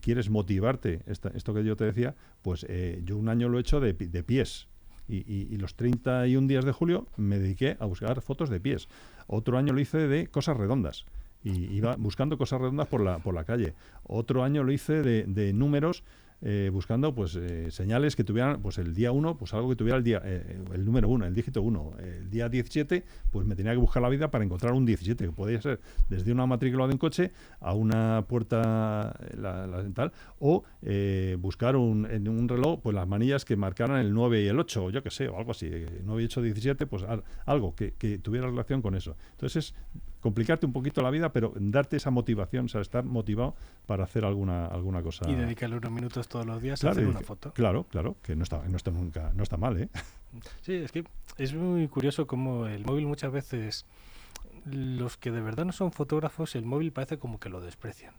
quieres 0.02 0.30
motivarte, 0.30 1.02
esta- 1.06 1.30
esto 1.30 1.54
que 1.54 1.64
yo 1.64 1.76
te 1.76 1.86
decía, 1.86 2.16
pues 2.42 2.66
yo 3.04 3.18
un 3.18 3.30
año 3.30 3.50
lo 3.50 3.58
he 3.58 3.62
hecho 3.62 3.80
de 3.80 4.24
pies. 4.24 4.70
Y, 5.10 5.18
y- 5.28 5.48
y 5.52 5.58
los 5.58 5.76
31 5.76 6.48
días 6.48 6.64
de 6.64 6.72
julio 6.72 7.08
me 7.18 7.40
dediqué 7.40 7.76
a 7.80 7.86
buscar 7.86 8.22
fotos 8.22 8.50
de 8.50 8.60
pies. 8.60 8.88
Otro 9.28 9.58
año 9.58 9.74
lo 9.74 9.80
hice 9.82 10.08
de 10.08 10.28
cosas 10.28 10.56
redondas. 10.56 11.06
Y 11.44 11.74
iba 11.74 11.96
buscando 11.98 12.38
cosas 12.38 12.62
redondas 12.62 12.88
por 12.88 13.02
la, 13.02 13.18
por 13.20 13.34
la 13.34 13.44
calle. 13.46 13.74
Otro 14.04 14.44
año 14.44 14.64
lo 14.64 14.72
hice 14.72 15.02
de, 15.02 15.24
de 15.24 15.52
números, 15.54 16.04
eh, 16.42 16.70
buscando 16.72 17.14
pues 17.14 17.36
eh, 17.36 17.70
señales 17.72 18.16
que 18.16 18.24
tuvieran, 18.24 18.62
pues 18.62 18.78
el 18.78 18.94
día 18.96 19.12
1, 19.12 19.38
pues 19.38 19.54
algo 19.54 19.70
que 19.70 19.76
tuviera 19.76 19.98
el 19.98 20.04
día, 20.04 20.22
eh, 20.24 20.58
el 20.74 20.86
número 20.86 21.10
1, 21.10 21.26
el 21.26 21.34
dígito 21.36 21.62
1. 21.62 21.94
El 22.00 22.30
día 22.30 22.50
17, 22.50 23.04
pues 23.32 23.46
me 23.46 23.56
tenía 23.56 23.72
que 23.74 23.78
buscar 23.78 24.02
la 24.02 24.10
vida 24.10 24.32
para 24.32 24.44
encontrar 24.44 24.74
un 24.74 24.86
17, 24.86 25.26
que 25.26 25.32
podía 25.32 25.62
ser 25.62 25.80
desde 26.10 26.32
una 26.32 26.46
matrícula 26.46 26.88
de 26.88 26.94
un 26.94 26.98
coche 27.00 27.32
a 27.60 27.74
una 27.74 28.26
puerta 28.28 29.16
eh, 29.20 29.36
la, 29.38 29.68
la 29.68 29.84
tal, 29.94 30.12
o 30.40 30.64
eh, 30.82 31.36
buscar 31.40 31.76
un, 31.76 32.06
en 32.10 32.28
un 32.28 32.48
reloj 32.48 32.80
pues 32.82 32.96
las 32.96 33.08
manillas 33.08 33.46
que 33.46 33.56
marcaran 33.56 33.98
el 34.00 34.14
9 34.14 34.42
y 34.44 34.48
el 34.48 34.60
8, 34.60 34.86
o 34.86 34.90
yo 34.92 35.04
qué 35.04 35.10
sé, 35.10 35.28
o 35.28 35.38
algo 35.38 35.52
así, 35.52 35.68
eh, 35.70 36.02
9 36.06 36.22
y 36.22 36.26
8, 36.26 36.42
17, 36.42 36.86
pues 36.86 37.04
al- 37.04 37.24
algo 37.46 37.76
que, 37.76 37.94
que 37.94 38.18
tuviera 38.18 38.48
relación 38.48 38.82
con 38.82 38.96
eso. 38.96 39.16
Entonces 39.32 39.74
es 39.74 39.76
complicarte 40.22 40.66
un 40.66 40.74
poquito 40.74 41.02
la 41.02 41.10
vida, 41.10 41.32
pero 41.32 41.54
darte 41.56 41.98
esa 41.98 42.12
motivación, 42.12 42.66
o 42.66 42.68
sea, 42.68 42.82
estar 42.82 43.04
motivado 43.04 43.56
para 43.86 44.04
hacer 44.04 44.26
alguna, 44.26 44.66
alguna 44.68 45.02
cosa. 45.02 45.30
Y 45.30 45.36
dedicarle 45.36 45.78
unos 45.78 45.92
minutos 45.92 46.28
todos 46.28 46.46
los 46.46 46.62
días 46.62 46.84
a 46.84 46.92
hacer 46.92 47.08
una 47.08 47.22
foto. 47.22 47.54
Claro, 47.54 47.86
claro, 47.86 48.16
que 48.22 48.36
no 48.36 48.44
está, 48.44 48.62
no 48.68 48.78
está 48.78 48.92
nunca, 48.92 49.32
no 49.34 49.44
está 49.44 49.58
mal, 49.58 49.78
¿eh? 49.82 49.90
Sí, 50.62 50.74
es 50.74 50.92
que 50.92 51.06
es 51.38 51.54
muy 51.54 51.88
curioso 51.88 52.28
cómo 52.28 52.68
el 52.68 52.86
móvil 52.86 53.08
muchas 53.08 53.32
veces, 53.32 53.86
los 54.66 55.18
que 55.18 55.32
de 55.32 55.42
verdad 55.42 55.66
no 55.66 55.72
son 55.72 55.92
fotógrafos, 55.92 56.56
el 56.56 56.66
móvil 56.66 56.92
parece 56.92 57.18
como 57.18 57.40
que 57.40 57.50
lo 57.50 57.62
desprecian. 57.62 58.14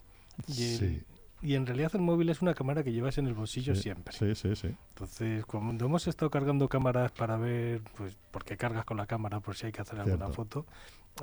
Y, 0.49 0.63
el- 0.73 0.79
Sí. 0.79 1.03
y 1.43 1.55
en 1.55 1.67
realidad 1.67 1.91
el 1.95 2.01
móvil 2.01 2.31
es 2.31 2.41
una 2.43 2.55
cámara 2.55 2.83
que 2.83 2.93
llevas 2.93 3.19
en 3.19 3.27
el 3.27 3.35
bolsillo 3.35 3.75
Sí, 3.75 3.83
siempre. 3.83 4.15
Sí, 4.17 4.35
sí, 4.35 4.57
sí. 4.57 4.75
Entonces, 4.91 5.45
cuando 5.45 5.85
hemos 5.85 6.07
estado 6.09 6.31
cargando 6.31 6.69
cámaras 6.69 7.13
para 7.13 7.37
ver, 7.37 7.83
pues, 7.97 8.17
porque 8.31 8.57
cargas 8.57 8.85
con 8.85 8.97
la 8.97 9.07
cámara 9.07 9.41
por 9.41 9.55
si 9.55 9.67
hay 9.67 9.73
que 9.73 9.83
hacer 9.83 10.01
alguna 10.01 10.29
foto, 10.31 10.67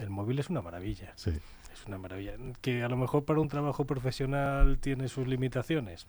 el 0.02 0.10
móvil 0.10 0.40
es 0.40 0.50
una 0.50 0.62
maravilla. 0.62 1.14
sí. 1.16 1.32
Es 1.74 1.86
una 1.86 2.00
maravilla. 2.00 2.34
Que 2.62 2.82
a 2.82 2.90
lo 2.90 2.98
mejor 2.98 3.24
para 3.24 3.40
un 3.40 3.50
trabajo 3.50 3.86
profesional 3.86 4.80
tiene 4.80 5.08
sus 5.10 5.28
limitaciones. 5.28 6.08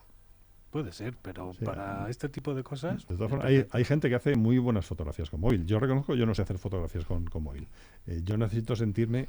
Puede 0.70 0.92
ser, 0.92 1.14
pero 1.20 1.52
Sí, 1.52 1.64
para 1.64 2.08
este 2.08 2.30
tipo 2.30 2.54
de 2.54 2.62
cosas. 2.62 3.06
De 3.06 3.16
todas 3.16 3.28
formas, 3.30 3.46
hay, 3.48 3.66
hay 3.70 3.84
gente 3.84 4.08
que 4.08 4.14
hace 4.14 4.34
muy 4.34 4.56
buenas 4.58 4.86
fotografías 4.86 5.28
con 5.28 5.40
móvil. 5.40 5.66
Yo 5.66 5.78
reconozco, 5.78 6.14
yo 6.14 6.24
no 6.24 6.34
sé 6.34 6.40
hacer 6.42 6.56
fotografías 6.58 7.04
con, 7.04 7.26
con 7.26 7.42
móvil. 7.42 7.68
Eh, 8.06 8.22
yo 8.24 8.38
necesito 8.38 8.76
sentirme, 8.76 9.26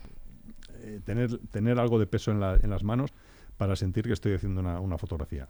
eh, 0.76 1.02
tener, 1.04 1.38
tener 1.50 1.78
algo 1.78 2.00
de 2.00 2.08
peso 2.08 2.32
en, 2.32 2.40
la- 2.40 2.56
en 2.56 2.70
las 2.70 2.84
manos 2.84 3.12
para 3.58 3.76
sentir 3.76 4.06
que 4.06 4.14
estoy 4.14 4.34
haciendo 4.34 4.62
una, 4.62 4.80
una 4.80 4.98
fotografía. 4.98 5.48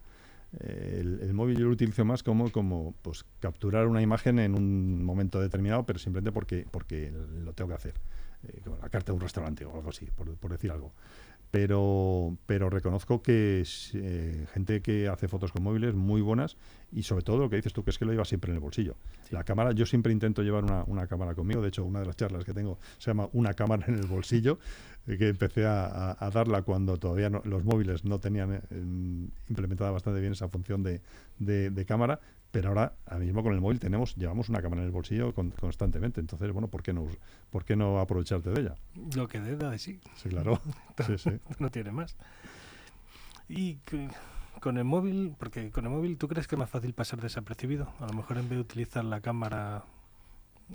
El, 0.59 1.19
el 1.21 1.33
móvil 1.33 1.57
yo 1.57 1.65
lo 1.65 1.71
utilizo 1.71 2.03
más 2.05 2.23
como, 2.23 2.51
como 2.51 2.95
pues, 3.01 3.25
capturar 3.39 3.87
una 3.87 4.01
imagen 4.01 4.39
en 4.39 4.55
un 4.55 5.03
momento 5.03 5.39
determinado, 5.39 5.85
pero 5.85 5.99
simplemente 5.99 6.31
porque, 6.31 6.65
porque 6.71 7.11
lo 7.43 7.53
tengo 7.53 7.69
que 7.69 7.75
hacer. 7.75 7.93
Eh, 8.47 8.61
como 8.63 8.77
la 8.77 8.89
carta 8.89 9.11
de 9.11 9.15
un 9.17 9.21
restaurante 9.21 9.65
o 9.65 9.75
algo 9.75 9.89
así, 9.89 10.07
por, 10.15 10.33
por 10.37 10.51
decir 10.51 10.71
algo. 10.71 10.93
Pero, 11.51 12.37
pero 12.45 12.69
reconozco 12.69 13.23
que 13.23 13.61
es, 13.61 13.91
eh, 13.95 14.45
gente 14.53 14.81
que 14.81 15.07
hace 15.07 15.27
fotos 15.27 15.51
con 15.51 15.63
móviles 15.63 15.95
muy 15.95 16.21
buenas 16.21 16.57
y 16.91 17.01
sobre 17.03 17.23
todo 17.23 17.39
lo 17.39 17.49
que 17.49 17.55
dices 17.55 17.73
tú, 17.73 17.83
que 17.83 17.89
es 17.89 17.97
que 17.97 18.05
lo 18.05 18.11
lleva 18.11 18.23
siempre 18.25 18.51
en 18.51 18.55
el 18.57 18.61
bolsillo. 18.61 18.95
Sí. 19.23 19.33
La 19.33 19.43
cámara, 19.43 19.71
yo 19.71 19.87
siempre 19.87 20.11
intento 20.13 20.43
llevar 20.43 20.63
una, 20.63 20.83
una 20.85 21.07
cámara 21.07 21.33
conmigo. 21.33 21.61
De 21.61 21.69
hecho, 21.69 21.83
una 21.85 22.01
de 22.01 22.05
las 22.05 22.15
charlas 22.15 22.45
que 22.45 22.53
tengo 22.53 22.77
se 22.99 23.09
llama 23.09 23.29
Una 23.33 23.55
cámara 23.55 23.85
en 23.87 23.95
el 23.95 24.05
bolsillo, 24.05 24.59
eh, 25.07 25.17
que 25.17 25.29
empecé 25.29 25.65
a, 25.65 25.85
a- 25.85 26.23
a 26.25 26.29
darla 26.29 26.61
cuando 26.61 26.97
todavía 26.97 27.31
no- 27.31 27.41
los 27.43 27.63
móviles 27.63 28.05
no 28.05 28.19
tenían 28.19 28.53
eh, 28.53 28.61
em, 28.69 29.29
implementada 29.49 29.89
bastante 29.89 30.19
bien 30.21 30.33
esa 30.33 30.49
función 30.49 30.83
de, 30.83 31.01
de- 31.39 31.71
de 31.71 31.85
cámara. 31.85 32.19
Pero 32.51 32.69
ahora, 32.69 32.93
ahora 33.05 33.23
mismo 33.25 33.43
con 33.43 33.53
el 33.53 33.61
móvil 33.61 33.79
tenemos, 33.79 34.15
llevamos 34.15 34.49
una 34.49 34.61
cámara 34.61 34.81
en 34.81 34.87
el 34.87 34.91
bolsillo 34.91 35.33
constantemente. 35.33 36.19
Entonces, 36.19 36.51
bueno, 36.51 36.67
¿por 36.67 36.81
qué 36.81 36.93
no, 36.93 37.05
por 37.51 37.63
qué 37.63 37.75
no 37.75 37.99
aprovecharte 37.99 38.49
de 38.49 38.61
ella? 38.61 38.75
Lo 39.15 39.27
que 39.27 39.39
dé 39.39 39.55
de 39.55 39.77
sí. 39.77 39.99
Sí, 40.15 40.29
claro. 40.29 40.59
sí, 41.05 41.17
sí. 41.17 41.29
no 41.59 41.69
tiene 41.69 41.91
más. 41.91 42.15
Y 43.47 43.77
con 44.59 44.77
el 44.77 44.83
móvil, 44.83 45.35
porque 45.37 45.71
con 45.71 45.85
el 45.85 45.91
móvil, 45.91 46.17
¿tú 46.17 46.27
crees 46.27 46.47
que 46.47 46.55
es 46.55 46.59
más 46.59 46.69
fácil 46.69 46.93
pasar 46.93 47.21
desapercibido? 47.21 47.91
A 47.99 48.07
lo 48.07 48.13
mejor 48.13 48.37
en 48.37 48.49
vez 48.49 48.57
de 48.57 48.61
utilizar 48.61 49.05
la 49.05 49.21
cámara, 49.21 49.83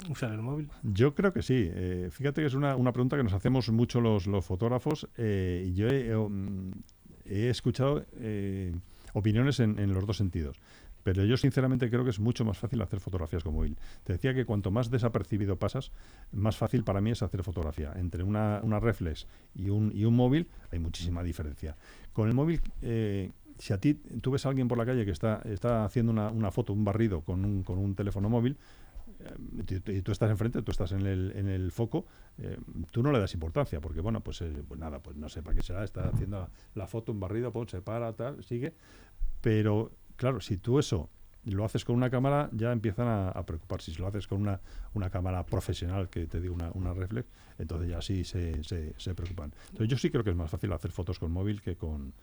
usar 0.08 0.32
el 0.32 0.42
móvil. 0.42 0.70
Yo 0.82 1.14
creo 1.14 1.32
que 1.32 1.42
sí. 1.42 1.68
Eh, 1.72 2.08
fíjate 2.10 2.40
que 2.40 2.46
es 2.46 2.54
una, 2.54 2.76
una, 2.76 2.92
pregunta 2.92 3.16
que 3.16 3.24
nos 3.24 3.32
hacemos 3.32 3.68
mucho 3.70 4.00
los, 4.00 4.26
los 4.26 4.44
fotógrafos. 4.44 5.08
Eh, 5.16 5.64
y 5.66 5.74
yo 5.74 5.88
he, 5.88 6.14
mm, 6.14 6.72
he 7.26 7.48
escuchado 7.48 8.04
eh, 8.18 8.74
opiniones 9.12 9.60
en, 9.60 9.78
en 9.78 9.92
los 9.92 10.06
dos 10.06 10.16
sentidos. 10.16 10.60
Pero 11.04 11.24
yo 11.24 11.36
sinceramente 11.36 11.88
creo 11.90 12.02
que 12.02 12.10
es 12.10 12.18
mucho 12.18 12.44
más 12.44 12.58
fácil 12.58 12.82
hacer 12.82 12.98
fotografías 12.98 13.44
con 13.44 13.54
móvil. 13.54 13.76
Te 14.02 14.14
decía 14.14 14.34
que 14.34 14.44
cuanto 14.44 14.70
más 14.72 14.90
desapercibido 14.90 15.56
pasas, 15.56 15.92
más 16.32 16.56
fácil 16.56 16.82
para 16.82 17.00
mí 17.00 17.10
es 17.10 17.22
hacer 17.22 17.44
fotografía. 17.44 17.92
Entre 17.94 18.24
una, 18.24 18.60
una 18.64 18.80
reflex 18.80 19.26
y 19.54 19.68
un, 19.68 19.92
y 19.94 20.04
un 20.04 20.16
móvil 20.16 20.48
hay 20.72 20.80
muchísima 20.80 21.22
diferencia. 21.22 21.76
Con 22.12 22.28
el 22.28 22.34
móvil, 22.34 22.60
eh, 22.82 23.30
si 23.58 23.72
a 23.72 23.78
ti 23.78 23.94
tú 23.94 24.30
ves 24.30 24.46
a 24.46 24.48
alguien 24.48 24.66
por 24.66 24.78
la 24.78 24.86
calle 24.86 25.04
que 25.04 25.12
está, 25.12 25.42
está 25.44 25.84
haciendo 25.84 26.10
una, 26.10 26.30
una 26.30 26.50
foto, 26.50 26.72
un 26.72 26.84
barrido 26.84 27.20
con 27.20 27.44
un, 27.44 27.62
con 27.62 27.78
un 27.78 27.94
teléfono 27.94 28.28
móvil, 28.28 28.56
eh, 29.20 29.80
y 29.86 30.02
tú 30.02 30.12
estás 30.12 30.30
enfrente, 30.30 30.62
tú 30.62 30.70
estás 30.70 30.92
en 30.92 31.06
el, 31.06 31.32
en 31.36 31.48
el 31.48 31.70
foco, 31.70 32.06
eh, 32.38 32.58
tú 32.90 33.02
no 33.02 33.12
le 33.12 33.18
das 33.18 33.34
importancia, 33.34 33.80
porque 33.80 34.00
bueno, 34.00 34.20
pues, 34.20 34.40
eh, 34.42 34.62
pues 34.66 34.80
nada, 34.80 35.00
pues 35.00 35.16
no 35.16 35.28
sé 35.28 35.42
para 35.42 35.56
qué 35.56 35.62
será, 35.62 35.84
está 35.84 36.08
haciendo 36.08 36.48
la 36.74 36.86
foto, 36.86 37.12
un 37.12 37.20
barrido, 37.20 37.52
pues, 37.52 37.70
se 37.70 37.80
para, 37.80 38.12
tal, 38.14 38.42
sigue. 38.42 38.74
Pero 39.40 39.92
claro, 40.16 40.40
si 40.40 40.56
tú 40.56 40.78
eso 40.78 41.10
lo 41.44 41.64
haces 41.64 41.84
con 41.84 41.96
una 41.96 42.08
cámara, 42.10 42.48
ya 42.52 42.72
empiezan 42.72 43.06
a, 43.06 43.28
a 43.28 43.44
preocuparse. 43.44 43.92
Si 43.92 43.98
lo 43.98 44.06
haces 44.06 44.26
con 44.26 44.40
una, 44.40 44.60
una 44.94 45.10
cámara 45.10 45.44
profesional, 45.44 46.08
que 46.08 46.26
te 46.26 46.40
digo 46.40 46.54
una, 46.54 46.70
una 46.72 46.94
reflex, 46.94 47.28
entonces 47.58 47.90
ya 47.90 48.00
sí 48.00 48.24
se, 48.24 48.64
se, 48.64 48.94
se 48.96 49.14
preocupan. 49.14 49.52
Entonces 49.66 49.88
yo 49.88 49.98
sí 49.98 50.10
creo 50.10 50.24
que 50.24 50.30
es 50.30 50.36
más 50.36 50.50
fácil 50.50 50.72
hacer 50.72 50.90
fotos 50.90 51.18
con 51.18 51.30
móvil 51.30 51.60
que 51.60 51.76
con, 51.76 52.14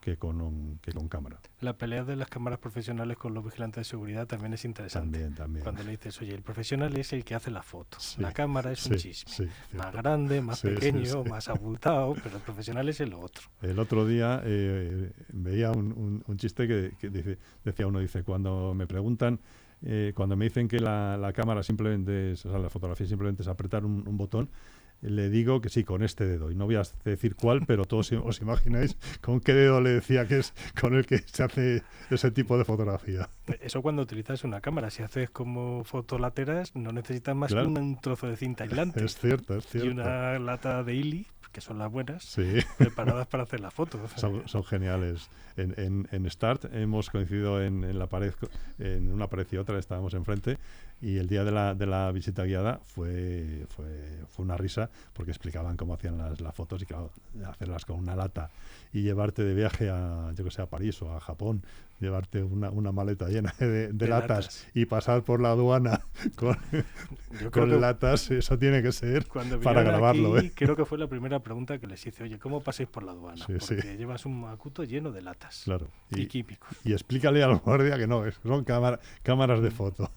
que 0.00 0.16
con, 0.16 0.78
que 0.82 0.92
con 0.92 1.08
cámara. 1.08 1.40
La 1.60 1.76
pelea 1.76 2.04
de 2.04 2.16
las 2.16 2.28
cámaras 2.28 2.58
profesionales 2.58 3.16
con 3.16 3.34
los 3.34 3.44
vigilantes 3.44 3.82
de 3.82 3.84
seguridad 3.84 4.26
también 4.26 4.54
es 4.54 4.64
interesante. 4.64 5.18
También, 5.18 5.34
también. 5.34 5.62
Cuando 5.62 5.82
le 5.82 5.92
dices, 5.92 6.20
oye, 6.20 6.34
el 6.34 6.42
profesional 6.42 6.96
es 6.96 7.12
el 7.12 7.24
que 7.24 7.34
hace 7.34 7.50
la 7.50 7.62
foto. 7.62 7.98
la 8.18 8.32
cámara 8.32 8.72
es 8.72 8.86
un 8.86 8.96
chisme. 8.96 9.48
más 9.72 9.92
grande, 9.92 10.40
más 10.40 10.62
pequeño, 10.62 11.24
más 11.24 11.48
abultado, 11.48 12.14
pero 12.22 12.36
el 12.36 12.42
profesional 12.42 12.88
es 12.88 13.00
el 13.00 13.14
otro. 13.14 13.44
El 13.62 13.78
otro 13.78 14.06
día 14.06 14.42
eh, 14.44 15.12
veía 15.32 15.70
un, 15.70 15.92
un, 15.92 16.24
un, 16.26 16.36
chiste 16.36 16.66
que, 16.66 16.92
que 16.98 17.10
dice, 17.10 17.38
decía 17.64 17.86
uno, 17.86 18.00
dice, 18.00 18.22
cuando 18.22 18.74
me 18.74 18.86
preguntan 18.86 19.40
eh, 19.82 20.12
cuando 20.14 20.36
me 20.36 20.44
dicen 20.44 20.68
que 20.68 20.78
la, 20.78 21.16
la, 21.16 21.32
cámara 21.32 21.62
simplemente 21.62 22.32
es, 22.32 22.44
o 22.44 22.50
sea, 22.50 22.58
la 22.58 22.68
fotografía 22.68 23.06
simplemente 23.06 23.42
es 23.42 23.48
apretar 23.48 23.84
un, 23.86 24.06
un 24.06 24.16
botón, 24.18 24.50
le 25.02 25.30
digo 25.30 25.60
que 25.60 25.68
sí, 25.68 25.84
con 25.84 26.02
este 26.02 26.26
dedo. 26.26 26.50
Y 26.50 26.54
no 26.54 26.66
voy 26.66 26.76
a 26.76 26.82
decir 27.04 27.34
cuál, 27.34 27.64
pero 27.66 27.84
todos 27.84 28.12
os 28.12 28.40
imagináis 28.40 28.96
con 29.20 29.40
qué 29.40 29.54
dedo 29.54 29.80
le 29.80 29.90
decía 29.90 30.26
que 30.26 30.38
es 30.38 30.54
con 30.80 30.94
el 30.94 31.06
que 31.06 31.18
se 31.18 31.42
hace 31.42 31.82
ese 32.10 32.30
tipo 32.30 32.58
de 32.58 32.64
fotografía. 32.64 33.30
Eso 33.60 33.82
cuando 33.82 34.02
utilizas 34.02 34.44
una 34.44 34.60
cámara. 34.60 34.90
Si 34.90 35.02
haces 35.02 35.30
como 35.30 35.84
fotolateras, 35.84 36.74
no 36.76 36.92
necesitas 36.92 37.34
más 37.34 37.50
claro. 37.50 37.72
que 37.72 37.80
un 37.80 38.00
trozo 38.00 38.28
de 38.28 38.36
cinta 38.36 38.64
aislante. 38.64 39.04
Es 39.04 39.16
cierto, 39.16 39.56
es 39.56 39.66
cierto. 39.66 39.88
Y 39.88 39.92
una 39.92 40.38
lata 40.38 40.82
de 40.82 40.94
hili 40.94 41.26
que 41.52 41.60
son 41.60 41.78
las 41.78 41.90
buenas, 41.90 42.22
sí. 42.22 42.60
preparadas 42.78 43.26
para 43.26 43.42
hacer 43.42 43.60
la 43.60 43.70
foto. 43.70 43.98
Son, 44.16 44.46
son 44.48 44.64
geniales. 44.64 45.28
En, 45.56 45.74
en, 45.78 46.08
en, 46.12 46.30
Start 46.30 46.66
hemos 46.72 47.10
coincidido 47.10 47.60
en, 47.62 47.82
en, 47.82 47.98
la 47.98 48.06
pared, 48.06 48.32
en 48.78 49.10
una 49.10 49.26
pared 49.26 49.46
y 49.50 49.56
otra, 49.56 49.78
estábamos 49.78 50.14
enfrente, 50.14 50.58
y 51.02 51.16
el 51.16 51.28
día 51.28 51.44
de 51.44 51.50
la, 51.50 51.74
de 51.74 51.86
la 51.86 52.12
visita 52.12 52.44
guiada 52.44 52.80
fue, 52.84 53.66
fue, 53.68 53.86
fue 54.28 54.44
una 54.44 54.56
risa, 54.56 54.90
porque 55.12 55.30
explicaban 55.30 55.76
cómo 55.76 55.94
hacían 55.94 56.18
las, 56.18 56.40
las 56.40 56.54
fotos 56.54 56.82
y 56.82 56.86
claro, 56.86 57.10
hacerlas 57.46 57.84
con 57.84 57.98
una 57.98 58.14
lata 58.14 58.50
y 58.92 59.02
llevarte 59.02 59.42
de 59.42 59.54
viaje 59.54 59.88
a, 59.88 60.32
yo 60.34 60.44
que 60.44 60.50
sé, 60.50 60.62
a 60.62 60.66
París 60.66 61.00
o 61.02 61.14
a 61.14 61.20
Japón, 61.20 61.62
llevarte 62.00 62.42
una, 62.42 62.70
una 62.70 62.92
maleta 62.92 63.28
llena 63.28 63.54
de, 63.58 63.68
de, 63.68 63.92
de 63.92 64.08
latas, 64.08 64.46
latas, 64.46 64.66
y 64.74 64.86
pasar 64.86 65.22
por 65.22 65.40
la 65.40 65.50
aduana 65.50 66.00
con, 66.36 66.56
con 67.50 67.80
latas, 67.80 68.30
eso 68.30 68.58
tiene 68.58 68.82
que 68.82 68.92
ser 68.92 69.26
para 69.62 69.82
grabarlo. 69.82 70.36
Aquí, 70.36 70.46
¿eh? 70.48 70.52
Creo 70.54 70.76
que 70.76 70.84
fue 70.84 70.98
la 70.98 71.06
primera 71.06 71.40
pregunta 71.40 71.78
que 71.78 71.86
les 71.86 72.06
hice, 72.06 72.24
oye, 72.24 72.38
¿cómo 72.38 72.62
pasáis 72.62 72.88
por 72.88 73.04
la 73.04 73.12
aduana? 73.12 73.46
Sí, 73.46 73.54
Porque 73.58 73.82
sí. 73.82 73.96
llevas 73.96 74.26
un 74.26 74.40
macuto 74.40 74.84
lleno 74.84 75.12
de 75.12 75.22
latas 75.22 75.62
claro. 75.64 75.88
y, 76.10 76.22
y, 76.22 76.26
químicos. 76.26 76.68
Y 76.84 76.92
explícale 76.92 77.42
al 77.42 77.56
guardia 77.56 77.96
que 77.96 78.06
no, 78.06 78.24
son 78.42 78.64
cámara, 78.64 79.00
cámaras 79.22 79.62
de 79.62 79.70
foto. 79.70 80.10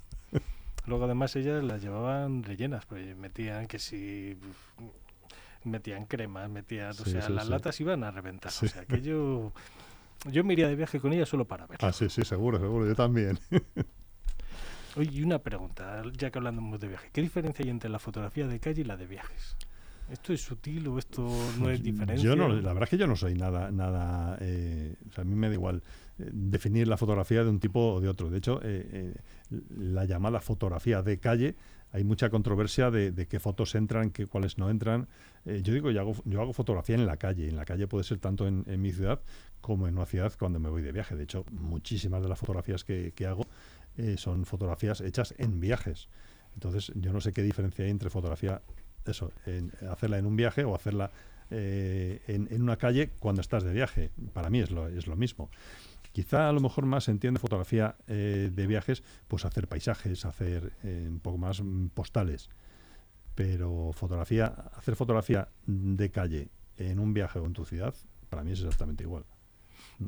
Luego 0.85 1.05
además 1.05 1.35
ellas 1.35 1.63
las 1.63 1.81
llevaban 1.81 2.43
rellenas, 2.43 2.85
pues 2.85 3.15
metían 3.15 3.67
que 3.67 3.79
si 3.79 4.37
metían 5.63 6.05
cremas, 6.05 6.49
metían, 6.49 6.93
sí, 6.93 7.03
o 7.03 7.05
sea, 7.05 7.21
sí, 7.23 7.33
las 7.33 7.45
sí. 7.45 7.51
latas 7.51 7.79
iban 7.79 8.03
a 8.03 8.11
reventar. 8.11 8.51
O 8.51 8.67
sea, 8.67 8.85
que 8.85 9.01
yo, 9.01 9.53
yo 10.29 10.43
me 10.43 10.53
iría 10.53 10.67
de 10.67 10.75
viaje 10.75 10.99
con 10.99 11.13
ella 11.13 11.25
solo 11.25 11.45
para 11.45 11.67
verlo. 11.67 11.87
Ah, 11.87 11.93
sí, 11.93 12.09
sí, 12.09 12.23
seguro, 12.25 12.59
seguro, 12.59 12.85
yo 12.85 12.95
también. 12.95 13.39
Oye, 14.95 15.09
y 15.11 15.23
una 15.23 15.39
pregunta, 15.39 16.03
ya 16.17 16.29
que 16.29 16.37
hablamos 16.37 16.79
de 16.79 16.87
viaje, 16.87 17.09
¿qué 17.11 17.21
diferencia 17.21 17.63
hay 17.63 17.71
entre 17.71 17.89
la 17.89 17.99
fotografía 17.99 18.45
de 18.47 18.59
calle 18.59 18.81
y 18.81 18.83
la 18.83 18.97
de 18.97 19.07
viajes? 19.07 19.55
¿Esto 20.11 20.33
es 20.33 20.41
sutil 20.41 20.87
o 20.87 20.99
esto 20.99 21.27
no 21.59 21.69
es 21.69 21.81
diferencia? 21.83 22.29
Yo 22.29 22.35
no, 22.35 22.49
la 22.49 22.73
verdad 22.73 22.83
es 22.83 22.89
que 22.89 22.97
yo 22.97 23.07
no 23.07 23.15
soy 23.15 23.33
nada, 23.33 23.71
nada, 23.71 24.37
eh, 24.41 24.95
o 25.09 25.13
sea, 25.13 25.23
a 25.23 25.25
mí 25.25 25.35
me 25.35 25.47
da 25.47 25.53
igual 25.53 25.81
definir 26.17 26.87
la 26.87 26.97
fotografía 26.97 27.43
de 27.43 27.49
un 27.49 27.59
tipo 27.59 27.93
o 27.93 28.01
de 28.01 28.09
otro. 28.09 28.29
De 28.29 28.37
hecho, 28.37 28.59
eh, 28.63 28.87
eh, 28.91 29.15
la 29.77 30.05
llamada 30.05 30.41
fotografía 30.41 31.01
de 31.01 31.19
calle, 31.19 31.55
hay 31.91 32.03
mucha 32.03 32.29
controversia 32.29 32.89
de, 32.89 33.27
qué 33.27 33.39
fotos 33.39 33.75
entran, 33.75 34.09
qué, 34.09 34.25
cuáles 34.25 34.57
no 34.57 34.69
entran. 34.69 35.07
Eh, 35.45 35.61
yo 35.63 35.73
digo, 35.73 35.91
yo 35.91 36.01
hago, 36.01 36.15
yo 36.25 36.41
hago 36.41 36.53
fotografía 36.53 36.95
en 36.95 37.05
la 37.05 37.17
calle. 37.17 37.47
En 37.47 37.55
la 37.55 37.65
calle 37.65 37.87
puede 37.87 38.03
ser 38.03 38.19
tanto 38.19 38.47
en, 38.47 38.81
mi 38.81 38.91
ciudad 38.91 39.21
como 39.61 39.87
en 39.87 39.95
una 39.95 40.05
ciudad 40.05 40.33
cuando 40.37 40.59
me 40.59 40.69
voy 40.69 40.81
de 40.81 40.91
viaje. 40.91 41.15
De 41.15 41.23
hecho, 41.23 41.45
muchísimas 41.51 42.21
de 42.23 42.29
las 42.29 42.39
fotografías 42.39 42.83
que, 42.83 43.13
que 43.15 43.25
hago 43.25 43.45
son 44.17 44.45
fotografías 44.45 45.01
hechas 45.01 45.35
en 45.37 45.59
viajes. 45.59 46.09
Entonces, 46.55 46.91
yo 46.95 47.13
no 47.13 47.21
sé 47.21 47.31
qué 47.31 47.43
diferencia 47.43 47.85
hay 47.85 47.91
entre 47.91 48.09
fotografía, 48.09 48.61
eso, 49.05 49.31
en, 49.45 49.71
hacerla 49.89 50.17
en 50.17 50.25
un 50.25 50.35
viaje 50.35 50.63
o 50.63 50.73
hacerla 50.73 51.11
eh, 51.51 52.21
en, 52.27 52.47
en, 52.51 52.61
una 52.61 52.77
calle 52.77 53.09
cuando 53.19 53.41
estás 53.41 53.63
de 53.63 53.73
viaje. 53.73 54.09
Para 54.33 54.49
mí 54.49 54.59
es 54.59 54.71
lo, 54.71 54.87
es 54.87 55.07
lo 55.07 55.15
mismo. 55.15 55.49
Quizá 56.13 56.47
a 56.47 56.51
lo 56.53 56.61
mejor 56.61 56.85
más 56.85 57.05
se 57.05 57.11
entiende 57.11 57.39
fotografía 57.39 57.95
eh, 58.07 58.51
de 58.53 58.67
viajes, 58.67 59.03
pues 59.27 59.45
hacer 59.45 59.67
paisajes, 59.67 60.25
hacer 60.25 60.73
eh, 60.83 61.07
un 61.09 61.19
poco 61.19 61.39
más 61.39 61.61
postales. 61.95 62.49
Pero 63.33 63.91
fotografía, 63.93 64.45
hacer 64.77 64.95
fotografía 64.95 65.49
de 65.65 66.11
calle 66.11 66.49
en 66.77 66.99
un 66.99 67.15
viaje 67.15 67.39
o 67.39 67.45
en 67.45 67.53
tu 67.53 67.65
ciudad, 67.65 67.95
para 68.29 68.43
mí 68.43 68.51
es 68.51 68.59
exactamente 68.59 69.03
igual. 69.03 69.25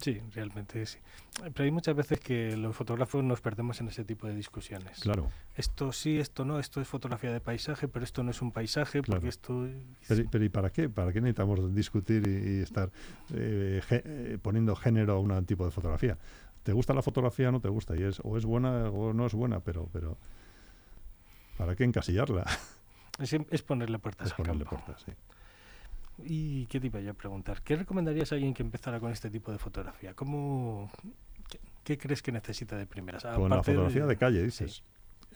Sí, 0.01 0.21
realmente 0.33 0.85
sí. 0.85 0.99
Pero 1.41 1.63
hay 1.63 1.71
muchas 1.71 1.95
veces 1.95 2.19
que 2.19 2.55
los 2.57 2.75
fotógrafos 2.75 3.23
nos 3.23 3.41
perdemos 3.41 3.79
en 3.81 3.87
ese 3.87 4.03
tipo 4.03 4.27
de 4.27 4.35
discusiones. 4.35 4.99
Claro. 4.99 5.29
Esto 5.55 5.91
sí, 5.91 6.19
esto 6.19 6.45
no, 6.45 6.59
esto 6.59 6.81
es 6.81 6.87
fotografía 6.87 7.31
de 7.31 7.39
paisaje, 7.39 7.87
pero 7.87 8.03
esto 8.03 8.23
no 8.23 8.31
es 8.31 8.41
un 8.41 8.51
paisaje, 8.51 9.01
claro. 9.01 9.19
porque 9.19 9.29
esto... 9.29 9.65
Es... 9.65 9.73
Pero, 10.07 10.29
pero, 10.31 10.43
¿y 10.45 10.49
para 10.49 10.69
qué? 10.69 10.89
¿Para 10.89 11.13
qué 11.13 11.21
necesitamos 11.21 11.73
discutir 11.73 12.27
y, 12.27 12.57
y 12.57 12.61
estar 12.61 12.91
eh, 13.33 13.81
ge, 13.85 14.39
poniendo 14.41 14.75
género 14.75 15.13
a 15.13 15.19
un 15.19 15.45
tipo 15.45 15.65
de 15.65 15.71
fotografía? 15.71 16.17
¿Te 16.63 16.73
gusta 16.73 16.93
la 16.93 17.01
fotografía 17.01 17.49
o 17.49 17.51
no 17.51 17.61
te 17.61 17.69
gusta? 17.69 17.95
Y 17.95 18.03
es, 18.03 18.19
o 18.23 18.37
es 18.37 18.45
buena 18.45 18.89
o 18.89 19.13
no 19.13 19.25
es 19.25 19.33
buena, 19.33 19.59
pero... 19.59 19.89
pero 19.93 20.17
¿Para 21.57 21.75
qué 21.75 21.85
encasillarla? 21.85 22.45
Es, 23.17 23.33
es 23.33 23.61
ponerle 23.61 23.97
puertas 23.97 24.27
es 24.27 24.33
al 24.33 24.37
ponerle 24.37 24.65
campo. 24.65 24.83
puertas, 24.83 25.03
sí. 25.05 25.13
¿Y 26.23 26.65
qué 26.67 26.79
te 26.79 26.87
iba 26.87 26.99
yo 27.01 27.11
a 27.11 27.13
preguntar? 27.13 27.61
¿Qué 27.61 27.75
recomendarías 27.75 28.31
a 28.31 28.35
alguien 28.35 28.53
que 28.53 28.63
empezara 28.63 28.99
con 28.99 29.11
este 29.11 29.29
tipo 29.29 29.51
de 29.51 29.57
fotografía? 29.57 30.13
¿Cómo, 30.13 30.89
qué, 31.49 31.59
qué 31.83 31.97
crees 31.97 32.21
que 32.21 32.31
necesita 32.31 32.77
de 32.77 32.85
primeras? 32.85 33.23
Con 33.23 33.31
Aparte 33.31 33.55
la 33.55 33.63
fotografía 33.63 34.03
de, 34.03 34.07
de 34.07 34.17
calle, 34.17 34.43
dices. 34.43 34.75
Sí. 34.75 34.83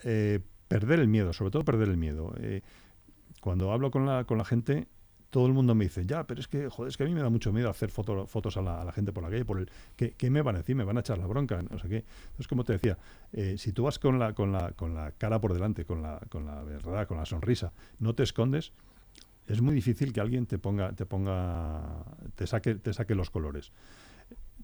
Eh, 0.03 0.39
perder 0.67 0.99
el 0.99 1.07
miedo, 1.07 1.33
sobre 1.33 1.51
todo 1.51 1.65
perder 1.65 1.89
el 1.89 1.97
miedo. 1.97 2.33
Eh, 2.37 2.61
cuando 3.41 3.71
hablo 3.73 3.91
con 3.91 4.05
la, 4.05 4.23
con 4.23 4.37
la 4.37 4.45
gente, 4.45 4.87
todo 5.29 5.45
el 5.47 5.53
mundo 5.53 5.75
me 5.75 5.85
dice, 5.85 6.05
ya, 6.05 6.25
pero 6.25 6.39
es 6.39 6.47
que, 6.47 6.69
joder, 6.69 6.89
es 6.89 6.97
que 6.97 7.03
a 7.03 7.05
mí 7.05 7.13
me 7.13 7.21
da 7.21 7.29
mucho 7.29 7.51
miedo 7.51 7.69
hacer 7.69 7.89
foto, 7.91 8.25
fotos 8.25 8.57
a 8.57 8.61
la, 8.61 8.81
a 8.81 8.85
la, 8.85 8.91
gente 8.91 9.11
por 9.11 9.23
la 9.23 9.29
calle, 9.29 9.45
por 9.45 9.59
el, 9.59 9.69
¿qué, 9.95 10.11
¿qué, 10.11 10.29
me 10.29 10.41
van 10.41 10.55
a 10.55 10.59
decir? 10.59 10.75
¿Me 10.75 10.83
van 10.83 10.97
a 10.97 11.01
echar 11.01 11.17
la 11.17 11.27
bronca? 11.27 11.61
No 11.61 11.77
sé 11.77 11.87
qué. 11.87 12.05
Entonces, 12.23 12.47
como 12.47 12.63
te 12.63 12.73
decía, 12.73 12.97
eh, 13.33 13.55
si 13.57 13.71
tú 13.73 13.83
vas 13.83 13.99
con 13.99 14.17
la, 14.19 14.33
con, 14.33 14.51
la, 14.51 14.71
con 14.71 14.95
la 14.95 15.11
cara 15.11 15.39
por 15.39 15.53
delante, 15.53 15.85
con 15.85 16.01
la, 16.01 16.19
con 16.29 16.45
la 16.45 16.63
verdad, 16.63 17.07
con 17.07 17.17
la 17.17 17.25
sonrisa, 17.25 17.73
no 17.99 18.15
te 18.15 18.23
escondes, 18.23 18.73
es 19.49 19.61
muy 19.61 19.73
difícil 19.73 20.13
que 20.13 20.21
alguien 20.21 20.45
te 20.45 20.59
ponga, 20.59 20.93
te 20.93 21.05
ponga, 21.05 22.05
te 22.35 22.45
saque, 22.45 22.75
te 22.75 22.93
saque 22.93 23.15
los 23.15 23.29
colores. 23.29 23.71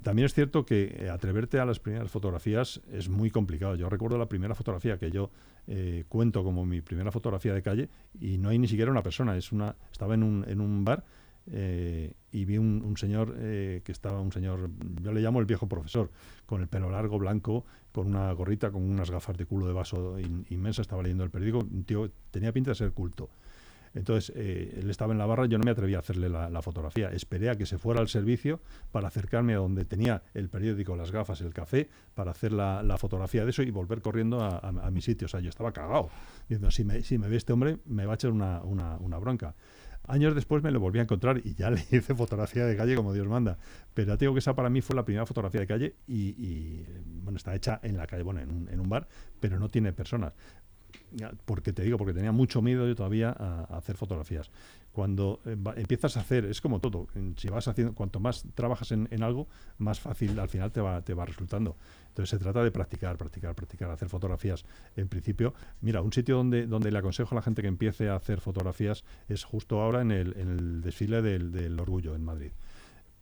También 0.04 0.28
es 0.28 0.36
cierto 0.36 0.68
que 0.68 0.96
eh, 1.00 1.10
atreverte 1.10 1.60
a 1.60 1.66
las 1.66 1.80
primeras 1.80 2.12
fotografías 2.12 2.80
es 2.92 3.10
muy 3.10 3.32
complicado. 3.32 3.74
Yo 3.74 3.90
recuerdo 3.90 4.20
la 4.20 4.30
primera 4.30 4.54
fotografía 4.54 5.00
que 5.00 5.10
yo 5.10 5.32
eh, 5.66 6.04
cuento 6.08 6.44
como 6.44 6.64
mi 6.64 6.82
primera 6.82 7.12
fotografía 7.12 7.56
de 7.56 7.64
calle 7.64 7.90
y 8.20 8.38
no 8.38 8.50
hay 8.50 8.60
ni 8.60 8.68
siquiera 8.68 8.92
una 8.92 9.02
persona. 9.02 9.36
Es 9.36 9.52
una, 9.52 9.76
estaba 9.92 10.14
en 10.14 10.22
un, 10.22 10.46
en 10.48 10.62
un 10.62 10.86
bar 10.86 11.04
eh, 11.52 12.14
y 12.32 12.46
vi 12.46 12.60
un, 12.60 12.96
señor 12.98 13.36
que 13.36 13.92
estaba, 13.92 14.22
un 14.22 14.32
señor, 14.32 14.70
yo 15.02 15.12
le 15.12 15.22
llamo 15.22 15.40
el 15.40 15.48
viejo 15.48 15.68
profesor, 15.68 16.12
con 16.46 16.62
el 16.62 16.68
pelo 16.68 16.92
largo, 16.92 17.18
blanco, 17.18 17.66
con 17.92 18.06
una 18.06 18.32
gorrita, 18.34 18.70
con 18.70 18.84
unas 18.84 19.10
gafas 19.10 19.36
de 19.38 19.48
culo 19.48 19.66
de 19.66 19.74
vaso 19.74 20.20
inmensa, 20.50 20.84
estaba 20.84 21.02
leyendo 21.02 21.24
el 21.24 21.32
periódico, 21.32 21.60
un 21.60 21.84
tío 21.84 22.12
tenía 22.30 22.52
pinta 22.52 22.70
de 22.72 22.76
ser 22.76 22.92
culto. 22.92 23.32
Entonces, 23.96 24.34
eh, 24.36 24.78
él 24.82 24.90
estaba 24.90 25.14
en 25.14 25.18
la 25.18 25.26
barra, 25.26 25.46
yo 25.46 25.58
no 25.58 25.64
me 25.64 25.72
atreví 25.72 25.96
a 25.96 26.00
hacerle 26.00 26.28
la, 26.28 26.62
fotografía. 26.62 27.10
Esperé 27.12 27.50
a 27.50 27.56
que 27.56 27.66
se 27.66 27.78
fuera 27.78 28.02
al 28.02 28.10
servicio 28.10 28.60
para 28.92 29.08
acercarme 29.08 29.54
a 29.54 29.58
donde 29.58 29.86
tenía 29.86 30.22
el 30.34 30.50
periódico, 30.50 30.96
las 30.98 31.12
gafas, 31.12 31.40
el 31.42 31.54
café, 31.54 31.90
para 32.14 32.32
hacer 32.32 32.52
la, 32.52 32.98
fotografía 32.98 33.46
de 33.46 33.52
eso 33.52 33.64
y 33.64 33.72
volver 33.72 34.02
corriendo 34.02 34.44
a, 34.44 34.92
mi 34.92 35.02
sitio. 35.02 35.26
O 35.26 35.30
sea, 35.30 35.40
yo 35.40 35.50
estaba 35.50 35.72
cagado, 35.72 36.10
diciendo, 36.50 36.72
si 36.72 36.84
me, 36.84 37.28
ve 37.30 37.38
este 37.38 37.54
hombre, 37.54 37.80
me 37.86 38.06
va 38.06 38.14
a 38.14 38.16
echar 38.16 38.32
una, 38.32 39.20
bronca. 39.20 39.56
Años 40.08 40.36
después 40.36 40.62
me 40.62 40.70
lo 40.70 40.80
volví 40.80 41.00
a 41.00 41.04
encontrar 41.04 41.42
y 41.44 41.56
ya 41.56 41.70
le 41.72 41.80
hice 41.80 42.14
fotografía 42.14 42.66
de 42.66 42.76
calle 42.76 42.96
como 42.96 43.14
Dios 43.14 43.28
manda. 43.28 43.58
Pero 43.94 44.10
ya 44.10 44.18
digo 44.18 44.34
que 44.34 44.40
esa 44.40 44.54
para 44.54 44.70
mí 44.70 44.82
fue 44.82 44.96
la 44.96 45.06
primera 45.06 45.26
fotografía 45.26 45.62
de 45.62 45.68
calle 45.68 45.96
y, 46.06 46.84
bueno, 47.24 47.38
está 47.38 47.56
hecha 47.56 47.80
en 47.82 47.96
la 47.96 48.06
calle, 48.06 48.24
bueno, 48.24 48.42
en 48.42 48.80
un 48.80 48.90
bar, 48.90 49.08
pero 49.40 49.58
no 49.58 49.70
tiene 49.70 49.94
personas 49.94 50.34
porque 51.46 51.74
te 51.74 51.84
digo, 51.84 51.98
porque 51.98 52.14
tenía 52.14 52.32
mucho 52.32 52.62
miedo 52.62 52.88
yo 52.88 52.96
todavía 52.96 53.36
a, 53.38 53.64
hacer 53.78 53.98
fotografías. 53.98 54.50
Cuando 54.92 55.42
eh, 55.46 55.58
empiezas 55.76 56.18
a 56.18 56.22
hacer, 56.22 56.46
es 56.46 56.62
como 56.62 56.80
todo, 56.80 57.08
si 57.36 57.50
vas 57.50 57.68
haciendo, 57.68 57.94
cuanto 57.94 58.20
más 58.20 58.46
trabajas 58.56 58.92
en, 58.92 59.24
algo, 59.24 59.48
más 59.78 60.00
fácil 60.00 60.40
al 60.40 60.50
final 60.50 60.72
te 60.72 60.82
va, 60.82 61.02
te 61.02 61.14
va 61.14 61.26
resultando. 61.26 61.76
Entonces 62.08 62.30
se 62.30 62.38
trata 62.38 62.64
de 62.64 62.72
practicar, 62.72 63.18
practicar, 63.18 63.56
practicar, 63.56 63.90
hacer 63.92 64.10
fotografías. 64.10 64.66
En 64.96 65.08
principio, 65.10 65.54
mira, 65.82 66.02
un 66.02 66.14
sitio 66.14 66.38
donde, 66.38 66.66
donde 66.66 66.92
le 66.92 66.98
aconsejo 67.00 67.36
a 67.36 67.38
la 67.38 67.42
gente 67.42 67.62
que 67.62 67.68
empiece 67.68 68.10
a 68.10 68.16
hacer 68.16 68.40
fotografías 68.40 69.04
es 69.28 69.44
justo 69.44 69.82
ahora 69.82 70.02
en 70.02 70.12
el, 70.12 70.82
desfile 70.82 71.22
del 71.22 71.80
Orgullo 71.80 72.16
en 72.16 72.24
Madrid 72.24 72.52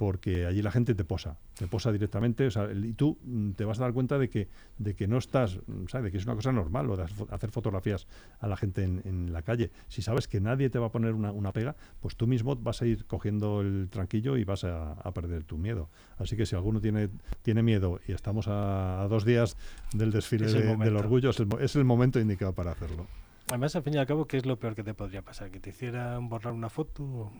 porque 0.03 0.45
allí 0.45 0.61
la 0.61 0.69
gente 0.69 0.95
te 0.95 1.05
posa, 1.05 1.37
te 1.57 1.65
posa 1.65 1.89
directamente, 1.89 2.49
y 2.83 2.91
tú 2.91 3.17
mm, 3.23 3.51
te 3.51 3.63
vas 3.63 3.79
a 3.79 3.83
dar 3.83 3.93
cuenta 3.93 4.19
de 4.19 4.29
que, 4.29 4.49
de 4.77 4.95
que 4.95 5.07
no 5.07 5.17
estás, 5.17 5.59
mm, 5.65 5.87
¿sabes? 5.87 6.03
De 6.03 6.11
que 6.11 6.17
es 6.17 6.25
una 6.25 6.35
cosa 6.35 6.51
normal 6.51 6.87
lo 6.87 6.97
de 6.97 7.05
hacer 7.29 7.51
fotografías 7.51 8.05
a 8.41 8.49
la 8.49 8.57
gente 8.57 8.83
en, 8.83 9.31
la 9.31 9.43
calle. 9.43 9.71
Si 9.87 10.01
sabes 10.01 10.27
que 10.27 10.41
nadie 10.41 10.69
te 10.69 10.77
va 10.77 10.87
a 10.87 10.91
poner 10.91 11.13
una, 11.13 11.53
pega, 11.53 11.77
pues 12.01 12.17
tú 12.17 12.27
mismo 12.27 12.53
vas 12.57 12.81
a 12.81 12.85
ir 12.85 13.05
cogiendo 13.05 13.61
el 13.61 13.87
tranquillo 13.89 14.35
y 14.35 14.43
vas 14.43 14.65
a, 14.65 15.09
perder 15.13 15.45
tu 15.45 15.57
miedo. 15.57 15.89
Así 16.17 16.35
que 16.35 16.45
si 16.45 16.57
alguno 16.57 16.81
tiene, 16.81 17.07
tiene 17.41 17.63
miedo 17.63 18.01
y 18.05 18.11
estamos 18.11 18.49
a, 18.49 19.07
dos 19.09 19.23
días 19.23 19.55
del 19.93 20.11
desfile 20.11 20.51
del 20.51 20.97
orgullo, 20.97 21.29
es 21.29 21.39
el, 21.39 21.47
es 21.61 21.77
el 21.77 21.85
momento 21.85 22.19
indicado 22.19 22.51
para 22.51 22.71
hacerlo. 22.71 23.07
Además, 23.47 23.73
al 23.77 23.83
fin 23.83 23.93
y 23.93 23.97
al 23.99 24.05
cabo, 24.05 24.25
¿qué 24.25 24.35
es 24.35 24.45
lo 24.45 24.59
peor 24.59 24.75
que 24.75 24.83
te 24.83 24.93
podría 24.93 25.21
pasar? 25.21 25.49
¿Que 25.49 25.61
te 25.61 25.69
hicieran 25.69 26.27
borrar 26.27 26.53
una 26.53 26.69
foto? 26.69 27.31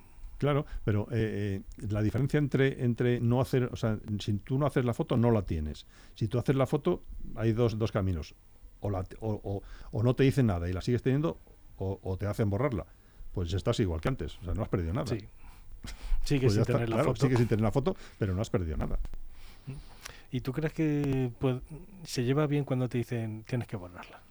Claro, 0.44 0.66
pero 0.84 1.08
eh, 1.10 1.64
eh, 1.80 1.88
la 1.88 2.02
diferencia 2.02 2.38
entre, 2.38 2.84
entre 2.84 3.22
no 3.22 3.40
hacer, 3.40 3.70
o 3.72 3.78
sea, 3.78 3.98
si 4.20 4.34
tú 4.40 4.58
no 4.58 4.66
haces 4.66 4.84
la 4.84 4.94
foto, 4.94 5.16
no 5.16 5.32
la 5.32 5.44
tienes. 5.44 5.88
Si 6.16 6.28
tú 6.28 6.38
haces 6.38 6.58
la 6.58 6.68
foto, 6.68 7.02
hay 7.36 7.54
dos, 7.54 7.80
dos 7.80 7.94
caminos. 7.94 8.36
O, 8.82 8.90
la, 8.90 9.06
o, 9.22 9.64
o, 9.94 10.04
no 10.04 10.16
te 10.18 10.24
dicen 10.24 10.48
nada 10.48 10.70
y 10.70 10.74
la 10.74 10.82
sigues 10.82 11.02
teniendo, 11.02 11.40
o, 11.78 12.18
te 12.18 12.28
hacen 12.28 12.50
borrarla. 12.50 12.86
Pues 13.32 13.54
estás 13.54 13.80
igual 13.80 14.02
que 14.02 14.10
antes, 14.10 14.38
o 14.40 14.44
sea, 14.44 14.54
no 14.54 14.64
has 14.64 14.68
perdido 14.68 14.92
nada. 14.92 15.08
Sí. 15.08 15.26
Sigues 16.26 16.56
pues 16.56 16.66
sin 16.66 16.76
tener 16.76 16.90
la 16.90 17.06
foto. 17.06 17.22
Sigues 17.22 17.38
sin 17.38 17.48
tener 17.48 17.64
la 17.64 17.72
foto, 17.72 17.96
pero 18.20 18.36
no 18.36 18.42
has 18.42 18.50
perdido 18.50 18.76
nada. 18.76 19.00
¿Y 20.30 20.42
tú 20.42 20.52
crees 20.52 20.74
que 20.74 21.32
pues, 21.40 21.62
se 22.04 22.26
lleva 22.26 22.48
bien 22.48 22.66
cuando 22.66 22.90
te 22.90 22.98
dicen 22.98 23.46
tienes 23.48 23.66
que 23.66 23.78
borrarla? 23.78 24.23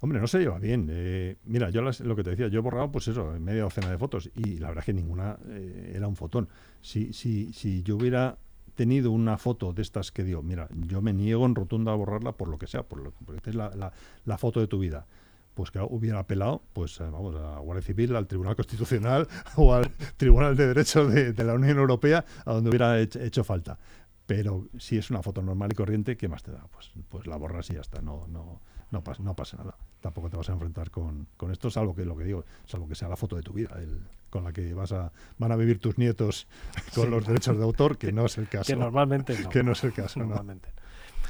Hombre, 0.00 0.20
no 0.20 0.26
se 0.26 0.38
lleva 0.38 0.58
bien. 0.58 0.88
Eh, 0.90 1.36
mira, 1.44 1.70
yo 1.70 1.80
lo 1.80 2.16
que 2.16 2.22
te 2.22 2.30
decía, 2.30 2.48
yo 2.48 2.58
he 2.58 2.62
borrado, 2.62 2.92
pues 2.92 3.08
eso, 3.08 3.32
media 3.40 3.62
docena 3.62 3.90
de 3.90 3.98
fotos 3.98 4.30
y 4.34 4.58
la 4.58 4.68
verdad 4.68 4.82
es 4.82 4.86
que 4.86 4.92
ninguna 4.92 5.38
eh, 5.48 5.92
era 5.96 6.06
un 6.06 6.16
fotón. 6.16 6.48
Si, 6.82 7.12
si, 7.12 7.52
si 7.52 7.82
yo 7.82 7.96
hubiera 7.96 8.36
tenido 8.74 9.10
una 9.10 9.38
foto 9.38 9.72
de 9.72 9.82
estas 9.82 10.12
que 10.12 10.22
digo, 10.22 10.42
mira, 10.42 10.68
yo 10.86 11.00
me 11.00 11.12
niego 11.12 11.46
en 11.46 11.54
rotunda 11.54 11.92
a 11.92 11.94
borrarla 11.94 12.32
por 12.32 12.48
lo 12.48 12.58
que 12.58 12.66
sea, 12.66 12.82
por 12.82 13.00
lo, 13.00 13.12
porque 13.24 13.50
es 13.50 13.56
la, 13.56 13.92
foto 14.38 14.60
de 14.60 14.68
tu 14.68 14.78
vida. 14.78 15.06
Pues 15.54 15.70
que 15.70 15.80
hubiera 15.80 16.18
apelado, 16.18 16.62
pues 16.74 17.00
eh, 17.00 17.04
vamos, 17.04 17.34
a 17.34 17.58
Guardia 17.60 17.82
Civil, 17.82 18.14
al 18.14 18.26
Tribunal 18.26 18.54
Constitucional 18.56 19.26
o 19.56 19.72
al 19.72 19.90
Tribunal 20.18 20.54
de 20.54 20.66
Derechos 20.68 21.10
de, 21.12 21.32
la 21.44 21.54
Unión 21.54 21.78
Europea, 21.78 22.24
a 22.44 22.52
donde 22.52 22.68
hubiera 22.68 23.00
hecho, 23.00 23.42
falta. 23.42 23.78
Pero 24.26 24.68
si 24.78 24.98
es 24.98 25.10
una 25.10 25.22
foto 25.22 25.40
normal 25.40 25.70
y 25.72 25.74
corriente, 25.74 26.18
¿qué 26.18 26.28
más 26.28 26.42
te 26.42 26.52
da? 26.52 26.66
Pues, 26.70 26.92
pues 27.08 27.26
la 27.26 27.36
borras 27.36 27.70
y 27.70 27.74
ya 27.74 27.80
está. 27.80 28.02
No, 28.02 28.26
no, 28.28 28.60
no 28.90 29.02
pasa 29.02 29.56
nada. 29.56 29.76
Tampoco 30.00 30.30
te 30.30 30.36
vas 30.36 30.48
a 30.48 30.52
enfrentar 30.52 30.90
con, 30.90 31.26
con 31.36 31.50
esto, 31.50 31.70
salvo 31.70 31.94
que 31.94 32.04
lo 32.04 32.16
que 32.16 32.24
digo, 32.24 32.44
salvo 32.66 32.88
que 32.88 32.94
sea 32.94 33.08
la 33.08 33.16
foto 33.16 33.36
de 33.36 33.42
tu 33.42 33.52
vida, 33.52 33.76
el, 33.78 34.00
con 34.30 34.44
la 34.44 34.52
que 34.52 34.74
vas 34.74 34.92
a, 34.92 35.12
van 35.38 35.52
a 35.52 35.56
vivir 35.56 35.78
tus 35.78 35.98
nietos 35.98 36.46
con 36.94 37.10
los 37.10 37.26
derechos 37.26 37.56
de 37.56 37.64
autor, 37.64 37.98
que, 37.98 38.12
no 38.12 38.26
es 38.26 38.38
el 38.38 38.48
caso. 38.48 38.66
Que 38.66 38.76
normalmente 38.76 39.38
no. 39.38 39.48
que 39.48 39.62
no 39.62 39.72
es 39.72 39.84
el 39.84 39.92
caso. 39.92 40.20
Normalmente. 40.20 40.68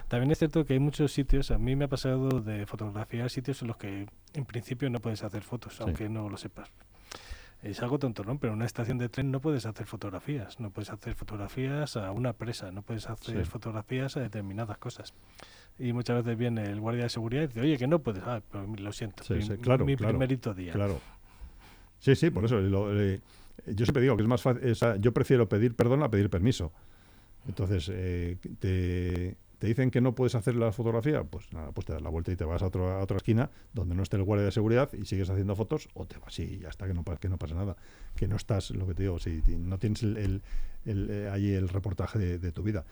También 0.09 0.31
es 0.31 0.39
cierto 0.39 0.65
que 0.65 0.75
hay 0.75 0.79
muchos 0.79 1.13
sitios, 1.13 1.51
a 1.51 1.59
mí 1.59 1.75
me 1.75 1.87
ha 1.87 1.89
pasado 1.89 2.41
de 2.41 2.65
fotografiar 2.67 3.29
sitios 3.29 3.63
en 3.63 3.69
los 3.69 3.77
que 3.77 4.07
en 4.35 4.45
principio 4.45 4.89
no 4.89 5.01
puedes 5.01 5.25
hacer 5.25 5.43
fotos, 5.43 5.81
aunque 5.81 6.09
no 6.09 6.29
lo 6.29 6.37
sepas. 6.37 6.71
Es 7.63 7.83
algo 7.83 7.99
tonto, 7.99 8.23
¿no? 8.23 8.39
Pero 8.39 8.53
en 8.53 8.59
una 8.59 8.67
estación 8.67 8.99
de 8.99 9.09
tren 9.09 9.33
no 9.33 9.41
puedes 9.41 9.67
hacer 9.67 9.87
fotografías, 9.87 10.61
no 10.61 10.71
puedes 10.71 10.91
hacer 10.91 11.15
fotografías 11.15 11.97
a 11.97 12.13
una 12.13 12.35
presa, 12.35 12.71
no 12.71 12.83
puedes 12.83 13.09
hacer 13.09 13.47
fotografías 13.47 14.17
a 14.17 14.21
determinadas 14.21 14.79
cosas 14.79 15.15
y 15.79 15.93
muchas 15.93 16.25
veces 16.25 16.39
viene 16.39 16.65
el 16.65 16.81
guardia 16.81 17.05
de 17.05 17.09
seguridad 17.11 17.43
y 17.43 17.47
dice, 17.49 17.61
oye, 17.61 17.77
que 17.77 17.87
no 17.87 17.99
puedes, 17.99 18.23
ah, 18.25 18.41
lo 18.79 18.93
siento, 18.93 19.25
claro, 19.61 19.85
mi 19.85 19.97
primerito 19.97 20.55
día. 20.55 20.73
Claro. 20.73 21.01
Sí, 21.99 22.15
sí, 22.15 22.31
por 22.31 22.45
eso. 22.45 22.59
Eh, 22.61 23.21
yo 23.67 23.85
siempre 23.85 24.03
digo 24.03 24.17
que 24.17 24.23
es 24.23 24.29
más 24.29 24.43
fácil, 24.43 24.75
yo 25.01 25.13
prefiero 25.13 25.49
pedir 25.49 25.75
perdón 25.75 26.03
a 26.03 26.11
pedir 26.11 26.31
permiso. 26.31 26.73
Entonces, 27.47 27.91
eh, 27.93 28.37
te, 28.59 29.37
te, 29.59 29.67
dicen 29.67 29.91
que 29.91 30.01
no 30.01 30.15
puedes 30.15 30.35
hacer 30.35 30.57
la 30.57 30.73
fotografía, 30.73 31.25
pues 31.25 31.53
nada, 31.53 31.71
pues 31.73 31.87
te 31.87 31.93
das 31.93 32.03
la 32.03 32.11
vuelta 32.11 32.33
y 32.33 32.37
te 32.37 32.45
vas 32.45 32.63
a, 32.63 32.67
a 32.67 32.99
otra 33.03 33.17
esquina 33.17 33.51
donde 33.73 33.95
no 33.95 34.03
esté 34.03 34.17
el 34.17 34.25
guardia 34.25 34.47
de 34.47 34.53
seguridad 34.53 34.93
y 34.93 35.05
sigues 35.05 35.31
haciendo 35.31 35.55
fotos 35.55 35.89
o 35.95 36.07
te 36.07 36.19
vas 36.19 36.39
y 36.39 36.59
ya 36.59 36.69
está, 36.69 36.87
que 36.87 36.95
no, 36.95 37.05
que 37.05 37.29
no 37.29 37.39
pasa 37.39 37.55
nada. 37.55 37.77
Que 38.17 38.27
no 38.27 38.37
estás, 38.37 38.71
lo 38.71 38.87
que 38.87 38.95
te 38.95 39.05
digo, 39.05 39.19
si 39.19 39.43
no 39.59 39.79
tienes 39.79 40.03
el, 40.03 40.43
el, 40.85 41.11
eh, 41.11 41.31
allí 41.33 41.53
el 41.53 41.69
reportaje 41.69 42.39
de 42.39 42.53
tu 42.53 42.63
vida 42.63 42.85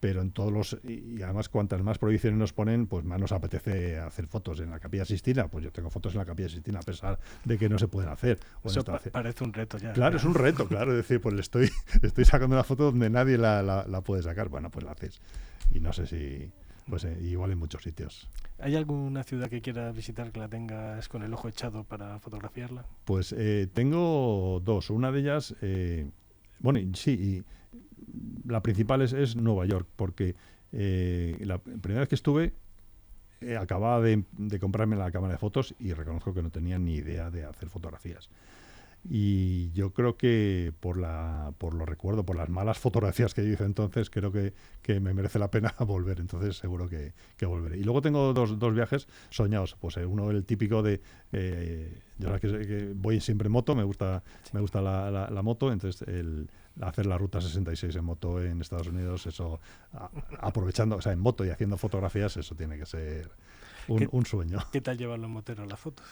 pero 0.00 0.22
en 0.22 0.30
todos 0.30 0.52
los 0.52 0.78
y 0.84 1.20
además 1.22 1.48
cuantas 1.48 1.82
más 1.82 1.98
prohibiciones 1.98 2.38
nos 2.38 2.52
ponen 2.52 2.86
pues 2.86 3.04
más 3.04 3.20
nos 3.20 3.32
apetece 3.32 3.98
hacer 3.98 4.26
fotos 4.26 4.60
en 4.60 4.70
la 4.70 4.78
capilla 4.78 5.04
Sistina. 5.04 5.48
Pues 5.48 5.64
yo 5.64 5.72
tengo 5.72 5.90
fotos 5.90 6.14
en 6.14 6.18
la 6.18 6.24
capilla 6.24 6.48
Sistina 6.48 6.78
a 6.80 6.82
pesar 6.82 7.18
de 7.44 7.58
que 7.58 7.68
no 7.68 7.78
se 7.78 7.88
pueden 7.88 8.10
hacer. 8.10 8.38
Eso 8.64 8.84
parece 9.12 9.44
un 9.44 9.52
reto 9.52 9.78
ya 9.78 9.92
claro 9.92 10.16
es 10.16 10.24
un 10.24 10.34
reto 10.34 10.68
claro. 10.68 10.92
Es 10.92 10.98
decir 10.98 11.20
pues 11.20 11.34
le 11.34 11.40
estoy 11.40 11.70
estoy 12.02 12.24
sacando 12.24 12.54
una 12.54 12.64
foto 12.64 12.84
donde 12.84 13.10
nadie 13.10 13.38
la, 13.38 13.62
la, 13.62 14.00
puede 14.02 14.22
sacar. 14.22 14.48
Bueno 14.48 14.70
pues 14.70 14.84
la 14.84 14.92
haces. 14.92 15.20
Y 15.72 15.80
no 15.80 15.92
sé 15.92 16.06
si 16.06 16.50
pues 16.88 17.04
eh, 17.04 17.18
igual 17.20 17.52
en 17.52 17.58
muchos 17.58 17.82
sitios. 17.82 18.28
¿Hay 18.60 18.74
alguna 18.74 19.22
ciudad 19.22 19.48
que 19.48 19.60
quieras 19.60 19.94
visitar 19.94 20.32
que 20.32 20.40
la 20.40 20.48
tengas 20.48 21.08
con 21.08 21.22
el 21.22 21.32
ojo 21.32 21.48
echado 21.48 21.84
para 21.84 22.18
fotografiarla? 22.18 22.86
Pues 23.04 23.32
eh, 23.36 23.68
tengo 23.72 24.60
dos. 24.64 24.90
Una 24.90 25.12
de 25.12 25.20
ellas, 25.20 25.54
eh, 25.60 26.10
bueno, 26.58 26.80
sí, 26.94 27.12
y 27.12 27.44
la 28.46 28.62
principal 28.62 29.02
es, 29.02 29.36
Nueva 29.36 29.66
York, 29.66 29.86
porque 29.96 30.34
eh, 30.72 31.36
la 31.40 31.58
primera 31.58 32.00
vez 32.00 32.08
que 32.08 32.14
estuve 32.14 32.52
eh, 33.40 33.56
acababa 33.56 34.00
de, 34.00 34.24
comprarme 34.60 34.96
la 34.96 35.10
cámara 35.10 35.34
de 35.34 35.38
fotos 35.38 35.74
y 35.78 35.92
reconozco 35.92 36.34
que 36.34 36.42
no 36.42 36.50
tenía 36.50 36.78
ni 36.78 36.94
idea 36.94 37.30
de 37.30 37.44
hacer 37.44 37.68
fotografías. 37.68 38.28
Y 39.08 39.70
yo 39.72 39.92
creo 39.92 40.16
que 40.16 40.72
por 40.80 40.98
la 40.98 41.54
por 41.56 41.72
lo 41.72 41.86
recuerdo, 41.86 42.26
por 42.26 42.36
las 42.36 42.48
malas 42.48 42.78
fotografías 42.78 43.32
que 43.32 43.44
hice 43.44 43.64
entonces, 43.64 44.10
creo 44.10 44.32
que, 44.32 44.52
me 45.00 45.14
merece 45.14 45.38
la 45.38 45.52
pena 45.52 45.72
volver. 45.86 46.18
Entonces 46.18 46.56
seguro 46.56 46.88
que, 46.88 47.12
volveré. 47.46 47.78
Y 47.78 47.84
luego 47.84 48.02
tengo 48.02 48.34
dos, 48.34 48.58
dos 48.58 48.74
viajes 48.74 49.06
soñados. 49.30 49.76
Pues 49.80 49.96
eh, 49.98 50.04
uno 50.04 50.30
el 50.30 50.44
típico 50.44 50.82
de 50.82 51.00
yo 52.18 52.40
que, 52.40 52.92
voy 52.96 53.20
siempre 53.20 53.46
en 53.46 53.52
moto, 53.52 53.76
me 53.76 53.84
gusta, 53.84 54.24
me 54.52 54.60
gusta 54.60 54.82
la, 54.82 55.30
la 55.30 55.42
moto, 55.42 55.72
entonces 55.72 56.02
el 56.08 56.50
hacer 56.80 57.06
la 57.06 57.18
ruta 57.18 57.40
66 57.40 57.94
en 57.96 58.04
moto 58.04 58.42
en 58.42 58.60
Estados 58.60 58.88
Unidos, 58.88 59.26
eso, 59.26 59.60
aprovechando, 60.38 60.96
o 60.96 61.02
sea, 61.02 61.12
en 61.12 61.20
moto 61.20 61.44
y 61.44 61.50
haciendo 61.50 61.76
fotografías, 61.76 62.36
eso 62.36 62.54
tiene 62.54 62.78
que 62.78 62.86
ser 62.86 63.30
un, 63.88 64.26
sueño. 64.26 64.58
¿Qué 64.72 64.80
tal 64.80 64.98
llevan 64.98 65.22
los 65.22 65.30
moteros 65.30 65.68
las 65.68 65.80
fotos? 65.80 66.06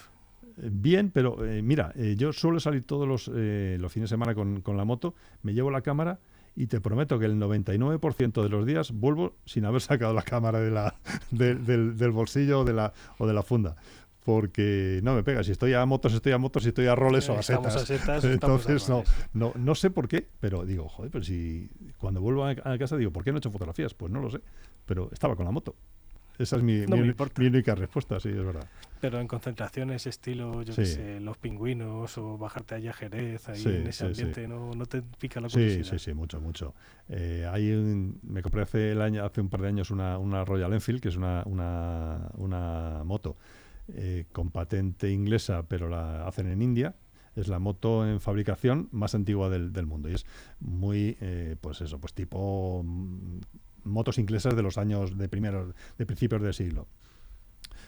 Eh, 0.58 0.70
bien, 0.72 1.10
pero 1.10 1.44
eh, 1.44 1.62
mira, 1.62 1.92
eh, 1.96 2.14
yo 2.16 2.32
suelo 2.32 2.60
salir 2.60 2.84
todos 2.84 3.06
los, 3.06 3.28
los 3.28 3.92
fines 3.92 4.08
de 4.10 4.14
semana 4.14 4.34
con, 4.34 4.60
con, 4.60 4.76
la 4.76 4.84
moto, 4.84 5.14
me 5.42 5.52
llevo 5.52 5.70
la 5.70 5.82
cámara 5.82 6.18
y 6.54 6.66
te 6.66 6.80
prometo 6.80 7.18
que 7.18 7.26
el 7.26 7.38
99% 7.38 8.42
de 8.42 8.48
los 8.48 8.64
días 8.64 8.92
vuelvo 8.92 9.34
sin 9.44 9.66
haber 9.66 9.82
sacado 9.82 10.14
la 10.14 10.22
cámara 10.22 10.58
de 10.60 10.70
la, 10.70 10.94
del, 11.30 11.96
del, 11.96 12.10
bolsillo 12.10 12.64
de 12.64 12.72
la, 12.72 12.92
o 13.18 13.26
de 13.26 13.34
la 13.34 13.42
funda 13.42 13.76
porque 14.26 14.98
no 15.04 15.14
me 15.14 15.22
pega. 15.22 15.44
Si 15.44 15.52
estoy 15.52 15.72
a 15.74 15.86
motos, 15.86 16.12
estoy 16.12 16.32
a 16.32 16.38
motos, 16.38 16.64
si 16.64 16.70
estoy 16.70 16.88
a 16.88 16.96
roles 16.96 17.30
o 17.30 17.38
a 17.38 17.42
setas. 17.44 17.88
Entonces, 18.24 18.88
no, 18.88 19.04
no, 19.32 19.52
no 19.54 19.74
sé 19.76 19.88
por 19.90 20.08
qué, 20.08 20.26
pero 20.40 20.66
digo, 20.66 20.88
joder, 20.88 21.12
pero 21.12 21.24
si 21.24 21.70
cuando 21.96 22.20
vuelvo 22.20 22.44
a, 22.44 22.54
casa 22.76 22.96
digo, 22.96 23.12
¿por 23.12 23.22
qué 23.22 23.30
no 23.30 23.36
he 23.36 23.38
hecho 23.38 23.52
fotografías? 23.52 23.94
Pues 23.94 24.10
no 24.10 24.20
lo 24.20 24.28
sé, 24.28 24.40
pero 24.84 25.10
estaba 25.12 25.36
con 25.36 25.44
la 25.44 25.52
moto. 25.52 25.76
esa 26.38 26.56
es 26.56 26.62
mi, 26.64 26.80
No 26.88 26.96
me 26.96 27.02
mi- 27.02 27.08
importa. 27.10 27.40
mi 27.40 27.46
única 27.46 27.76
respuesta, 27.76 28.18
sí, 28.18 28.30
es 28.30 28.44
verdad. 28.44 28.66
Pero 29.00 29.20
en 29.20 29.28
concentraciones 29.28 30.08
estilo, 30.08 30.62
yo 30.62 30.74
qué 30.74 30.84
Sí. 30.86 30.94
sé, 30.94 31.20
los 31.20 31.38
pingüinos 31.38 32.18
o 32.18 32.36
bajarte 32.36 32.74
allá 32.74 32.90
a 32.90 32.94
Jerez, 32.94 33.48
ahí 33.48 33.62
Sí, 33.62 33.68
en 33.68 33.86
ese 33.86 34.08
sí, 34.08 34.14
sí. 34.16 34.22
ambiente, 34.22 34.48
¿no, 34.48 34.72
no 34.74 34.86
te 34.86 35.02
pica 35.02 35.40
la 35.40 35.48
Sí, 35.48 35.54
curiosidad? 35.54 35.84
sí, 35.84 35.98
sí, 36.00 36.14
mucho, 36.14 36.40
mucho. 36.40 36.74
Eh, 37.08 37.46
hay 37.48 37.70
un- 37.70 38.18
me 38.24 38.42
compré 38.42 38.62
hace, 38.62 38.90
el 38.90 39.02
año, 39.02 39.24
hace 39.24 39.40
un 39.40 39.50
par 39.50 39.62
de 39.62 39.68
años 39.68 39.92
una, 39.92 40.18
una 40.18 40.44
Royal 40.44 40.72
Enfield, 40.72 41.00
que 41.00 41.10
es 41.10 41.16
una, 41.16 41.44
una, 41.46 42.28
una 42.38 43.02
moto 43.04 43.36
eh, 43.88 44.26
con 44.32 44.50
patente 44.50 45.10
inglesa, 45.10 45.64
pero 45.68 45.88
la 45.88 46.26
hacen 46.26 46.48
en 46.48 46.62
India. 46.62 46.96
Es 47.34 47.48
la 47.48 47.58
moto 47.58 48.08
en 48.08 48.20
fabricación 48.20 48.88
más 48.92 49.14
antigua 49.14 49.50
del, 49.50 49.72
del 49.72 49.86
mundo 49.86 50.08
y 50.08 50.14
es 50.14 50.24
muy, 50.58 51.18
eh, 51.20 51.56
pues 51.60 51.82
eso, 51.82 52.00
pues 52.00 52.14
tipo 52.14 52.82
mm, 52.82 53.40
motos 53.84 54.18
inglesas 54.18 54.56
de 54.56 54.62
los 54.62 54.78
años 54.78 55.18
de 55.18 55.28
primeros, 55.28 55.74
de 55.98 56.06
principios 56.06 56.40
del 56.40 56.54
siglo. 56.54 56.88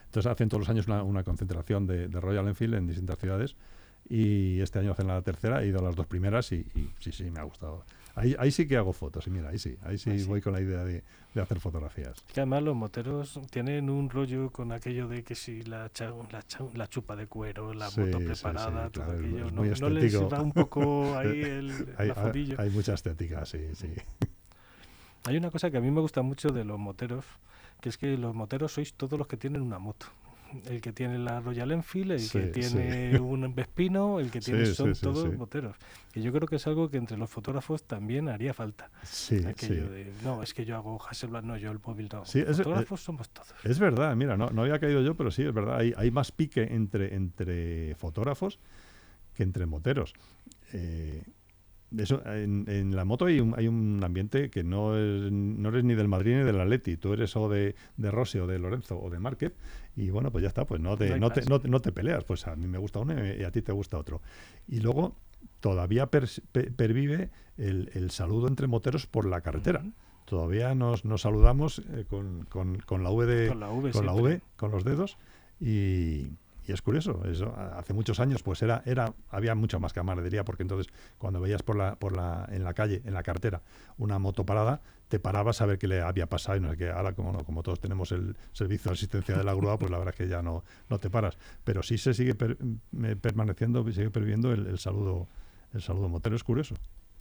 Entonces 0.04 0.30
hacen 0.30 0.48
todos 0.48 0.60
los 0.60 0.68
años 0.68 0.86
una, 0.86 1.02
una 1.02 1.24
concentración 1.24 1.86
de, 1.86 2.08
de 2.08 2.20
Royal 2.20 2.46
Enfield 2.46 2.74
en 2.74 2.86
distintas 2.86 3.18
ciudades 3.18 3.56
y 4.08 4.60
este 4.60 4.78
año 4.78 4.92
hacen 4.92 5.06
la 5.06 5.20
tercera, 5.22 5.62
he 5.62 5.66
ido 5.66 5.80
a 5.80 5.82
las 5.82 5.96
dos 5.96 6.06
primeras 6.06 6.52
y, 6.52 6.66
y 6.74 6.90
sí, 6.98 7.12
sí, 7.12 7.30
me 7.30 7.40
ha 7.40 7.44
gustado. 7.44 7.84
Ahí, 8.18 8.34
ahí 8.38 8.50
sí 8.50 8.66
que 8.66 8.76
hago 8.76 8.92
fotos 8.92 9.26
y 9.26 9.30
mira, 9.30 9.48
ahí 9.50 9.58
sí, 9.58 9.76
ahí 9.82 9.96
sí, 9.98 10.10
Ahí 10.10 10.18
sí. 10.20 10.26
voy 10.28 10.40
con 10.40 10.52
la 10.52 10.60
idea 10.60 10.84
de, 10.84 11.02
de 11.34 11.40
hacer 11.40 11.60
fotografías. 11.60 12.20
Que 12.32 12.40
además 12.40 12.62
los 12.62 12.74
moteros 12.76 13.38
tienen 13.50 13.88
un 13.90 14.10
rollo 14.10 14.50
con 14.50 14.72
aquello 14.72 15.08
de 15.08 15.22
que 15.22 15.34
si 15.34 15.62
la, 15.62 15.90
cha- 15.92 16.12
la, 16.30 16.42
cha- 16.42 16.64
la 16.74 16.88
chupa 16.88 17.14
de 17.16 17.26
cuero, 17.26 17.72
la 17.74 17.88
Sí, 17.90 18.00
moto 18.00 18.18
preparada, 18.18 18.86
sí, 18.86 18.92
todo 18.92 19.04
claro, 19.04 19.18
aquello, 19.18 19.44
¿no, 19.52 19.62
muy 19.62 19.70
¿no 19.80 19.88
les 19.90 20.14
va 20.22 20.40
un 20.42 20.52
poco 20.52 21.16
ahí 21.16 21.42
el, 21.44 21.94
Hay, 21.98 22.10
hay- 22.16 22.54
hay 22.58 22.70
mucha 22.70 22.94
estética, 22.94 23.44
sí, 23.46 23.60
sí. 23.74 23.92
Hay 25.24 25.36
una 25.36 25.50
cosa 25.50 25.70
que 25.70 25.76
a 25.76 25.80
mí 25.80 25.90
me 25.90 26.00
gusta 26.00 26.22
mucho 26.22 26.48
de 26.50 26.64
los 26.64 26.78
moteros, 26.78 27.24
que 27.80 27.88
es 27.90 27.98
que 27.98 28.16
los 28.16 28.34
moteros 28.34 28.72
sois 28.72 28.94
todos 28.94 29.18
los 29.18 29.28
que 29.28 29.36
tienen 29.36 29.62
una 29.62 29.78
moto. 29.78 30.06
El 30.66 30.80
que 30.80 30.92
tiene 30.92 31.18
la 31.18 31.40
Royal 31.40 31.70
Enfield, 31.72 32.12
el 32.12 32.20
Sí, 32.20 32.38
que 32.38 32.46
sí. 32.46 32.52
tiene 32.74 33.20
un 33.20 33.54
Vespino, 33.54 34.18
el 34.18 34.30
que 34.30 34.40
tiene 34.40 34.64
Sí, 34.66 34.74
son 34.74 34.94
sí, 34.94 35.00
sí, 35.00 35.02
todos 35.02 35.30
sí. 35.30 35.36
moteros. 35.36 35.76
Y 36.14 36.22
yo 36.22 36.32
creo 36.32 36.48
que 36.48 36.56
es 36.56 36.66
algo 36.66 36.88
que 36.90 36.96
entre 36.96 37.16
los 37.18 37.28
fotógrafos 37.28 37.84
también 37.84 38.28
haría 38.28 38.54
falta. 38.54 38.90
Sí, 39.02 39.44
Aquello 39.46 39.88
sí. 39.88 39.92
de, 39.92 40.12
no, 40.24 40.42
es 40.42 40.54
que 40.54 40.64
yo 40.64 40.76
hago 40.76 40.98
Hasselblad, 41.06 41.42
no, 41.42 41.56
yo 41.58 41.70
el 41.70 41.78
móvil 41.84 42.08
no. 42.12 42.24
Sí, 42.24 42.38
es- 42.40 42.56
fotógrafos 42.56 43.02
somos 43.02 43.28
todos. 43.28 43.52
Es 43.64 43.78
verdad, 43.78 44.16
mira, 44.16 44.36
no, 44.36 44.48
no 44.50 44.62
había 44.62 44.78
caído 44.78 45.02
yo, 45.02 45.14
pero 45.14 45.30
sí, 45.30 45.42
es 45.42 45.52
verdad, 45.52 45.76
hay, 45.78 45.92
hay 45.96 46.10
más 46.10 46.32
pique 46.32 46.62
entre, 46.62 47.14
entre 47.14 47.94
fotógrafos 47.96 48.58
que 49.34 49.42
entre 49.42 49.66
moteros. 49.66 50.14
Eh, 50.72 51.22
eso, 51.96 52.22
en, 52.26 52.66
en 52.68 52.94
la 52.94 53.06
moto 53.06 53.24
hay 53.24 53.40
un, 53.40 53.54
hay 53.56 53.66
un 53.66 54.02
ambiente 54.04 54.50
que 54.50 54.62
no, 54.62 54.94
es- 54.98 55.32
no 55.32 55.68
eres 55.70 55.84
ni 55.84 55.94
del 55.94 56.08
Madrid 56.08 56.36
ni 56.36 56.42
del 56.44 56.60
Atleti, 56.60 56.96
tú 56.98 57.12
eres 57.14 57.34
o 57.36 57.48
de, 57.48 57.74
de 57.96 58.10
Rossi 58.10 58.38
o 58.38 58.46
de 58.46 58.58
Lorenzo 58.58 58.98
o 59.00 59.08
de 59.08 59.18
Márquez 59.18 59.52
y 60.00 60.10
bueno, 60.10 60.30
pues 60.30 60.42
ya 60.42 60.48
está, 60.48 60.64
pues 60.64 60.80
no 60.80 60.96
te, 60.96 61.18
no 61.20 61.30
te, 61.30 61.40
no 61.50 61.60
te- 61.60 61.68
no 61.68 61.80
te 61.80 61.92
peleas, 61.92 62.24
pues 62.24 62.46
a 62.46 62.54
mí 62.56 62.66
me 62.66 62.78
gusta 62.78 63.00
uno 63.00 63.14
y 63.26 63.42
a 63.44 63.50
ti 63.50 63.62
te 63.62 63.72
gusta 63.72 63.98
otro. 63.98 64.20
Y 64.66 64.80
luego 64.80 65.14
todavía 65.60 66.06
pervive 66.76 67.30
el, 67.56 67.90
el 67.94 68.10
saludo 68.10 68.48
entre 68.48 68.66
moteros 68.66 69.06
por 69.06 69.26
la 69.26 69.40
carretera. 69.40 69.84
Todavía 70.24 70.74
nos, 70.74 71.04
nos 71.04 71.22
saludamos 71.22 71.78
eh, 71.90 72.04
con, 72.08 72.44
con- 72.50 72.78
con 72.80 73.02
la 73.02 73.10
V 73.10 73.26
de, 73.26 73.48
Con 73.48 73.60
la 73.60 73.70
V 73.70 73.90
con 73.92 74.06
la 74.06 74.12
siempre. 74.12 74.34
V, 74.36 74.42
con 74.56 74.70
los 74.70 74.84
dedos 74.84 75.16
y, 75.60 76.28
y 76.68 76.72
es 76.72 76.82
curioso, 76.82 77.22
eso 77.24 77.54
hace 77.56 77.94
muchos 77.94 78.20
años 78.20 78.42
pues 78.42 78.60
era 78.62 78.82
era 78.84 79.14
había 79.30 79.54
mucha 79.54 79.78
más 79.78 79.92
camaradería 79.94 80.44
porque 80.44 80.62
entonces 80.62 80.92
cuando 81.16 81.40
veías 81.40 81.62
por 81.62 81.76
la 81.76 81.96
por 81.96 82.14
la 82.14 82.46
en 82.52 82.62
la 82.62 82.74
calle, 82.74 83.00
en 83.04 83.14
la 83.14 83.22
carretera, 83.22 83.62
una 83.96 84.18
moto 84.18 84.44
parada, 84.44 84.82
te 85.08 85.18
parabas 85.18 85.62
a 85.62 85.66
ver 85.66 85.78
qué 85.78 85.88
le 85.88 86.02
había 86.02 86.26
pasado 86.28 86.58
y 86.58 86.60
no 86.60 86.70
sé 86.70 86.76
qué. 86.76 86.90
Ahora 86.90 87.14
como 87.14 87.42
como 87.44 87.62
todos 87.62 87.80
tenemos 87.80 88.12
el 88.12 88.36
servicio 88.52 88.90
de 88.90 88.94
asistencia 88.94 89.36
de 89.36 89.44
la 89.44 89.54
grúa, 89.54 89.78
pues 89.78 89.90
la 89.90 89.98
verdad 89.98 90.14
es 90.14 90.18
que 90.18 90.28
ya 90.28 90.42
no 90.42 90.62
no 90.90 90.98
te 90.98 91.08
paras, 91.08 91.38
pero 91.64 91.82
sí 91.82 91.96
se 91.96 92.12
sigue 92.12 92.34
per- 92.34 92.58
permaneciendo, 93.22 93.82
sigue 93.90 94.10
perviviendo 94.10 94.52
el, 94.52 94.66
el 94.66 94.78
saludo 94.78 95.26
el 95.72 95.82
saludo 95.82 96.08
motero 96.08 96.36
es 96.36 96.44
curioso. 96.44 96.74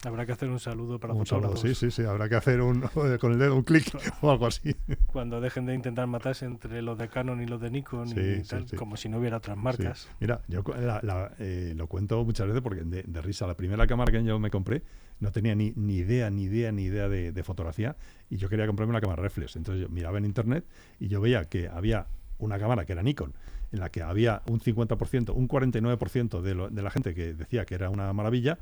Habrá 0.05 0.27
que 0.27 0.31
hacer 0.31 0.49
un 0.49 0.59
saludo 0.59 0.99
para 0.99 1.13
Un 1.13 1.25
saludo, 1.25 1.55
sí, 1.57 1.73
sí, 1.73 1.89
sí, 1.89 2.03
habrá 2.03 2.29
que 2.29 2.35
hacer 2.35 2.61
un 2.61 2.81
con 3.19 3.31
el 3.33 3.39
dedo 3.39 3.55
un 3.55 3.63
clic 3.63 3.85
o 4.21 4.29
algo 4.31 4.45
así. 4.45 4.75
cuando 5.07 5.41
dejen 5.41 5.65
de 5.65 5.73
intentar 5.73 6.05
matarse 6.05 6.45
entre 6.45 6.83
los 6.83 6.97
de 6.99 7.09
Canon 7.09 7.41
y 7.41 7.47
los 7.47 7.59
de 7.59 7.71
Nikon 7.71 8.07
Sí, 8.09 8.19
y 8.19 8.43
tal, 8.43 8.67
sí. 8.67 8.75
como 8.75 8.95
si 8.95 9.09
no 9.09 9.17
hubiera 9.17 9.37
otras 9.37 9.57
marcas. 9.57 10.07
Mira, 10.19 10.41
yo 10.47 10.63
la- 10.79 10.99
la- 11.01 11.31
eh, 11.39 11.73
lo 11.75 11.87
cuento 11.87 12.23
muchas 12.23 12.45
veces 12.45 12.61
porque 12.61 12.83
de, 12.83 13.03
de 13.03 13.21
risa. 13.23 13.47
La 13.47 13.57
primera 13.57 13.87
cámara 13.87 14.11
que 14.11 14.23
yo 14.23 14.37
me 14.39 14.51
compré 14.51 14.83
no 15.19 15.31
tenía 15.31 15.55
ni, 15.55 15.73
ni 15.75 15.95
idea, 15.95 16.29
ni 16.29 16.43
idea, 16.43 16.71
ni 16.71 16.83
idea 16.83 17.09
de, 17.09 17.31
de 17.31 17.43
fotografía 17.43 17.95
y 18.29 18.37
yo 18.37 18.49
quería 18.49 18.67
comprarme 18.67 18.91
una 18.91 19.01
cámara 19.01 19.23
reflex. 19.23 19.55
Entonces 19.55 19.81
yo 19.81 19.89
miraba 19.89 20.19
en 20.19 20.25
internet 20.25 20.63
y 20.99 21.07
yo 21.07 21.21
veía 21.21 21.45
que 21.45 21.69
había 21.69 22.05
una 22.37 22.59
cámara 22.59 22.85
que 22.85 22.93
era 22.93 23.01
Nikon 23.01 23.33
en 23.71 23.79
la 23.79 23.89
que 23.89 24.03
había 24.03 24.43
un 24.47 24.59
50%, 24.61 25.33
un 25.35 25.47
49% 25.49 26.41
de, 26.41 26.53
lo- 26.53 26.69
de 26.69 26.81
la 26.83 26.91
gente 26.91 27.15
que 27.15 27.33
decía 27.33 27.65
que 27.65 27.73
era 27.73 27.89
una 27.89 28.13
maravilla 28.13 28.59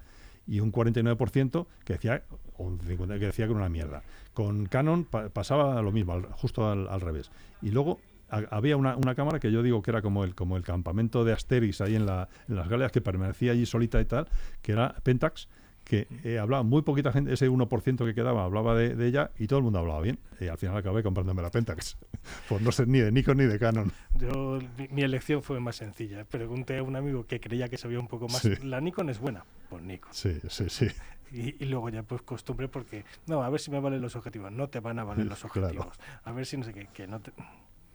y 0.47 0.59
un 0.59 0.71
49% 0.71 1.65
que 1.83 1.93
decía, 1.93 2.23
o 2.57 2.63
un 2.65 2.79
50% 2.79 3.19
que 3.19 3.25
decía 3.25 3.45
que 3.45 3.51
era 3.51 3.59
una 3.59 3.69
mierda. 3.69 4.03
Con 4.33 4.65
Canon 4.65 5.05
pa- 5.05 5.29
pasaba 5.29 5.81
lo 5.81 5.91
mismo, 5.91 6.21
justo 6.33 6.69
al, 6.69 7.01
revés. 7.01 7.31
Y 7.61 7.71
luego 7.71 7.99
ha- 8.29 8.43
había 8.51 8.77
una, 8.77 8.95
una 8.95 9.15
cámara 9.15 9.39
que 9.39 9.51
yo 9.51 9.63
digo 9.63 9.81
que 9.81 9.91
era 9.91 10.01
como 10.01 10.23
el, 10.23 10.35
como 10.35 10.57
el 10.57 10.63
campamento 10.63 11.23
de 11.23 11.33
Asterix 11.33 11.81
ahí 11.81 11.95
en, 11.95 12.03
en 12.07 12.55
las 12.55 12.69
galeas, 12.69 12.91
que 12.91 13.01
permanecía 13.01 13.51
allí 13.53 13.65
solita 13.65 13.99
y 14.01 14.05
tal, 14.05 14.27
que 14.61 14.71
era 14.73 14.95
Pentax, 15.03 15.47
que 15.85 16.07
eh, 16.23 16.39
hablaba 16.39 16.63
muy 16.63 16.81
poquita 16.81 17.11
gente, 17.13 17.31
ese 17.31 17.49
1% 17.49 18.05
que 18.05 18.13
quedaba 18.13 18.43
hablaba 18.43 18.75
de, 18.75 18.95
de 18.95 19.07
ella 19.07 19.31
y 19.39 19.47
todo 19.47 19.59
el 19.59 19.63
mundo 19.63 19.79
hablaba 19.79 20.01
bien. 20.01 20.19
Y 20.41 20.47
al 20.47 20.57
final 20.57 20.75
acabé 20.75 21.01
comprándome 21.03 21.41
la 21.41 21.51
Pentax, 21.51 21.95
por 22.49 22.61
no 22.61 22.71
ser 22.73 22.87
ni 22.89 22.99
de 22.99 23.11
Nikon 23.11 23.37
ni 23.37 23.45
de 23.45 23.57
Canon. 23.59 23.91
Yo, 24.15 24.59
mi, 24.77 24.87
mi 24.89 25.01
elección 25.03 25.41
fue 25.43 25.59
más 25.59 25.77
sencilla. 25.77 26.25
Pregunté 26.25 26.79
a 26.79 26.83
un 26.83 26.95
amigo 26.97 27.25
que 27.25 27.39
creía 27.39 27.69
que 27.69 27.77
sabía 27.77 27.99
un 27.99 28.07
poco 28.07 28.27
más. 28.27 28.41
Sí. 28.41 28.53
La 28.63 28.81
Nikon 28.81 29.09
es 29.09 29.19
buena, 29.19 29.45
pues 29.69 29.83
Nikon. 29.83 30.11
Sí, 30.13 30.39
sí, 30.49 30.65
sí. 30.69 30.87
Y, 31.31 31.63
y 31.63 31.67
luego 31.67 31.89
ya 31.89 32.03
pues 32.03 32.21
costumbre 32.23 32.67
porque, 32.67 33.03
no, 33.27 33.43
a 33.43 33.49
ver 33.49 33.59
si 33.61 33.69
me 33.71 33.79
valen 33.79 34.01
los 34.01 34.15
objetivos. 34.15 34.51
No 34.51 34.67
te 34.69 34.79
van 34.79 34.99
a 34.99 35.03
valer 35.03 35.25
los 35.27 35.39
Claro. 35.39 35.67
objetivos. 35.67 35.97
A 36.23 36.31
ver 36.31 36.45
si 36.45 36.57
no 36.57 36.63
sé 36.63 36.73
qué, 36.73 36.87
que 36.93 37.07
no 37.07 37.19
te... 37.19 37.31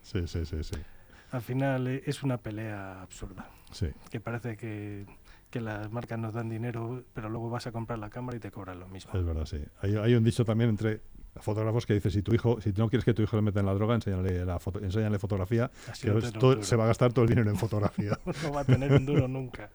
Sí, 0.02 0.26
sí, 0.26 0.46
sí, 0.46 0.62
sí. 0.62 0.76
Al 1.32 1.42
final 1.42 1.86
eh, 1.88 2.02
es 2.06 2.22
una 2.22 2.38
pelea 2.38 3.02
absurda. 3.02 3.48
sí. 3.72 3.88
Que 4.10 4.18
parece 4.20 4.56
que, 4.56 5.06
que 5.50 5.60
las 5.60 5.90
marcas 5.90 6.18
nos 6.18 6.32
dan 6.32 6.48
dinero, 6.48 7.02
pero 7.12 7.28
luego 7.28 7.50
vas 7.50 7.66
a 7.66 7.72
comprar 7.72 7.98
la 7.98 8.08
cámara 8.10 8.36
y 8.36 8.40
te 8.40 8.50
cobran 8.50 8.78
lo 8.80 8.88
mismo. 8.88 9.12
Es 9.18 9.24
verdad, 9.24 9.46
sí. 9.46 9.58
Hay, 9.80 9.96
hay 9.96 10.14
un 10.14 10.22
dicho 10.24 10.44
también 10.44 10.70
entre 10.70 11.00
fotógrafos 11.36 11.86
que 11.86 11.94
dice 11.94 12.10
si 12.10 12.22
tu 12.22 12.32
hijo, 12.34 12.60
si 12.60 12.72
no 12.72 12.88
quieres 12.88 13.04
que 13.04 13.14
tu 13.14 13.22
hijo 13.22 13.36
le 13.36 13.42
meta 13.42 13.60
en 13.60 13.66
la 13.66 13.74
droga, 13.74 13.94
enséñale, 13.94 14.44
la 14.44 14.58
foto, 14.58 14.78
enséñale 14.80 15.18
fotografía, 15.18 15.70
Así 15.90 16.06
que 16.08 16.12
no 16.14 16.20
todo- 16.32 16.62
se 16.62 16.76
va 16.76 16.84
a 16.84 16.86
gastar 16.88 17.12
todo 17.12 17.24
el 17.24 17.28
dinero 17.30 17.50
en 17.50 17.56
fotografía. 17.56 18.18
no 18.44 18.52
va 18.52 18.60
a 18.60 18.64
tener 18.64 18.92
un 18.92 19.06
duro 19.06 19.26
nunca. 19.28 19.70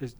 Es- 0.00 0.16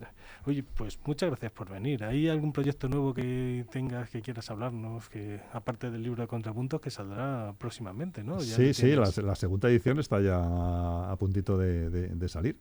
oye, 0.47 0.63
pues 0.63 0.99
muchas 1.07 1.29
gracias 1.31 1.51
por 1.53 1.69
venir. 1.71 2.05
¿Hay 2.05 2.29
algún 2.29 2.53
proyecto 2.53 2.89
nuevo 2.89 3.13
que 3.15 3.65
tengas 3.71 4.11
que 4.11 4.23
quieras 4.23 4.49
hablarnos, 4.51 5.09
que 5.09 5.41
aparte 5.53 5.91
del 5.91 6.03
libro 6.03 6.23
de 6.23 6.29
contrapuntos 6.29 6.81
que 6.81 6.91
saldrá 6.91 7.53
próximamente, 7.59 8.23
¿no? 8.23 8.39
Ya 8.39 8.57
sí, 8.57 8.75
sí, 8.75 8.95
la, 8.95 9.35
segunda 9.35 9.69
edición 9.69 9.99
está 9.99 10.21
ya 10.21 11.11
a 11.11 11.17
puntito 11.17 11.59
de, 11.59 11.91
de- 11.91 12.09
de 12.09 12.29
salir. 12.29 12.57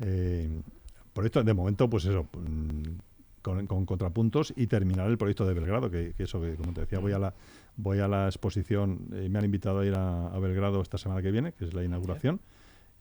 Eh, 0.00 0.60
proyecto, 1.16 1.42
de 1.42 1.54
momento, 1.54 1.90
pues 1.90 2.04
eso, 2.04 2.24
mm, 2.34 2.82
con, 3.42 3.66
con 3.66 3.86
contrapuntos 3.86 4.52
y 4.56 4.66
terminar 4.68 5.08
el 5.10 5.18
proyecto 5.18 5.46
de 5.46 5.54
Belgrado, 5.54 5.90
que, 5.90 6.12
que 6.16 6.22
eso, 6.24 6.40
que 6.40 6.54
como 6.54 6.72
te 6.72 6.82
decía, 6.82 6.98
voy 7.00 7.12
a 7.12 7.18
la, 7.18 7.34
voy 7.76 7.98
a 8.00 8.06
la 8.08 8.26
exposición, 8.26 9.08
eh, 9.12 9.28
me 9.28 9.38
han 9.38 9.44
invitado 9.44 9.80
a 9.80 9.86
ir 9.86 9.94
a, 9.94 10.28
a 10.28 10.38
Belgrado 10.38 10.80
esta 10.82 10.98
semana 10.98 11.22
que 11.22 11.30
viene, 11.30 11.52
que 11.52 11.64
es 11.64 11.74
la 11.74 11.82
inauguración, 11.84 12.40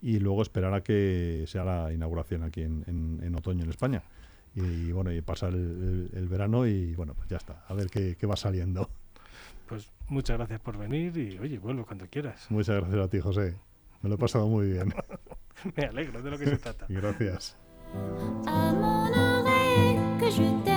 y 0.02 0.20
luego 0.20 0.42
esperar 0.42 0.74
a 0.74 0.82
que 0.82 1.46
sea 1.48 1.64
la 1.64 1.94
inauguración 1.94 2.44
aquí 2.44 2.62
en, 2.62 2.84
en- 2.88 3.20
en 3.24 3.36
otoño 3.36 3.64
en 3.64 3.70
España. 3.70 4.04
Y, 4.56 4.92
bueno, 4.92 5.12
y 5.12 5.22
pasar 5.22 5.54
el, 5.54 6.10
el- 6.14 6.18
el 6.18 6.28
verano 6.30 6.66
y 6.68 6.96
bueno, 6.96 7.14
pues 7.16 7.28
ya 7.28 7.38
está, 7.38 7.66
a 7.68 7.74
ver 7.74 7.88
qué, 7.90 8.16
qué 8.18 8.26
va 8.28 8.36
saliendo. 8.38 8.90
Pues 9.68 9.90
muchas 10.10 10.38
gracias 10.38 10.60
por 10.62 10.78
venir 10.78 11.18
y 11.18 11.40
oye, 11.40 11.58
vuelvo 11.58 11.86
cuando 11.86 12.06
quieras. 12.08 12.46
Muchas 12.50 12.80
gracias 12.82 13.02
a 13.06 13.10
ti, 13.10 13.20
José. 13.20 13.56
Me 14.04 14.10
lo 14.10 14.16
he 14.16 14.18
pasado 14.20 14.48
muy 14.48 14.68
bien. 14.72 14.94
Me 15.76 15.86
alegro 15.86 16.22
de 16.22 16.30
lo 16.30 16.38
que 16.38 16.46
se 16.46 16.58
trata. 16.58 16.86
Gracias. 16.88 17.58
À 18.48 18.72
mon 18.74 19.08
oreille 19.08 19.98
que 20.20 20.30
je 20.30 20.44
t'aime, 20.64 20.75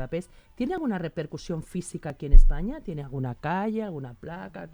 Budapest, 0.00 0.30
¿tiene 0.54 0.74
alguna 0.74 0.98
repercusión 0.98 1.62
física 1.62 2.10
aquí 2.10 2.26
en 2.26 2.32
España? 2.32 2.80
¿Tiene 2.80 3.02
alguna 3.02 3.34
calle, 3.34 3.82
alguna 3.82 4.14
placa? 4.14 4.68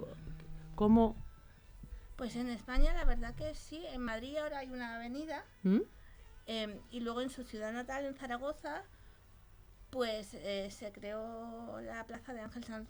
¿Cómo? 0.76 1.16
Pues 2.16 2.36
en 2.36 2.48
España 2.48 2.94
la 2.94 3.04
verdad 3.04 3.34
que 3.34 3.54
sí, 3.54 3.84
en 3.92 4.02
Madrid 4.02 4.36
ahora 4.36 4.58
hay 4.58 4.70
una 4.70 4.96
avenida 4.96 5.44
¿Mm? 5.64 5.80
em, 6.46 6.78
y 6.90 7.00
luego 7.00 7.20
en 7.20 7.30
su 7.30 7.42
ciudad 7.42 7.72
natal, 7.72 8.06
en 8.06 8.14
Zaragoza, 8.14 8.84
pues 9.90 10.32
eh, 10.34 10.68
se 10.70 10.92
creó 10.92 11.80
la 11.80 12.06
plaza 12.06 12.32
de 12.32 12.40
Ángel 12.40 12.64
Sanz 12.64 12.88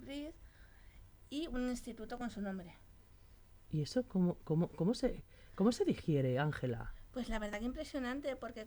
y 1.30 1.46
un 1.48 1.70
instituto 1.70 2.18
con 2.18 2.30
su 2.30 2.40
nombre. 2.40 2.76
¿Y 3.70 3.82
eso 3.82 4.06
cómo, 4.06 4.36
cómo, 4.44 4.68
cómo, 4.68 4.94
se, 4.94 5.24
cómo 5.54 5.72
se 5.72 5.84
digiere, 5.84 6.38
Ángela? 6.38 6.94
Pues 7.12 7.28
la 7.28 7.38
verdad 7.38 7.60
que 7.60 7.64
impresionante 7.64 8.36
porque 8.36 8.64